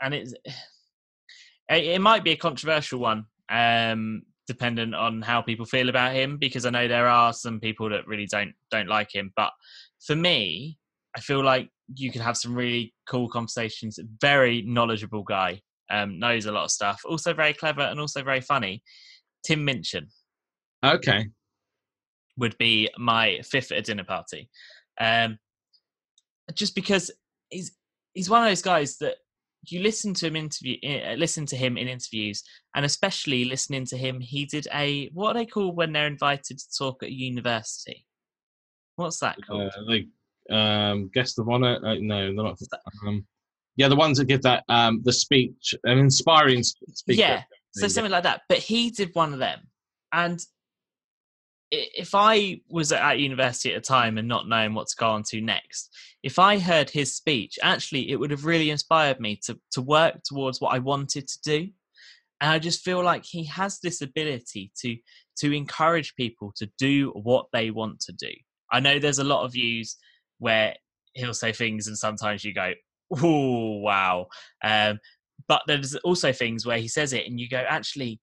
and 0.00 0.14
it's 0.14 0.32
it, 1.70 1.84
it 1.84 2.00
might 2.00 2.24
be 2.24 2.32
a 2.32 2.36
controversial 2.36 3.00
one, 3.00 3.24
um, 3.48 4.22
dependent 4.46 4.94
on 4.94 5.22
how 5.22 5.42
people 5.42 5.66
feel 5.66 5.88
about 5.88 6.14
him, 6.14 6.36
because 6.38 6.66
I 6.66 6.70
know 6.70 6.88
there 6.88 7.08
are 7.08 7.32
some 7.32 7.60
people 7.60 7.88
that 7.90 8.06
really 8.06 8.26
don't 8.26 8.52
don't 8.70 8.88
like 8.88 9.14
him. 9.14 9.32
But 9.34 9.52
for 10.04 10.14
me, 10.14 10.78
I 11.16 11.20
feel 11.20 11.42
like 11.42 11.70
you 11.94 12.10
could 12.12 12.20
have 12.20 12.36
some 12.36 12.54
really 12.54 12.94
cool 13.08 13.28
conversations. 13.28 13.98
Very 14.20 14.62
knowledgeable 14.62 15.22
guy, 15.22 15.60
um, 15.90 16.18
knows 16.18 16.46
a 16.46 16.52
lot 16.52 16.64
of 16.64 16.70
stuff. 16.70 17.00
Also 17.04 17.32
very 17.32 17.54
clever 17.54 17.80
and 17.80 17.98
also 17.98 18.22
very 18.22 18.40
funny. 18.40 18.82
Tim 19.44 19.64
Minchin 19.64 20.08
Okay. 20.84 21.28
would 22.36 22.56
be 22.58 22.88
my 22.98 23.40
fifth 23.42 23.72
at 23.72 23.78
a 23.78 23.82
dinner 23.82 24.04
party. 24.04 24.48
Um, 25.00 25.38
just 26.54 26.74
because 26.74 27.10
he's 27.50 27.72
he's 28.14 28.30
one 28.30 28.42
of 28.42 28.48
those 28.48 28.62
guys 28.62 28.98
that 28.98 29.16
you 29.64 29.80
listen 29.80 30.14
to 30.14 30.26
him 30.26 30.36
interview, 30.36 30.76
uh, 30.84 31.14
listen 31.14 31.46
to 31.46 31.56
him 31.56 31.76
in 31.76 31.88
interviews, 31.88 32.42
and 32.74 32.84
especially 32.84 33.44
listening 33.44 33.84
to 33.86 33.96
him, 33.96 34.20
he 34.20 34.44
did 34.44 34.66
a 34.74 35.08
what 35.12 35.30
are 35.30 35.38
they 35.38 35.46
call 35.46 35.72
when 35.72 35.92
they're 35.92 36.06
invited 36.06 36.58
to 36.58 36.76
talk 36.76 37.02
at 37.02 37.08
a 37.08 37.12
university? 37.12 38.06
What's 38.96 39.20
that 39.20 39.36
called? 39.46 39.72
Uh, 39.76 39.84
the 39.86 40.08
um, 40.50 41.10
guest 41.12 41.38
of 41.38 41.48
honor. 41.48 41.78
Uh, 41.84 41.96
no, 42.00 42.34
they're 42.34 42.44
not. 42.44 42.58
Um, 43.06 43.26
yeah, 43.76 43.88
the 43.88 43.96
ones 43.96 44.18
that 44.18 44.26
give 44.26 44.42
that 44.42 44.64
um, 44.68 45.00
the 45.04 45.12
speech, 45.12 45.74
an 45.84 45.98
inspiring 45.98 46.60
s- 46.60 46.74
speaker. 46.94 47.20
Yeah, 47.20 47.42
so 47.72 47.88
something 47.88 48.10
like 48.10 48.24
that. 48.24 48.42
But 48.48 48.58
he 48.58 48.90
did 48.90 49.14
one 49.14 49.32
of 49.32 49.38
them, 49.38 49.60
and 50.12 50.40
if 51.70 52.14
I 52.14 52.60
was 52.70 52.92
at 52.92 53.18
university 53.18 53.74
at 53.74 53.82
the 53.82 53.86
time 53.86 54.16
and 54.16 54.26
not 54.26 54.48
knowing 54.48 54.74
what 54.74 54.88
to 54.88 54.96
go 54.98 55.10
on 55.10 55.22
to 55.24 55.40
next, 55.40 55.94
if 56.22 56.38
I 56.38 56.58
heard 56.58 56.88
his 56.88 57.14
speech, 57.14 57.58
actually, 57.62 58.10
it 58.10 58.16
would 58.16 58.30
have 58.30 58.46
really 58.46 58.70
inspired 58.70 59.20
me 59.20 59.38
to 59.44 59.58
to 59.72 59.82
work 59.82 60.22
towards 60.24 60.60
what 60.60 60.74
I 60.74 60.78
wanted 60.78 61.28
to 61.28 61.38
do. 61.42 61.68
And 62.40 62.50
I 62.52 62.58
just 62.58 62.84
feel 62.84 63.02
like 63.02 63.24
he 63.24 63.44
has 63.44 63.80
this 63.80 64.00
ability 64.00 64.72
to 64.80 64.96
to 65.40 65.52
encourage 65.52 66.14
people 66.16 66.52
to 66.56 66.68
do 66.78 67.10
what 67.10 67.46
they 67.52 67.70
want 67.70 68.00
to 68.00 68.12
do. 68.12 68.32
I 68.72 68.80
know 68.80 68.98
there's 68.98 69.18
a 69.18 69.24
lot 69.24 69.44
of 69.44 69.52
views 69.52 69.96
where 70.38 70.74
he'll 71.14 71.34
say 71.34 71.52
things, 71.52 71.86
and 71.86 71.96
sometimes 71.96 72.44
you 72.44 72.54
go, 72.54 72.72
"Oh, 73.22 73.78
wow." 73.78 74.26
Um, 74.62 74.98
but 75.46 75.62
there's 75.66 75.94
also 75.96 76.32
things 76.32 76.66
where 76.66 76.78
he 76.78 76.88
says 76.88 77.12
it 77.12 77.26
and 77.26 77.38
you 77.38 77.48
go 77.48 77.58
actually 77.68 78.20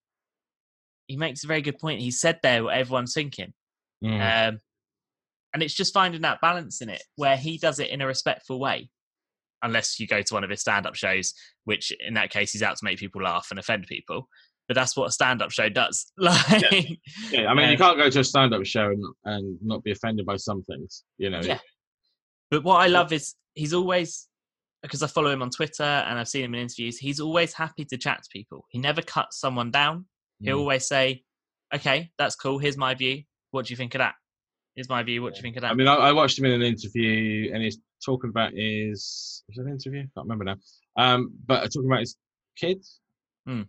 he 1.08 1.16
makes 1.16 1.44
a 1.44 1.48
very 1.48 1.62
good 1.62 1.80
point 1.80 2.02
he 2.02 2.12
said 2.12 2.40
there 2.44 2.64
what 2.64 2.76
everyone's 2.76 3.14
thinking 3.14 3.54
Mm. 4.04 4.50
um, 4.50 4.60
and 5.54 5.64
it's 5.64 5.74
just 5.74 5.94
finding 5.94 6.22
that 6.22 6.42
balance 6.42 6.82
in 6.82 6.90
it 6.90 7.02
where 7.16 7.38
he 7.38 7.58
does 7.58 7.80
it 7.80 7.90
in 7.90 8.02
a 8.02 8.06
respectful 8.06 8.60
way 8.60 8.90
unless 9.64 10.02
you 10.02 10.06
go 10.06 10.22
to 10.22 10.34
one 10.34 10.44
of 10.44 10.50
his 10.50 10.60
stand-up 10.60 10.96
shows 10.96 11.34
which 11.64 11.94
in 12.06 12.14
that 12.16 12.30
case 12.30 12.52
he's 12.52 12.62
out 12.62 12.76
to 12.76 12.84
make 12.84 13.00
people 13.00 13.22
laugh 13.24 13.48
and 13.50 13.58
offend 13.58 13.88
people 13.88 14.28
but 14.68 14.76
that's 14.76 14.98
what 14.98 15.08
a 15.08 15.12
stand-up 15.12 15.50
show 15.50 15.70
does 15.70 16.12
like 16.18 16.62
yeah, 17.32 17.48
I 17.48 17.54
mean, 17.54 17.70
you 17.70 17.76
uh, 17.76 17.78
can't 17.78 17.98
go 17.98 18.10
to 18.10 18.20
a 18.20 18.24
stand-up 18.24 18.66
show 18.66 18.90
and, 18.90 19.04
and 19.24 19.58
not 19.64 19.82
be 19.82 19.92
offended 19.92 20.26
by 20.26 20.36
some 20.36 20.62
things. 20.64 21.04
You 21.18 21.30
know. 21.30 21.40
Yeah. 21.42 21.60
But 22.52 22.64
what 22.64 22.76
I 22.82 22.88
love 22.88 23.12
is 23.14 23.36
he's 23.54 23.74
always 23.74 24.28
because 24.82 25.02
I 25.02 25.08
follow 25.08 25.32
him 25.32 25.42
on 25.42 25.50
Twitter 25.50 25.84
and 25.84 26.20
I've 26.20 26.28
seen 26.28 26.44
him 26.46 26.54
in 26.54 26.62
interviews. 26.62 26.98
He's 27.00 27.20
always 27.20 27.54
happy 27.54 27.86
to 27.86 27.98
chat 27.98 28.22
to 28.22 28.30
people. 28.32 28.66
He 28.70 28.78
never 28.78 29.02
cuts 29.02 29.40
someone 29.40 29.72
down. 29.72 30.06
He'll 30.42 30.58
Mm. 30.58 30.60
always 30.62 30.88
say, 30.88 31.24
"Okay, 31.74 32.12
that's 32.20 32.36
cool. 32.36 32.60
Here's 32.60 32.78
my 32.78 32.94
view. 32.94 33.24
What 33.52 33.66
do 33.66 33.72
you 33.74 33.78
think 33.78 33.96
of 33.96 34.00
that? 34.00 34.14
Here's 34.76 34.90
my 34.90 35.02
view. 35.02 35.24
What 35.24 35.34
do 35.34 35.38
you 35.40 35.42
think 35.42 35.56
of 35.56 35.62
that?" 35.62 35.72
I 35.72 35.74
mean, 35.74 35.88
I, 35.88 35.96
I 35.96 36.12
watched 36.12 36.38
him 36.38 36.46
in 36.46 36.52
an 36.52 36.62
interview, 36.62 37.52
and 37.52 37.64
he's 37.64 37.80
talking 38.06 38.30
about 38.30 38.54
his 38.54 39.44
was 39.48 39.58
it 39.58 39.62
an 39.62 39.72
interview? 39.72 40.02
I 40.02 40.04
can't 40.14 40.28
remember 40.28 40.44
now. 40.46 40.58
Um, 40.98 41.32
but 41.48 41.62
talking 41.72 41.88
about 41.90 42.02
his 42.02 42.16
kids, 42.56 43.00
Hmm. 43.48 43.64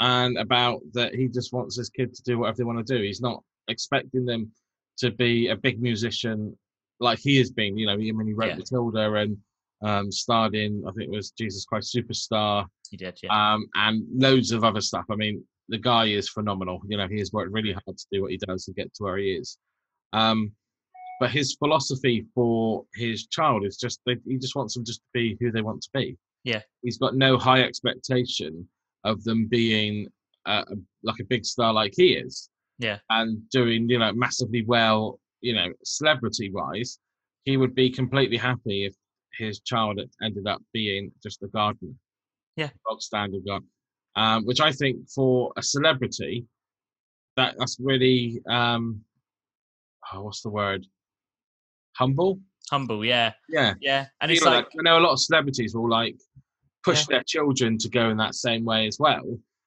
and 0.00 0.36
about 0.36 0.80
that 0.92 1.14
he 1.14 1.28
just 1.28 1.52
wants 1.54 1.76
his 1.76 1.88
kid 1.88 2.12
to 2.14 2.22
do 2.22 2.38
whatever 2.38 2.56
they 2.58 2.64
want 2.64 2.84
to 2.86 2.98
do. 2.98 3.02
He's 3.02 3.20
not 3.22 3.42
expecting 3.68 4.26
them 4.26 4.52
to 4.98 5.10
be 5.10 5.48
a 5.48 5.56
big 5.56 5.80
musician 5.80 6.58
like 7.00 7.18
he 7.18 7.38
has 7.38 7.50
been. 7.50 7.76
You 7.76 7.86
know, 7.86 7.92
I 7.92 7.96
mean, 7.96 8.26
he 8.26 8.32
wrote 8.32 8.50
Yeah. 8.50 8.56
Matilda 8.56 9.12
and 9.14 9.36
um, 9.82 10.12
starred 10.12 10.54
in 10.54 10.84
I 10.86 10.92
think 10.92 11.12
it 11.12 11.16
was 11.16 11.30
Jesus 11.30 11.64
Christ 11.64 11.94
Superstar, 11.94 12.66
he 12.90 12.96
did, 12.96 13.18
yeah. 13.22 13.54
um, 13.54 13.66
and 13.74 14.04
loads 14.12 14.52
of 14.52 14.62
other 14.64 14.80
stuff. 14.80 15.06
I 15.10 15.16
mean, 15.16 15.42
the 15.68 15.78
guy 15.78 16.06
is 16.06 16.28
phenomenal. 16.28 16.80
You 16.86 16.96
know, 16.98 17.08
he 17.08 17.18
has 17.18 17.32
worked 17.32 17.52
really 17.52 17.72
hard 17.72 17.96
to 17.96 18.06
do 18.12 18.22
what 18.22 18.30
he 18.30 18.36
does 18.36 18.64
to 18.66 18.72
get 18.72 18.92
to 18.94 19.04
where 19.04 19.16
he 19.16 19.32
is. 19.32 19.56
Um, 20.12 20.52
but 21.20 21.30
his 21.30 21.54
philosophy 21.54 22.26
for 22.34 22.84
his 22.94 23.26
child 23.26 23.64
is 23.64 23.76
just 23.76 24.00
that 24.06 24.18
he 24.26 24.38
just 24.38 24.56
wants 24.56 24.74
them 24.74 24.84
just 24.84 25.00
to 25.00 25.06
be 25.12 25.36
who 25.40 25.50
they 25.52 25.62
want 25.62 25.82
to 25.82 25.90
be. 25.94 26.16
Yeah. 26.44 26.62
he's 26.82 26.96
got 26.96 27.14
no 27.14 27.36
high 27.36 27.62
expectation 27.62 28.66
of 29.04 29.22
them 29.24 29.46
being 29.46 30.08
uh, 30.46 30.64
like 31.02 31.20
a 31.20 31.24
big 31.24 31.44
star 31.44 31.72
like 31.72 31.92
he 31.94 32.14
is. 32.14 32.48
Yeah. 32.78 32.98
and 33.10 33.46
doing 33.50 33.88
you 33.90 33.98
know 33.98 34.12
massively 34.12 34.64
well. 34.64 35.20
You 35.40 35.54
know, 35.54 35.68
celebrity 35.84 36.50
wise, 36.52 36.98
he 37.44 37.56
would 37.56 37.74
be 37.74 37.90
completely 37.90 38.36
happy 38.36 38.84
if 38.86 38.94
his 39.38 39.60
child 39.60 40.00
ended 40.22 40.46
up 40.46 40.62
being 40.72 41.10
just 41.22 41.42
a 41.42 41.48
gardener. 41.48 41.92
Yeah. 42.56 42.70
bog 42.84 43.00
standard 43.00 43.42
gardener. 43.46 43.68
Um, 44.16 44.44
which 44.44 44.60
I 44.60 44.72
think 44.72 45.08
for 45.08 45.52
a 45.56 45.62
celebrity, 45.62 46.44
that 47.36 47.54
that's 47.58 47.76
really 47.80 48.42
um, 48.48 49.00
oh, 50.12 50.22
what's 50.24 50.42
the 50.42 50.50
word? 50.50 50.84
Humble. 51.96 52.40
Humble, 52.70 53.04
yeah, 53.04 53.32
Yeah. 53.48 53.74
yeah. 53.80 54.06
And 54.20 54.30
it's 54.30 54.42
feel 54.42 54.52
like, 54.52 54.66
I 54.78 54.82
know 54.82 54.98
a 54.98 55.00
lot 55.00 55.12
of 55.12 55.20
celebrities 55.20 55.74
will 55.74 55.88
like 55.88 56.16
push 56.84 57.04
their 57.06 57.22
children 57.24 57.78
to 57.78 57.88
go 57.88 58.10
in 58.10 58.16
that 58.18 58.34
same 58.34 58.64
way 58.64 58.86
as 58.86 58.98
well. 58.98 59.22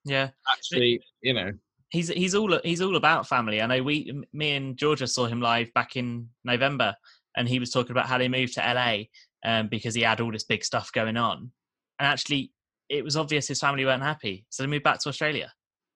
yeah, 0.05 0.29
Actually, 0.51 1.01
you 1.21 1.33
know, 1.33 1.51
he's 1.93 2.09
he's 2.09 2.35
all 2.35 2.59
he's 2.65 2.81
all 2.81 2.97
about 2.97 3.27
family. 3.27 3.61
I 3.61 3.67
know 3.67 3.81
we, 3.81 4.21
me 4.33 4.55
and 4.55 4.75
Georgia 4.75 5.07
saw 5.07 5.27
him 5.27 5.39
live 5.39 5.73
back 5.73 5.95
in 5.95 6.27
November, 6.43 6.95
and 7.37 7.47
he 7.47 7.59
was 7.59 7.69
talking 7.69 7.91
about 7.91 8.07
how 8.07 8.17
they 8.17 8.27
moved 8.27 8.55
to 8.55 8.61
LA 8.61 9.03
um, 9.45 9.69
because 9.69 9.95
he 9.95 10.01
had 10.01 10.19
all 10.19 10.31
this 10.31 10.43
big 10.43 10.65
stuff 10.65 10.91
going 10.91 11.15
on, 11.15 11.51
and 11.99 12.07
actually, 12.07 12.51
it 12.89 13.03
was 13.03 13.15
obvious 13.15 13.47
his 13.47 13.61
family 13.61 13.85
weren't 13.85 14.03
happy, 14.03 14.45
so 14.49 14.63
they 14.63 14.67
moved 14.67 14.83
back 14.83 14.99
to 14.99 15.09
Australia. 15.09 15.53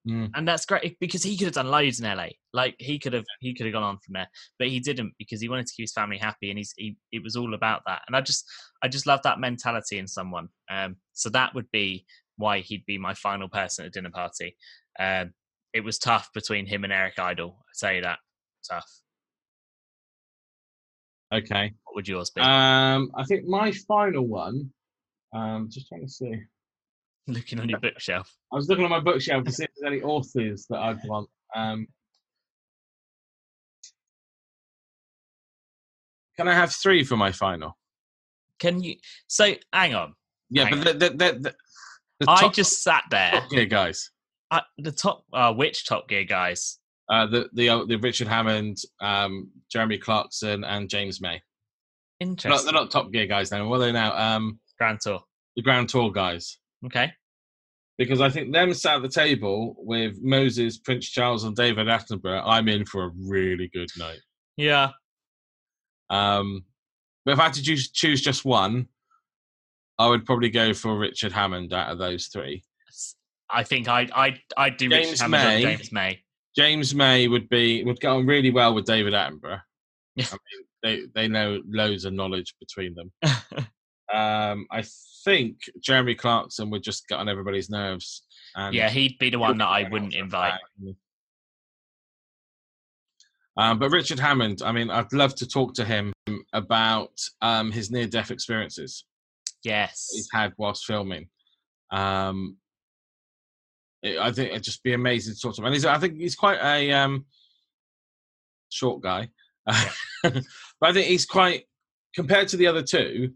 Mm. 0.08 0.30
and 0.36 0.48
that's 0.48 0.64
great 0.64 0.96
because 1.00 1.22
he 1.22 1.36
could 1.36 1.46
have 1.46 1.54
done 1.54 1.70
loads 1.70 2.00
in 2.00 2.06
LA. 2.06 2.28
Like 2.54 2.76
he 2.78 2.98
could 2.98 3.12
have 3.12 3.24
he 3.40 3.52
could 3.52 3.66
have 3.66 3.72
gone 3.72 3.82
on 3.82 3.98
from 3.98 4.14
there, 4.14 4.28
but 4.58 4.68
he 4.68 4.80
didn't 4.80 5.12
because 5.18 5.40
he 5.40 5.48
wanted 5.48 5.66
to 5.66 5.74
keep 5.74 5.82
his 5.82 5.92
family 5.92 6.16
happy, 6.16 6.48
and 6.50 6.56
he's 6.56 6.72
he 6.76 6.96
it 7.10 7.22
was 7.22 7.36
all 7.36 7.52
about 7.52 7.82
that. 7.86 8.02
And 8.06 8.16
I 8.16 8.20
just 8.20 8.44
I 8.82 8.88
just 8.88 9.06
love 9.06 9.20
that 9.24 9.40
mentality 9.40 9.98
in 9.98 10.06
someone. 10.06 10.48
Um, 10.70 10.96
so 11.12 11.28
that 11.30 11.54
would 11.54 11.70
be 11.72 12.06
why 12.36 12.60
he'd 12.60 12.86
be 12.86 12.96
my 12.96 13.12
final 13.12 13.48
person 13.48 13.84
at 13.84 13.88
a 13.88 13.90
dinner 13.90 14.10
party. 14.10 14.56
Um, 14.98 15.32
it 15.72 15.84
was 15.84 15.98
tough 15.98 16.30
between 16.34 16.66
him 16.66 16.84
and 16.84 16.92
Eric 16.92 17.18
Idle. 17.18 17.56
I 17.60 17.70
say 17.72 18.00
that 18.00 18.18
tough. 18.68 18.88
okay. 21.32 21.72
What 21.84 21.94
would 21.96 22.08
yours 22.08 22.30
be? 22.30 22.40
Um, 22.40 23.10
I 23.16 23.24
think 23.24 23.46
my 23.46 23.72
final 23.72 24.26
one. 24.26 24.72
Um, 25.34 25.68
just 25.70 25.88
trying 25.88 26.02
to 26.02 26.08
see. 26.08 26.32
Looking 27.26 27.60
on 27.60 27.68
your 27.68 27.80
bookshelf. 27.80 28.34
I 28.50 28.56
was 28.56 28.68
looking 28.70 28.84
on 28.84 28.90
my 28.90 29.00
bookshelf 29.00 29.44
to 29.44 29.52
see 29.52 29.64
if 29.64 29.70
there's 29.76 29.92
any 29.92 30.02
authors 30.02 30.66
that 30.70 30.78
I'd 30.78 30.98
want. 31.04 31.28
Um, 31.54 31.86
can 36.38 36.48
I 36.48 36.54
have 36.54 36.72
three 36.72 37.04
for 37.04 37.18
my 37.18 37.30
final? 37.30 37.76
Can 38.58 38.82
you? 38.82 38.96
So 39.26 39.52
hang 39.74 39.94
on. 39.94 40.14
Yeah, 40.48 40.64
Hang 40.64 40.82
but 40.82 40.98
the, 40.98 41.10
the, 41.10 41.16
the, 41.16 41.54
the, 42.20 42.30
I 42.30 42.48
just 42.48 42.82
sat 42.82 43.04
there. 43.10 43.44
gear 43.50 43.66
guys. 43.66 44.10
I, 44.50 44.62
the 44.78 44.92
top. 44.92 45.24
Uh, 45.32 45.52
which 45.52 45.86
Top 45.86 46.08
Gear 46.08 46.24
guys? 46.24 46.78
Uh, 47.10 47.26
the 47.26 47.48
the 47.52 47.68
uh, 47.68 47.84
the 47.84 47.96
Richard 47.96 48.28
Hammond, 48.28 48.78
um, 49.00 49.50
Jeremy 49.70 49.98
Clarkson, 49.98 50.64
and 50.64 50.88
James 50.88 51.20
May. 51.20 51.40
They're 52.20 52.28
not, 52.28 52.32
Interesting. 52.32 52.64
they're 52.66 52.74
not 52.82 52.90
Top 52.90 53.12
Gear 53.12 53.26
guys 53.26 53.50
now. 53.50 53.66
What 53.68 53.76
are 53.76 53.86
they 53.86 53.92
now? 53.92 54.16
Um, 54.16 54.58
Grand 54.78 55.00
Tour. 55.00 55.20
the 55.56 55.62
Grand 55.62 55.88
Tour 55.88 56.10
guys. 56.10 56.58
Okay. 56.86 57.12
Because 57.96 58.20
I 58.20 58.28
think 58.30 58.52
them 58.52 58.72
sat 58.74 58.96
at 58.96 59.02
the 59.02 59.08
table 59.08 59.74
with 59.78 60.18
Moses, 60.22 60.78
Prince 60.78 61.08
Charles, 61.08 61.42
and 61.44 61.56
David 61.56 61.88
Attenborough. 61.88 62.42
I'm 62.46 62.68
in 62.68 62.84
for 62.84 63.04
a 63.06 63.10
really 63.26 63.68
good 63.74 63.88
night. 63.98 64.20
Yeah. 64.56 64.90
Um, 66.08 66.64
but 67.24 67.32
if 67.32 67.40
I 67.40 67.44
had 67.44 67.54
to 67.54 67.62
choose, 67.62 67.90
choose 67.90 68.20
just 68.22 68.44
one, 68.44 68.86
I 69.98 70.08
would 70.08 70.24
probably 70.24 70.48
go 70.48 70.72
for 70.74 70.96
Richard 70.96 71.32
Hammond 71.32 71.72
out 71.72 71.90
of 71.90 71.98
those 71.98 72.26
three. 72.28 72.62
I 73.50 73.62
think 73.62 73.88
I 73.88 74.08
I 74.14 74.40
I 74.56 74.70
do 74.70 74.88
James 74.88 75.26
May. 75.28 75.62
James 75.62 75.92
May. 75.92 76.20
James 76.56 76.94
May 76.94 77.28
would 77.28 77.48
be 77.48 77.84
would 77.84 78.00
get 78.00 78.08
on 78.10 78.26
really 78.26 78.50
well 78.50 78.74
with 78.74 78.84
David 78.84 79.12
Attenborough. 79.14 79.60
I 80.18 80.22
mean, 80.22 80.64
they 80.82 81.02
they 81.14 81.28
know 81.28 81.60
loads 81.68 82.04
of 82.04 82.12
knowledge 82.12 82.54
between 82.60 82.94
them. 82.94 83.12
Um, 84.12 84.66
I 84.70 84.84
think 85.26 85.58
Jeremy 85.82 86.14
Clarkson 86.14 86.70
would 86.70 86.82
just 86.82 87.06
get 87.08 87.18
on 87.18 87.28
everybody's 87.28 87.68
nerves. 87.68 88.22
And 88.56 88.74
Yeah, 88.74 88.88
he'd 88.88 89.18
be 89.18 89.28
the 89.28 89.38
one 89.38 89.58
that 89.58 89.66
I 89.68 89.86
wouldn't 89.86 90.14
invite. 90.14 90.54
Um, 93.58 93.78
but 93.78 93.90
Richard 93.90 94.18
Hammond, 94.18 94.62
I 94.64 94.72
mean, 94.72 94.88
I'd 94.88 95.12
love 95.12 95.34
to 95.36 95.46
talk 95.46 95.74
to 95.74 95.84
him 95.84 96.12
about 96.52 97.10
um, 97.42 97.72
his 97.72 97.90
near-death 97.90 98.30
experiences 98.30 99.04
Yes. 99.64 100.08
he's 100.12 100.28
had 100.32 100.52
whilst 100.56 100.86
filming. 100.86 101.28
Um, 101.90 102.56
it- 104.02 104.18
I 104.18 104.32
think 104.32 104.50
it'd 104.50 104.62
just 104.64 104.82
be 104.82 104.92
amazing 104.92 105.34
to 105.34 105.40
talk 105.40 105.54
to 105.56 105.60
him. 105.60 105.66
And 105.66 105.74
he's, 105.74 105.84
I 105.84 105.98
think 105.98 106.18
he's 106.18 106.36
quite 106.36 106.58
a 106.62 106.92
um, 106.92 107.26
short 108.70 109.02
guy, 109.02 109.28
but 109.66 110.44
I 110.82 110.92
think 110.92 111.06
he's 111.06 111.26
quite 111.26 111.64
compared 112.14 112.48
to 112.48 112.56
the 112.56 112.66
other 112.66 112.82
two. 112.82 113.32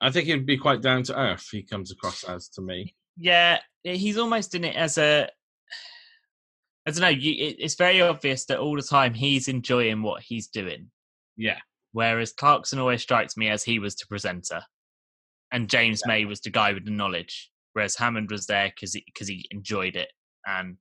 I 0.00 0.10
think 0.10 0.26
he'd 0.26 0.46
be 0.46 0.56
quite 0.58 0.80
down 0.80 1.02
to 1.04 1.18
earth. 1.18 1.48
He 1.50 1.62
comes 1.62 1.90
across 1.90 2.22
as 2.24 2.48
to 2.50 2.62
me. 2.62 2.94
Yeah, 3.16 3.58
he's 3.82 4.16
almost 4.16 4.54
in 4.54 4.64
it 4.64 4.76
as 4.76 4.96
a. 4.98 5.28
I 6.86 6.90
don't 6.90 7.00
know. 7.00 7.08
You, 7.08 7.32
it, 7.32 7.56
it's 7.58 7.74
very 7.74 8.00
obvious 8.00 8.46
that 8.46 8.60
all 8.60 8.76
the 8.76 8.82
time 8.82 9.12
he's 9.12 9.48
enjoying 9.48 10.02
what 10.02 10.22
he's 10.22 10.46
doing, 10.46 10.90
Yeah, 11.36 11.58
whereas 11.92 12.32
Clarkson 12.32 12.78
always 12.78 13.02
strikes 13.02 13.36
me 13.36 13.48
as 13.48 13.64
he 13.64 13.78
was 13.80 13.96
the 13.96 14.06
presenter, 14.06 14.62
and 15.52 15.68
James 15.68 16.06
May 16.06 16.24
was 16.24 16.40
the 16.40 16.50
guy 16.50 16.72
with 16.72 16.84
the 16.84 16.90
knowledge, 16.92 17.50
whereas 17.72 17.96
Hammond 17.96 18.30
was 18.30 18.46
there 18.46 18.72
because 18.74 18.94
he, 18.94 19.04
cause 19.16 19.28
he 19.28 19.46
enjoyed 19.50 19.96
it, 19.96 20.08
and 20.46 20.76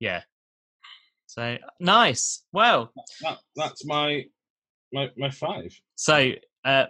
yeah. 0.00 0.22
So 1.26 1.56
nice. 1.80 2.44
Well, 2.52 2.92
that, 3.22 3.38
that's 3.56 3.84
my 3.84 4.24
my 4.92 5.08
my 5.16 5.30
five. 5.30 5.78
So, 5.96 6.32
uh, 6.64 6.86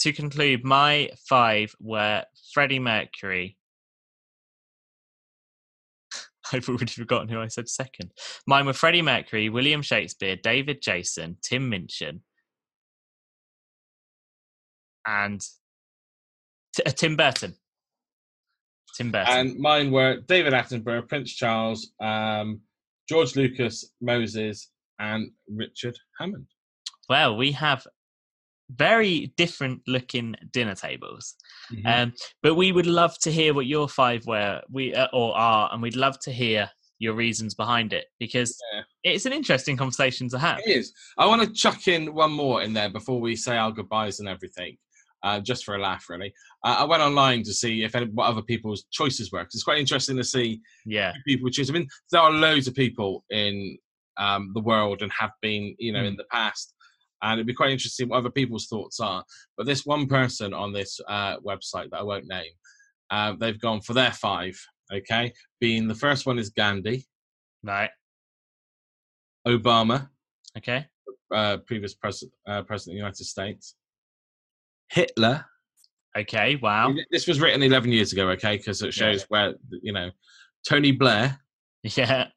to 0.00 0.12
conclude, 0.12 0.64
my 0.64 1.10
five 1.28 1.74
were 1.80 2.24
Freddie 2.54 2.78
Mercury. 2.78 3.56
I've 6.52 6.68
already 6.68 6.92
forgotten 6.92 7.28
who 7.28 7.40
I 7.40 7.48
said 7.48 7.68
second. 7.68 8.12
Mine 8.46 8.66
were 8.66 8.72
Freddie 8.72 9.02
Mercury, 9.02 9.48
William 9.48 9.82
Shakespeare, 9.82 10.36
David 10.36 10.82
Jason, 10.82 11.36
Tim 11.42 11.68
Minchin, 11.68 12.22
and 15.06 15.40
T- 16.74 16.82
uh, 16.86 16.90
Tim 16.90 17.16
Burton. 17.16 17.54
Tim 19.00 19.10
Burton. 19.12 19.34
And 19.36 19.58
mine 19.58 19.90
were 19.90 20.18
David 20.28 20.52
Attenborough, 20.52 21.08
Prince 21.08 21.32
Charles, 21.34 21.90
um, 22.00 22.60
George 23.08 23.34
Lucas, 23.34 23.92
Moses, 24.00 24.70
and 24.98 25.30
Richard 25.48 25.96
Hammond. 26.18 26.46
well, 27.08 27.36
we 27.36 27.52
have 27.52 27.86
very 28.76 29.32
different 29.36 29.80
looking 29.88 30.36
dinner 30.52 30.74
tables. 30.74 31.34
Mm-hmm. 31.72 31.86
Um, 31.86 32.12
but 32.42 32.54
we 32.54 32.70
would 32.70 32.86
love 32.86 33.18
to 33.20 33.32
hear 33.32 33.52
what 33.54 33.66
your 33.66 33.88
five 33.88 34.26
were, 34.26 34.60
we 34.70 34.94
uh, 34.94 35.08
or 35.12 35.36
are, 35.36 35.70
and 35.72 35.82
we'd 35.82 35.96
love 35.96 36.18
to 36.20 36.30
hear 36.30 36.70
your 37.00 37.14
reasons 37.14 37.54
behind 37.54 37.92
it 37.92 38.04
because 38.20 38.56
Yeah. 38.74 38.82
it's 39.02 39.26
an 39.26 39.32
interesting 39.32 39.76
conversation 39.76 40.28
to 40.28 40.38
have. 40.38 40.58
It 40.60 40.76
is. 40.76 40.92
I 41.18 41.26
want 41.26 41.42
to 41.42 41.50
chuck 41.52 41.88
in 41.88 42.14
one 42.14 42.30
more 42.30 42.62
in 42.62 42.72
there 42.74 42.90
before 42.90 43.20
we 43.20 43.34
say 43.34 43.56
our 43.56 43.72
goodbyes 43.72 44.20
and 44.20 44.28
everything, 44.28 44.76
uh, 45.22 45.40
just 45.40 45.64
for 45.64 45.74
a 45.74 45.78
laugh, 45.80 46.06
really. 46.08 46.32
Uh, 46.64 46.76
I 46.80 46.84
went 46.84 47.02
online 47.02 47.42
to 47.44 47.52
see 47.54 47.82
if 47.84 47.94
any, 47.94 48.06
what 48.06 48.26
other 48.28 48.42
people's 48.42 48.84
choices 48.90 49.30
were. 49.32 49.44
'cause 49.44 49.54
it's 49.54 49.64
quite 49.64 49.78
interesting 49.78 50.16
to 50.16 50.24
see 50.24 50.60
Yeah, 50.86 51.12
people 51.26 51.50
choose. 51.50 51.70
I 51.70 51.72
mean, 51.74 51.88
there 52.10 52.20
are 52.20 52.30
loads 52.30 52.66
of 52.68 52.74
people 52.74 53.24
in 53.30 53.78
um, 54.16 54.50
the 54.54 54.60
world 54.60 55.02
and 55.02 55.10
have 55.12 55.32
been, 55.40 55.74
you 55.78 55.92
know, 55.92 56.04
in 56.04 56.16
the 56.16 56.24
past. 56.30 56.74
And 57.22 57.34
it'd 57.38 57.46
be 57.46 57.54
quite 57.54 57.70
interesting 57.70 58.08
what 58.08 58.18
other 58.18 58.30
people's 58.30 58.66
thoughts 58.66 58.98
are. 59.00 59.24
But 59.56 59.66
this 59.66 59.84
one 59.86 60.06
person 60.06 60.52
on 60.54 60.72
this 60.72 60.98
uh, 61.08 61.38
website 61.40 61.90
that 61.90 61.98
I 62.00 62.02
won't 62.02 62.26
name, 62.28 62.52
uh, 63.10 63.34
they've 63.38 63.60
gone 63.60 63.80
for 63.82 63.94
their 63.94 64.12
five. 64.12 64.58
Okay, 64.92 65.32
being 65.60 65.86
the 65.86 65.94
first 65.94 66.26
one 66.26 66.38
is 66.38 66.50
Gandhi, 66.50 67.06
right. 67.62 67.90
Obama, 69.46 70.10
Okay. 70.58 70.86
uh, 71.32 71.58
previous 71.58 71.94
president, 71.94 72.34
uh, 72.46 72.62
president 72.62 72.92
of 72.92 72.96
the 72.96 72.98
United 73.04 73.24
States, 73.24 73.76
Hitler. 74.90 75.44
Okay. 76.18 76.56
Wow. 76.56 76.94
This 77.10 77.26
was 77.26 77.40
written 77.40 77.62
11 77.62 77.92
years 77.92 78.12
ago. 78.12 78.28
Okay, 78.30 78.56
because 78.56 78.82
it 78.82 78.86
Yeah. 78.86 78.90
shows 79.12 79.24
where 79.28 79.54
you 79.82 79.92
know 79.92 80.10
Tony 80.68 80.92
Blair 80.92 81.38
Yeah. 81.82 82.28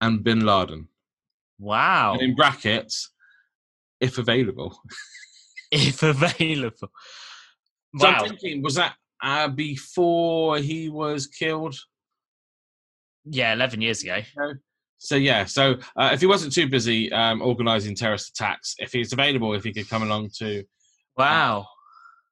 and 0.00 0.22
Bin 0.24 0.44
Laden. 0.44 0.88
Wow. 1.58 2.14
And 2.14 2.22
in 2.22 2.34
brackets, 2.34 3.10
if 4.00 4.18
available. 4.18 4.78
If 5.70 6.04
available. 6.04 6.90
So 7.98 8.06
Wow. 8.06 8.18
I'm 8.20 8.28
thinking, 8.28 8.62
was 8.62 8.76
that 8.76 8.94
uh, 9.20 9.48
before 9.48 10.58
he 10.58 10.88
was 10.88 11.26
killed? 11.26 11.74
Yeah, 13.24 13.54
eleven 13.54 13.80
years 13.80 14.02
ago. 14.04 14.20
So 14.98 15.16
yeah, 15.16 15.46
so 15.46 15.76
uh, 15.96 16.10
if 16.12 16.20
he 16.20 16.26
wasn't 16.26 16.52
too 16.52 16.68
busy 16.68 17.10
um, 17.12 17.42
organising 17.42 17.96
terrorist 17.96 18.28
attacks, 18.30 18.76
if 18.78 18.92
he's 18.92 19.12
available, 19.12 19.52
if 19.54 19.64
he 19.64 19.72
could 19.72 19.88
come 19.88 20.02
along 20.04 20.30
to. 20.38 20.62
Wow. 21.16 21.66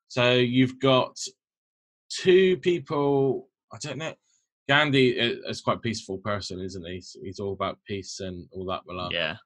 So 0.09 0.33
you've 0.33 0.79
got 0.81 1.17
two 2.11 2.57
people. 2.59 3.49
I 3.73 3.79
don't 3.81 3.99
know. 3.99 4.15
Gandhi 4.69 5.11
is 5.11 5.61
quite 5.61 5.79
a 5.79 5.81
peaceful 5.81 6.19
person, 6.19 6.61
isn't 6.61 6.87
he? 6.87 7.03
He's, 7.23 7.41
all 7.41 7.53
about 7.53 7.79
peace 7.87 8.21
and 8.21 8.47
all 8.53 8.65
that. 8.67 8.83
malarkey. 8.89 9.13
Yeah. 9.13 9.37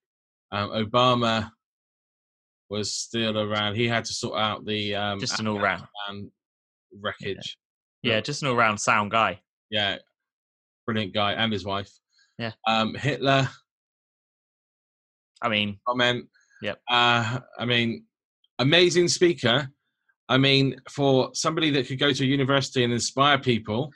Um, 0.52 0.70
Obama 0.70 1.50
was 2.68 2.92
still 2.92 3.38
around. 3.38 3.76
He 3.76 3.88
had 3.88 4.04
to 4.04 4.12
sort 4.12 4.38
out 4.38 4.64
the 4.66 4.94
um, 4.94 5.20
Just 5.20 5.40
an 5.40 5.46
all 5.46 5.58
round. 5.58 5.84
Wreckage. 7.00 7.58
Yeah, 8.02 8.20
just 8.20 8.42
an 8.42 8.48
all 8.48 8.56
round 8.56 8.80
sound 8.80 9.10
guy. 9.10 9.40
yeah, 9.70 9.96
brilliant 10.86 11.12
guy 11.14 11.32
and 11.32 11.52
his 11.52 11.64
wife. 11.64 11.90
Yeah. 12.38 12.52
Um, 12.66 12.94
Hitler 12.94 13.48
I 15.42 15.48
mean, 15.48 15.78
comment. 15.86 16.26
Yep. 16.62 16.78
Uh, 16.90 17.40
I 17.58 17.64
mean, 17.64 18.04
amazing 18.58 19.08
speaker. 19.08 19.68
I 20.28 20.38
mean, 20.38 20.76
for 20.90 21.30
somebody 21.34 21.70
that 21.70 21.86
could 21.86 21.98
go 22.00 22.12
to 22.12 22.24
a 22.24 22.26
university 22.26 22.82
and 22.84 22.92
inspire 22.92 23.38
people. 23.38 23.92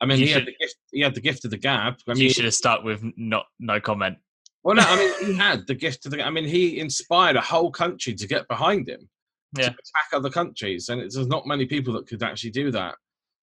I 0.00 0.06
mean, 0.06 0.18
You 0.20 0.26
he 0.26 0.32
had 0.32 0.46
the 0.46 0.54
gift. 0.58 0.76
He 0.92 1.00
had 1.00 1.14
the 1.14 1.20
gift 1.20 1.44
of 1.44 1.50
the 1.50 1.58
gab. 1.58 1.96
I 2.08 2.12
you 2.12 2.30
should 2.30 2.44
have 2.44 2.54
stuck 2.54 2.82
with 2.84 3.02
not 3.16 3.46
no 3.58 3.80
comment. 3.80 4.16
well, 4.62 4.74
no, 4.76 4.82
I 4.86 4.96
mean, 4.96 5.26
he 5.26 5.34
had 5.34 5.66
the 5.66 5.74
gift 5.74 6.06
of 6.06 6.12
the. 6.12 6.22
I 6.24 6.30
mean, 6.30 6.44
he 6.44 6.78
inspired 6.80 7.36
a 7.36 7.40
whole 7.40 7.70
country 7.70 8.14
to 8.14 8.26
get 8.26 8.46
behind 8.48 8.88
him 8.88 9.08
Yeah. 9.56 9.64
to 9.64 9.70
attack 9.72 10.08
other 10.14 10.30
countries, 10.30 10.88
and 10.88 11.00
it's, 11.00 11.14
there's 11.16 11.26
not 11.26 11.46
many 11.46 11.66
people 11.66 11.92
that 11.94 12.06
could 12.06 12.22
actually 12.22 12.50
do 12.52 12.70
that. 12.70 12.94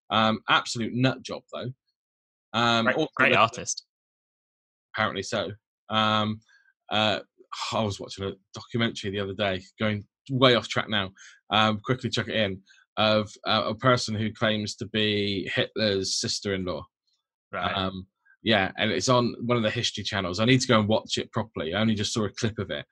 Um, 0.09 0.39
absolute 0.49 0.93
nut 0.93 1.21
job, 1.23 1.43
though. 1.53 1.71
Um, 2.53 2.85
Great, 2.85 3.07
great 3.15 3.35
artist. 3.35 3.83
apparently 4.95 5.23
so. 5.23 5.51
Um, 5.89 6.39
uh, 6.91 7.19
I 7.73 7.81
was 7.83 7.99
watching 7.99 8.25
a 8.25 8.31
documentary 8.53 9.11
the 9.11 9.19
other 9.19 9.33
day, 9.33 9.61
going 9.79 10.03
way 10.31 10.55
off 10.55 10.67
track 10.67 10.89
now. 10.89 11.11
Um, 11.49 11.79
quickly 11.83 12.09
chuck 12.09 12.27
it 12.27 12.35
in 12.35 12.61
of 12.97 13.31
uh, 13.47 13.63
a 13.67 13.75
person 13.75 14.15
who 14.15 14.31
claims 14.31 14.75
to 14.75 14.85
be 14.87 15.49
Hitler's 15.53 16.19
sister-in-law. 16.19 16.85
Right. 17.51 17.77
Um, 17.77 18.07
yeah, 18.43 18.71
and 18.77 18.91
it's 18.91 19.09
on 19.09 19.35
one 19.45 19.57
of 19.57 19.63
the 19.63 19.69
history 19.69 20.03
channels. 20.03 20.39
I 20.39 20.45
need 20.45 20.61
to 20.61 20.67
go 20.67 20.79
and 20.79 20.87
watch 20.87 21.17
it 21.17 21.31
properly. 21.31 21.73
I 21.73 21.81
only 21.81 21.95
just 21.95 22.13
saw 22.13 22.25
a 22.25 22.29
clip 22.29 22.59
of 22.59 22.71
it, 22.71 22.85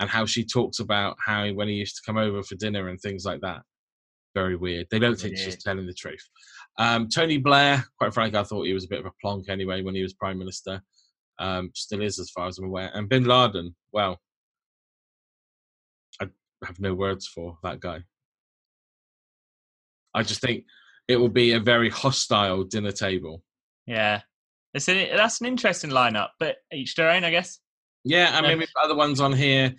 and 0.00 0.10
how 0.10 0.26
she 0.26 0.44
talks 0.44 0.80
about 0.80 1.16
how 1.24 1.48
when 1.50 1.68
he 1.68 1.74
used 1.74 1.96
to 1.96 2.02
come 2.04 2.18
over 2.18 2.42
for 2.42 2.56
dinner 2.56 2.88
and 2.88 3.00
things 3.00 3.24
like 3.24 3.40
that. 3.40 3.62
Very 4.34 4.56
weird. 4.56 4.86
They 4.90 4.98
don't 4.98 5.18
think 5.18 5.38
she's 5.38 5.62
telling 5.62 5.86
the 5.86 5.94
truth. 5.94 6.22
Um, 6.78 7.08
Tony 7.08 7.38
Blair, 7.38 7.84
quite 7.96 8.12
frankly, 8.12 8.38
I 8.38 8.44
thought 8.44 8.66
he 8.66 8.74
was 8.74 8.84
a 8.84 8.88
bit 8.88 9.00
of 9.00 9.06
a 9.06 9.12
plonk 9.20 9.48
anyway 9.48 9.82
when 9.82 9.94
he 9.94 10.02
was 10.02 10.12
prime 10.12 10.38
minister. 10.38 10.80
Um, 11.40 11.70
still 11.74 12.02
is, 12.02 12.18
as 12.18 12.30
far 12.30 12.46
as 12.46 12.58
I'm 12.58 12.66
aware. 12.66 12.90
And 12.94 13.08
Bin 13.08 13.24
Laden, 13.24 13.74
well, 13.92 14.20
have 16.64 16.80
no 16.80 16.94
words 16.94 17.26
for 17.26 17.58
that 17.62 17.80
guy. 17.80 18.00
I 20.14 20.22
just 20.22 20.40
think 20.40 20.64
it 21.06 21.16
will 21.16 21.28
be 21.28 21.52
a 21.52 21.60
very 21.60 21.90
hostile 21.90 22.64
dinner 22.64 22.92
table. 22.92 23.42
yeah. 23.86 24.22
It's 24.74 24.86
an, 24.86 25.08
that's 25.16 25.40
an 25.40 25.46
interesting 25.46 25.88
lineup, 25.90 26.28
but 26.38 26.56
each 26.72 26.94
their 26.94 27.08
own, 27.10 27.24
I 27.24 27.30
guess. 27.30 27.58
Yeah, 28.04 28.30
I 28.34 28.42
mean, 28.42 28.58
we've 28.58 28.72
got 28.74 28.84
other 28.84 28.94
ones 28.94 29.18
on 29.18 29.32
here. 29.32 29.74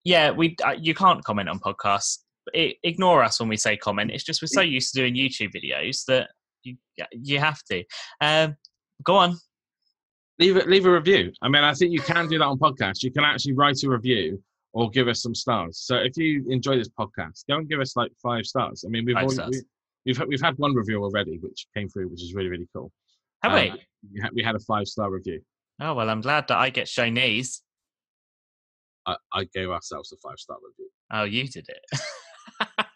yeah, 0.03 0.31
we 0.31 0.55
uh, 0.65 0.75
you 0.79 0.93
can't 0.93 1.23
comment 1.23 1.49
on 1.49 1.59
podcasts. 1.59 2.19
I 2.55 2.75
ignore 2.83 3.23
us 3.23 3.39
when 3.39 3.49
we 3.49 3.57
say 3.57 3.75
comment. 3.75 4.11
It's 4.11 4.23
just 4.23 4.41
we're 4.41 4.47
so 4.47 4.61
used 4.61 4.93
to 4.93 5.01
doing 5.01 5.15
YouTube 5.15 5.51
videos 5.53 6.05
that 6.05 6.29
you 6.63 6.77
you 7.11 7.39
have 7.39 7.61
to. 7.69 7.83
Um, 8.21 8.55
go 9.03 9.15
on. 9.15 9.37
Leave 10.39 10.57
it, 10.57 10.69
leave 10.69 10.85
a 10.85 10.91
review. 10.91 11.31
I 11.41 11.49
mean, 11.49 11.63
I 11.63 11.73
think 11.73 11.91
you 11.91 12.01
can 12.01 12.27
do 12.27 12.37
that 12.39 12.45
on 12.45 12.57
podcasts. 12.57 13.03
You 13.03 13.11
can 13.11 13.23
actually 13.23 13.53
write 13.53 13.81
a 13.83 13.89
review 13.89 14.41
or 14.73 14.89
give 14.89 15.07
us 15.07 15.21
some 15.21 15.33
stars. 15.35 15.79
So, 15.79 15.95
if 15.95 16.15
you 16.17 16.45
enjoy 16.49 16.77
this 16.77 16.89
podcast, 16.89 17.43
go 17.49 17.55
and 17.57 17.67
give 17.69 17.79
us 17.79 17.95
like 17.95 18.11
five 18.21 18.45
stars. 18.45 18.83
I 18.85 18.89
mean, 18.89 19.05
we've 19.05 19.15
already, 19.15 19.41
we, 19.49 19.61
we've 20.05 20.17
had- 20.17 20.27
we've 20.27 20.41
had 20.41 20.57
one 20.57 20.73
review 20.73 21.03
already, 21.03 21.37
which 21.39 21.67
came 21.75 21.89
through, 21.89 22.09
which 22.09 22.21
is 22.21 22.33
really 22.33 22.49
really 22.49 22.67
cool. 22.75 22.91
Have 23.43 23.53
Um, 23.53 23.77
we? 24.13 24.29
We 24.33 24.43
had, 24.43 24.55
a 24.55 24.59
five 24.59 24.87
star 24.87 25.09
review. 25.11 25.41
Oh 25.81 25.93
well, 25.93 26.09
I'm 26.09 26.21
glad 26.21 26.47
that 26.47 26.57
I 26.57 26.69
get 26.69 26.87
shown 26.87 27.15
these. 27.15 27.61
I, 29.05 29.15
I 29.33 29.45
gave 29.53 29.69
ourselves 29.69 30.11
a 30.11 30.17
five 30.17 30.37
star 30.37 30.57
review 30.57 30.89
Oh, 31.11 31.23
you 31.23 31.47
did 31.47 31.67
it. 31.69 32.01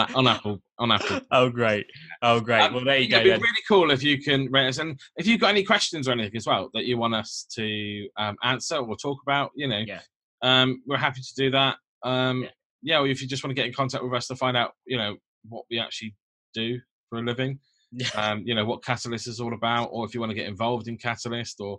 on, 0.00 0.14
on 0.14 0.26
Apple 0.26 0.60
on 0.78 0.90
Apple. 0.92 1.20
oh 1.30 1.48
great. 1.50 1.86
Oh 2.22 2.40
great. 2.40 2.60
Um, 2.62 2.74
well, 2.74 2.84
there 2.84 2.98
you 2.98 3.08
go. 3.08 3.16
It'd 3.16 3.24
be 3.24 3.30
Then. 3.30 3.40
really 3.40 3.62
cool 3.68 3.90
if 3.90 4.02
you 4.02 4.20
can 4.20 4.50
rate 4.50 4.68
us, 4.68 4.78
and 4.78 4.98
if 5.16 5.26
you've 5.26 5.40
got 5.40 5.50
any 5.50 5.64
questions 5.64 6.08
or 6.08 6.12
anything 6.12 6.36
as 6.36 6.46
well 6.46 6.70
that 6.74 6.84
you 6.84 6.98
want 6.98 7.14
us 7.14 7.46
to 7.54 8.08
um, 8.18 8.36
answer 8.42 8.76
or 8.76 8.96
talk 8.96 9.18
about, 9.26 9.50
you 9.54 9.68
know, 9.68 9.78
Yeah. 9.86 10.00
um, 10.42 10.82
we're 10.86 10.96
happy 10.98 11.20
to 11.22 11.34
do 11.36 11.50
that. 11.52 11.76
Um, 12.02 12.42
Yeah. 12.42 12.48
yeah. 12.82 12.98
or 13.00 13.06
if 13.06 13.22
you 13.22 13.28
just 13.28 13.42
want 13.44 13.50
to 13.50 13.54
get 13.54 13.66
in 13.66 13.72
contact 13.72 14.02
with 14.04 14.12
us 14.12 14.26
to 14.28 14.36
find 14.36 14.56
out, 14.56 14.72
you 14.86 14.98
know, 14.98 15.16
what 15.48 15.64
we 15.70 15.78
actually 15.78 16.14
do 16.54 16.78
for 17.08 17.18
a 17.18 17.22
living, 17.22 17.58
Yeah. 17.92 18.08
um, 18.16 18.42
you 18.46 18.54
know, 18.54 18.64
what 18.64 18.84
Catalyst 18.84 19.26
is 19.28 19.40
all 19.40 19.54
about, 19.54 19.86
or 19.92 20.04
if 20.04 20.14
you 20.14 20.20
want 20.20 20.30
to 20.30 20.34
get 20.36 20.46
involved 20.48 20.88
in 20.88 20.96
Catalyst, 20.98 21.60
or 21.60 21.78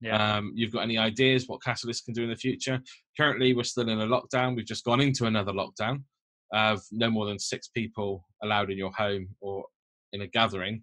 Yeah. 0.00 0.36
um, 0.36 0.52
you've 0.54 0.70
got 0.72 0.80
any 0.82 0.96
ideas 0.98 1.48
what 1.48 1.62
Catalyst 1.62 2.04
can 2.04 2.14
do 2.14 2.22
in 2.22 2.30
the 2.30 2.36
future. 2.36 2.80
Currently, 3.16 3.54
we're 3.54 3.64
still 3.64 3.88
in 3.88 4.00
a 4.00 4.06
lockdown. 4.06 4.54
We've 4.54 4.64
just 4.66 4.84
gone 4.84 5.00
into 5.00 5.26
another 5.26 5.52
lockdown 5.52 6.04
of 6.52 6.80
no 6.92 7.10
more 7.10 7.26
than 7.26 7.38
six 7.38 7.68
people 7.68 8.24
allowed 8.42 8.70
in 8.70 8.78
your 8.78 8.92
home 8.92 9.28
or 9.40 9.64
in 10.12 10.22
a 10.22 10.26
gathering. 10.26 10.82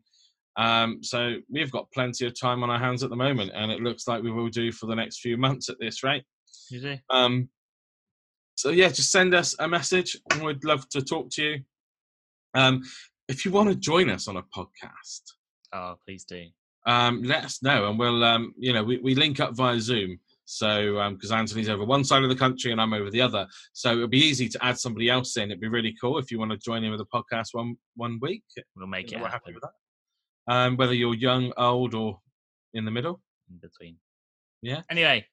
Um, 0.57 0.99
so 1.03 1.35
we've 1.49 1.71
got 1.71 1.91
plenty 1.91 2.25
of 2.25 2.39
time 2.39 2.63
on 2.63 2.69
our 2.69 2.79
hands 2.79 3.03
at 3.03 3.09
the 3.09 3.15
moment, 3.15 3.51
and 3.55 3.71
it 3.71 3.81
looks 3.81 4.07
like 4.07 4.23
we 4.23 4.31
will 4.31 4.47
do 4.49 4.71
for 4.71 4.85
the 4.85 4.95
next 4.95 5.19
few 5.19 5.37
months 5.37 5.67
at 5.69 5.77
this 5.79 6.03
rate. 6.03 6.23
You 6.69 6.79
do. 6.81 6.97
Um, 7.09 7.49
so 8.55 8.69
yeah, 8.69 8.87
just 8.87 9.11
send 9.11 9.33
us 9.35 9.55
a 9.59 9.67
message, 9.67 10.17
and 10.31 10.43
we'd 10.43 10.63
love 10.63 10.87
to 10.89 11.01
talk 11.01 11.29
to 11.31 11.43
you. 11.43 11.59
Um, 12.53 12.83
if 13.27 13.43
you 13.43 13.51
want 13.51 13.69
to 13.69 13.75
join 13.75 14.09
us 14.09 14.27
on 14.27 14.37
a 14.37 14.43
podcast, 14.43 15.23
Oh, 15.73 15.95
please 16.05 16.23
do. 16.23 16.45
um, 16.85 17.21
let 17.23 17.43
us 17.43 17.61
know, 17.61 17.89
and 17.89 17.99
we'll, 17.99 18.23
um, 18.23 18.53
you 18.57 18.71
know, 18.71 18.83
we, 18.83 18.97
we 18.99 19.13
link 19.15 19.39
up 19.41 19.55
via 19.55 19.79
Zoom. 19.81 20.19
So 20.45 21.09
because 21.11 21.31
Anthony's 21.31 21.69
over 21.69 21.83
one 21.83 22.03
side 22.03 22.23
of 22.23 22.29
the 22.29 22.35
country 22.35 22.71
and 22.71 22.79
I'm 22.79 22.93
over 22.93 23.09
the 23.09 23.21
other, 23.21 23.47
so 23.73 23.93
it'll 23.93 24.07
be 24.07 24.19
easy 24.19 24.47
to 24.49 24.63
add 24.63 24.77
somebody 24.77 25.09
else 25.09 25.35
in. 25.37 25.49
It'd 25.51 25.59
be 25.59 25.67
really 25.67 25.95
cool 25.99 26.17
if 26.19 26.31
you 26.31 26.39
want 26.39 26.51
to 26.51 26.57
join 26.57 26.83
in 26.83 26.91
with 26.91 27.01
a 27.01 27.05
podcast 27.05 27.49
one 27.53 27.75
one 27.95 28.19
week. 28.21 28.43
We'll 28.75 28.87
make 28.87 29.11
it 29.11 29.15
We're 29.19 29.27
happen 29.27 29.53
happy 29.53 29.53
with 29.53 29.63
that. 29.63 30.53
Um, 30.53 30.77
whether 30.77 30.93
you're 30.93 31.15
young, 31.15 31.51
old, 31.57 31.95
or 31.95 32.19
in 32.75 32.85
the 32.85 32.91
middle. 32.91 33.21
in 33.49 33.57
between. 33.57 33.97
Yeah. 34.61 34.81
Anyway, 34.89 35.25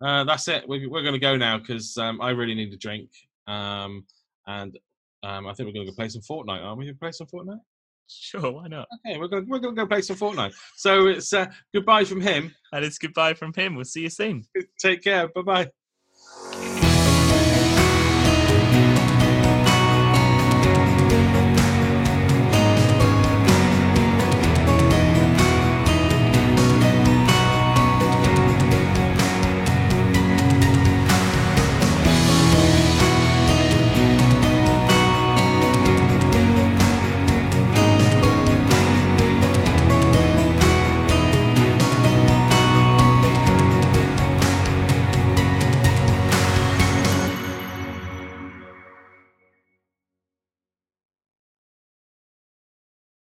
Uh, 0.00 0.24
that's 0.24 0.48
it. 0.48 0.66
We're, 0.68 0.88
we're 0.88 1.02
going 1.02 1.14
to 1.14 1.18
go 1.20 1.36
now 1.36 1.58
because 1.58 1.96
um, 1.98 2.20
I 2.20 2.30
really 2.30 2.54
need 2.54 2.72
a 2.72 2.76
drink. 2.76 3.10
Um, 3.46 4.06
and 4.46 4.78
um, 5.22 5.46
I 5.46 5.52
think 5.54 5.66
we're 5.66 5.72
going 5.72 5.86
to 5.86 5.92
go 5.92 5.96
play 5.96 6.08
some 6.08 6.22
Fortnite, 6.22 6.62
aren't 6.62 6.78
we? 6.78 6.92
Play 6.92 7.12
some 7.12 7.26
Fortnite? 7.26 7.60
Sure, 8.08 8.52
why 8.52 8.68
not? 8.68 8.86
Okay, 9.06 9.18
we're 9.18 9.28
going 9.28 9.48
we're 9.48 9.58
going 9.58 9.74
to 9.74 9.82
go 9.82 9.86
play 9.86 10.02
some 10.02 10.16
Fortnite. 10.16 10.54
So 10.76 11.06
it's 11.06 11.32
uh, 11.32 11.46
goodbye 11.74 12.04
from 12.04 12.20
him, 12.20 12.54
and 12.72 12.84
it's 12.84 12.98
goodbye 12.98 13.34
from 13.34 13.52
him. 13.52 13.74
We'll 13.74 13.84
see 13.84 14.02
you 14.02 14.10
soon. 14.10 14.44
Take 14.78 15.02
care. 15.02 15.28
Bye 15.28 15.42
bye. 15.42 16.72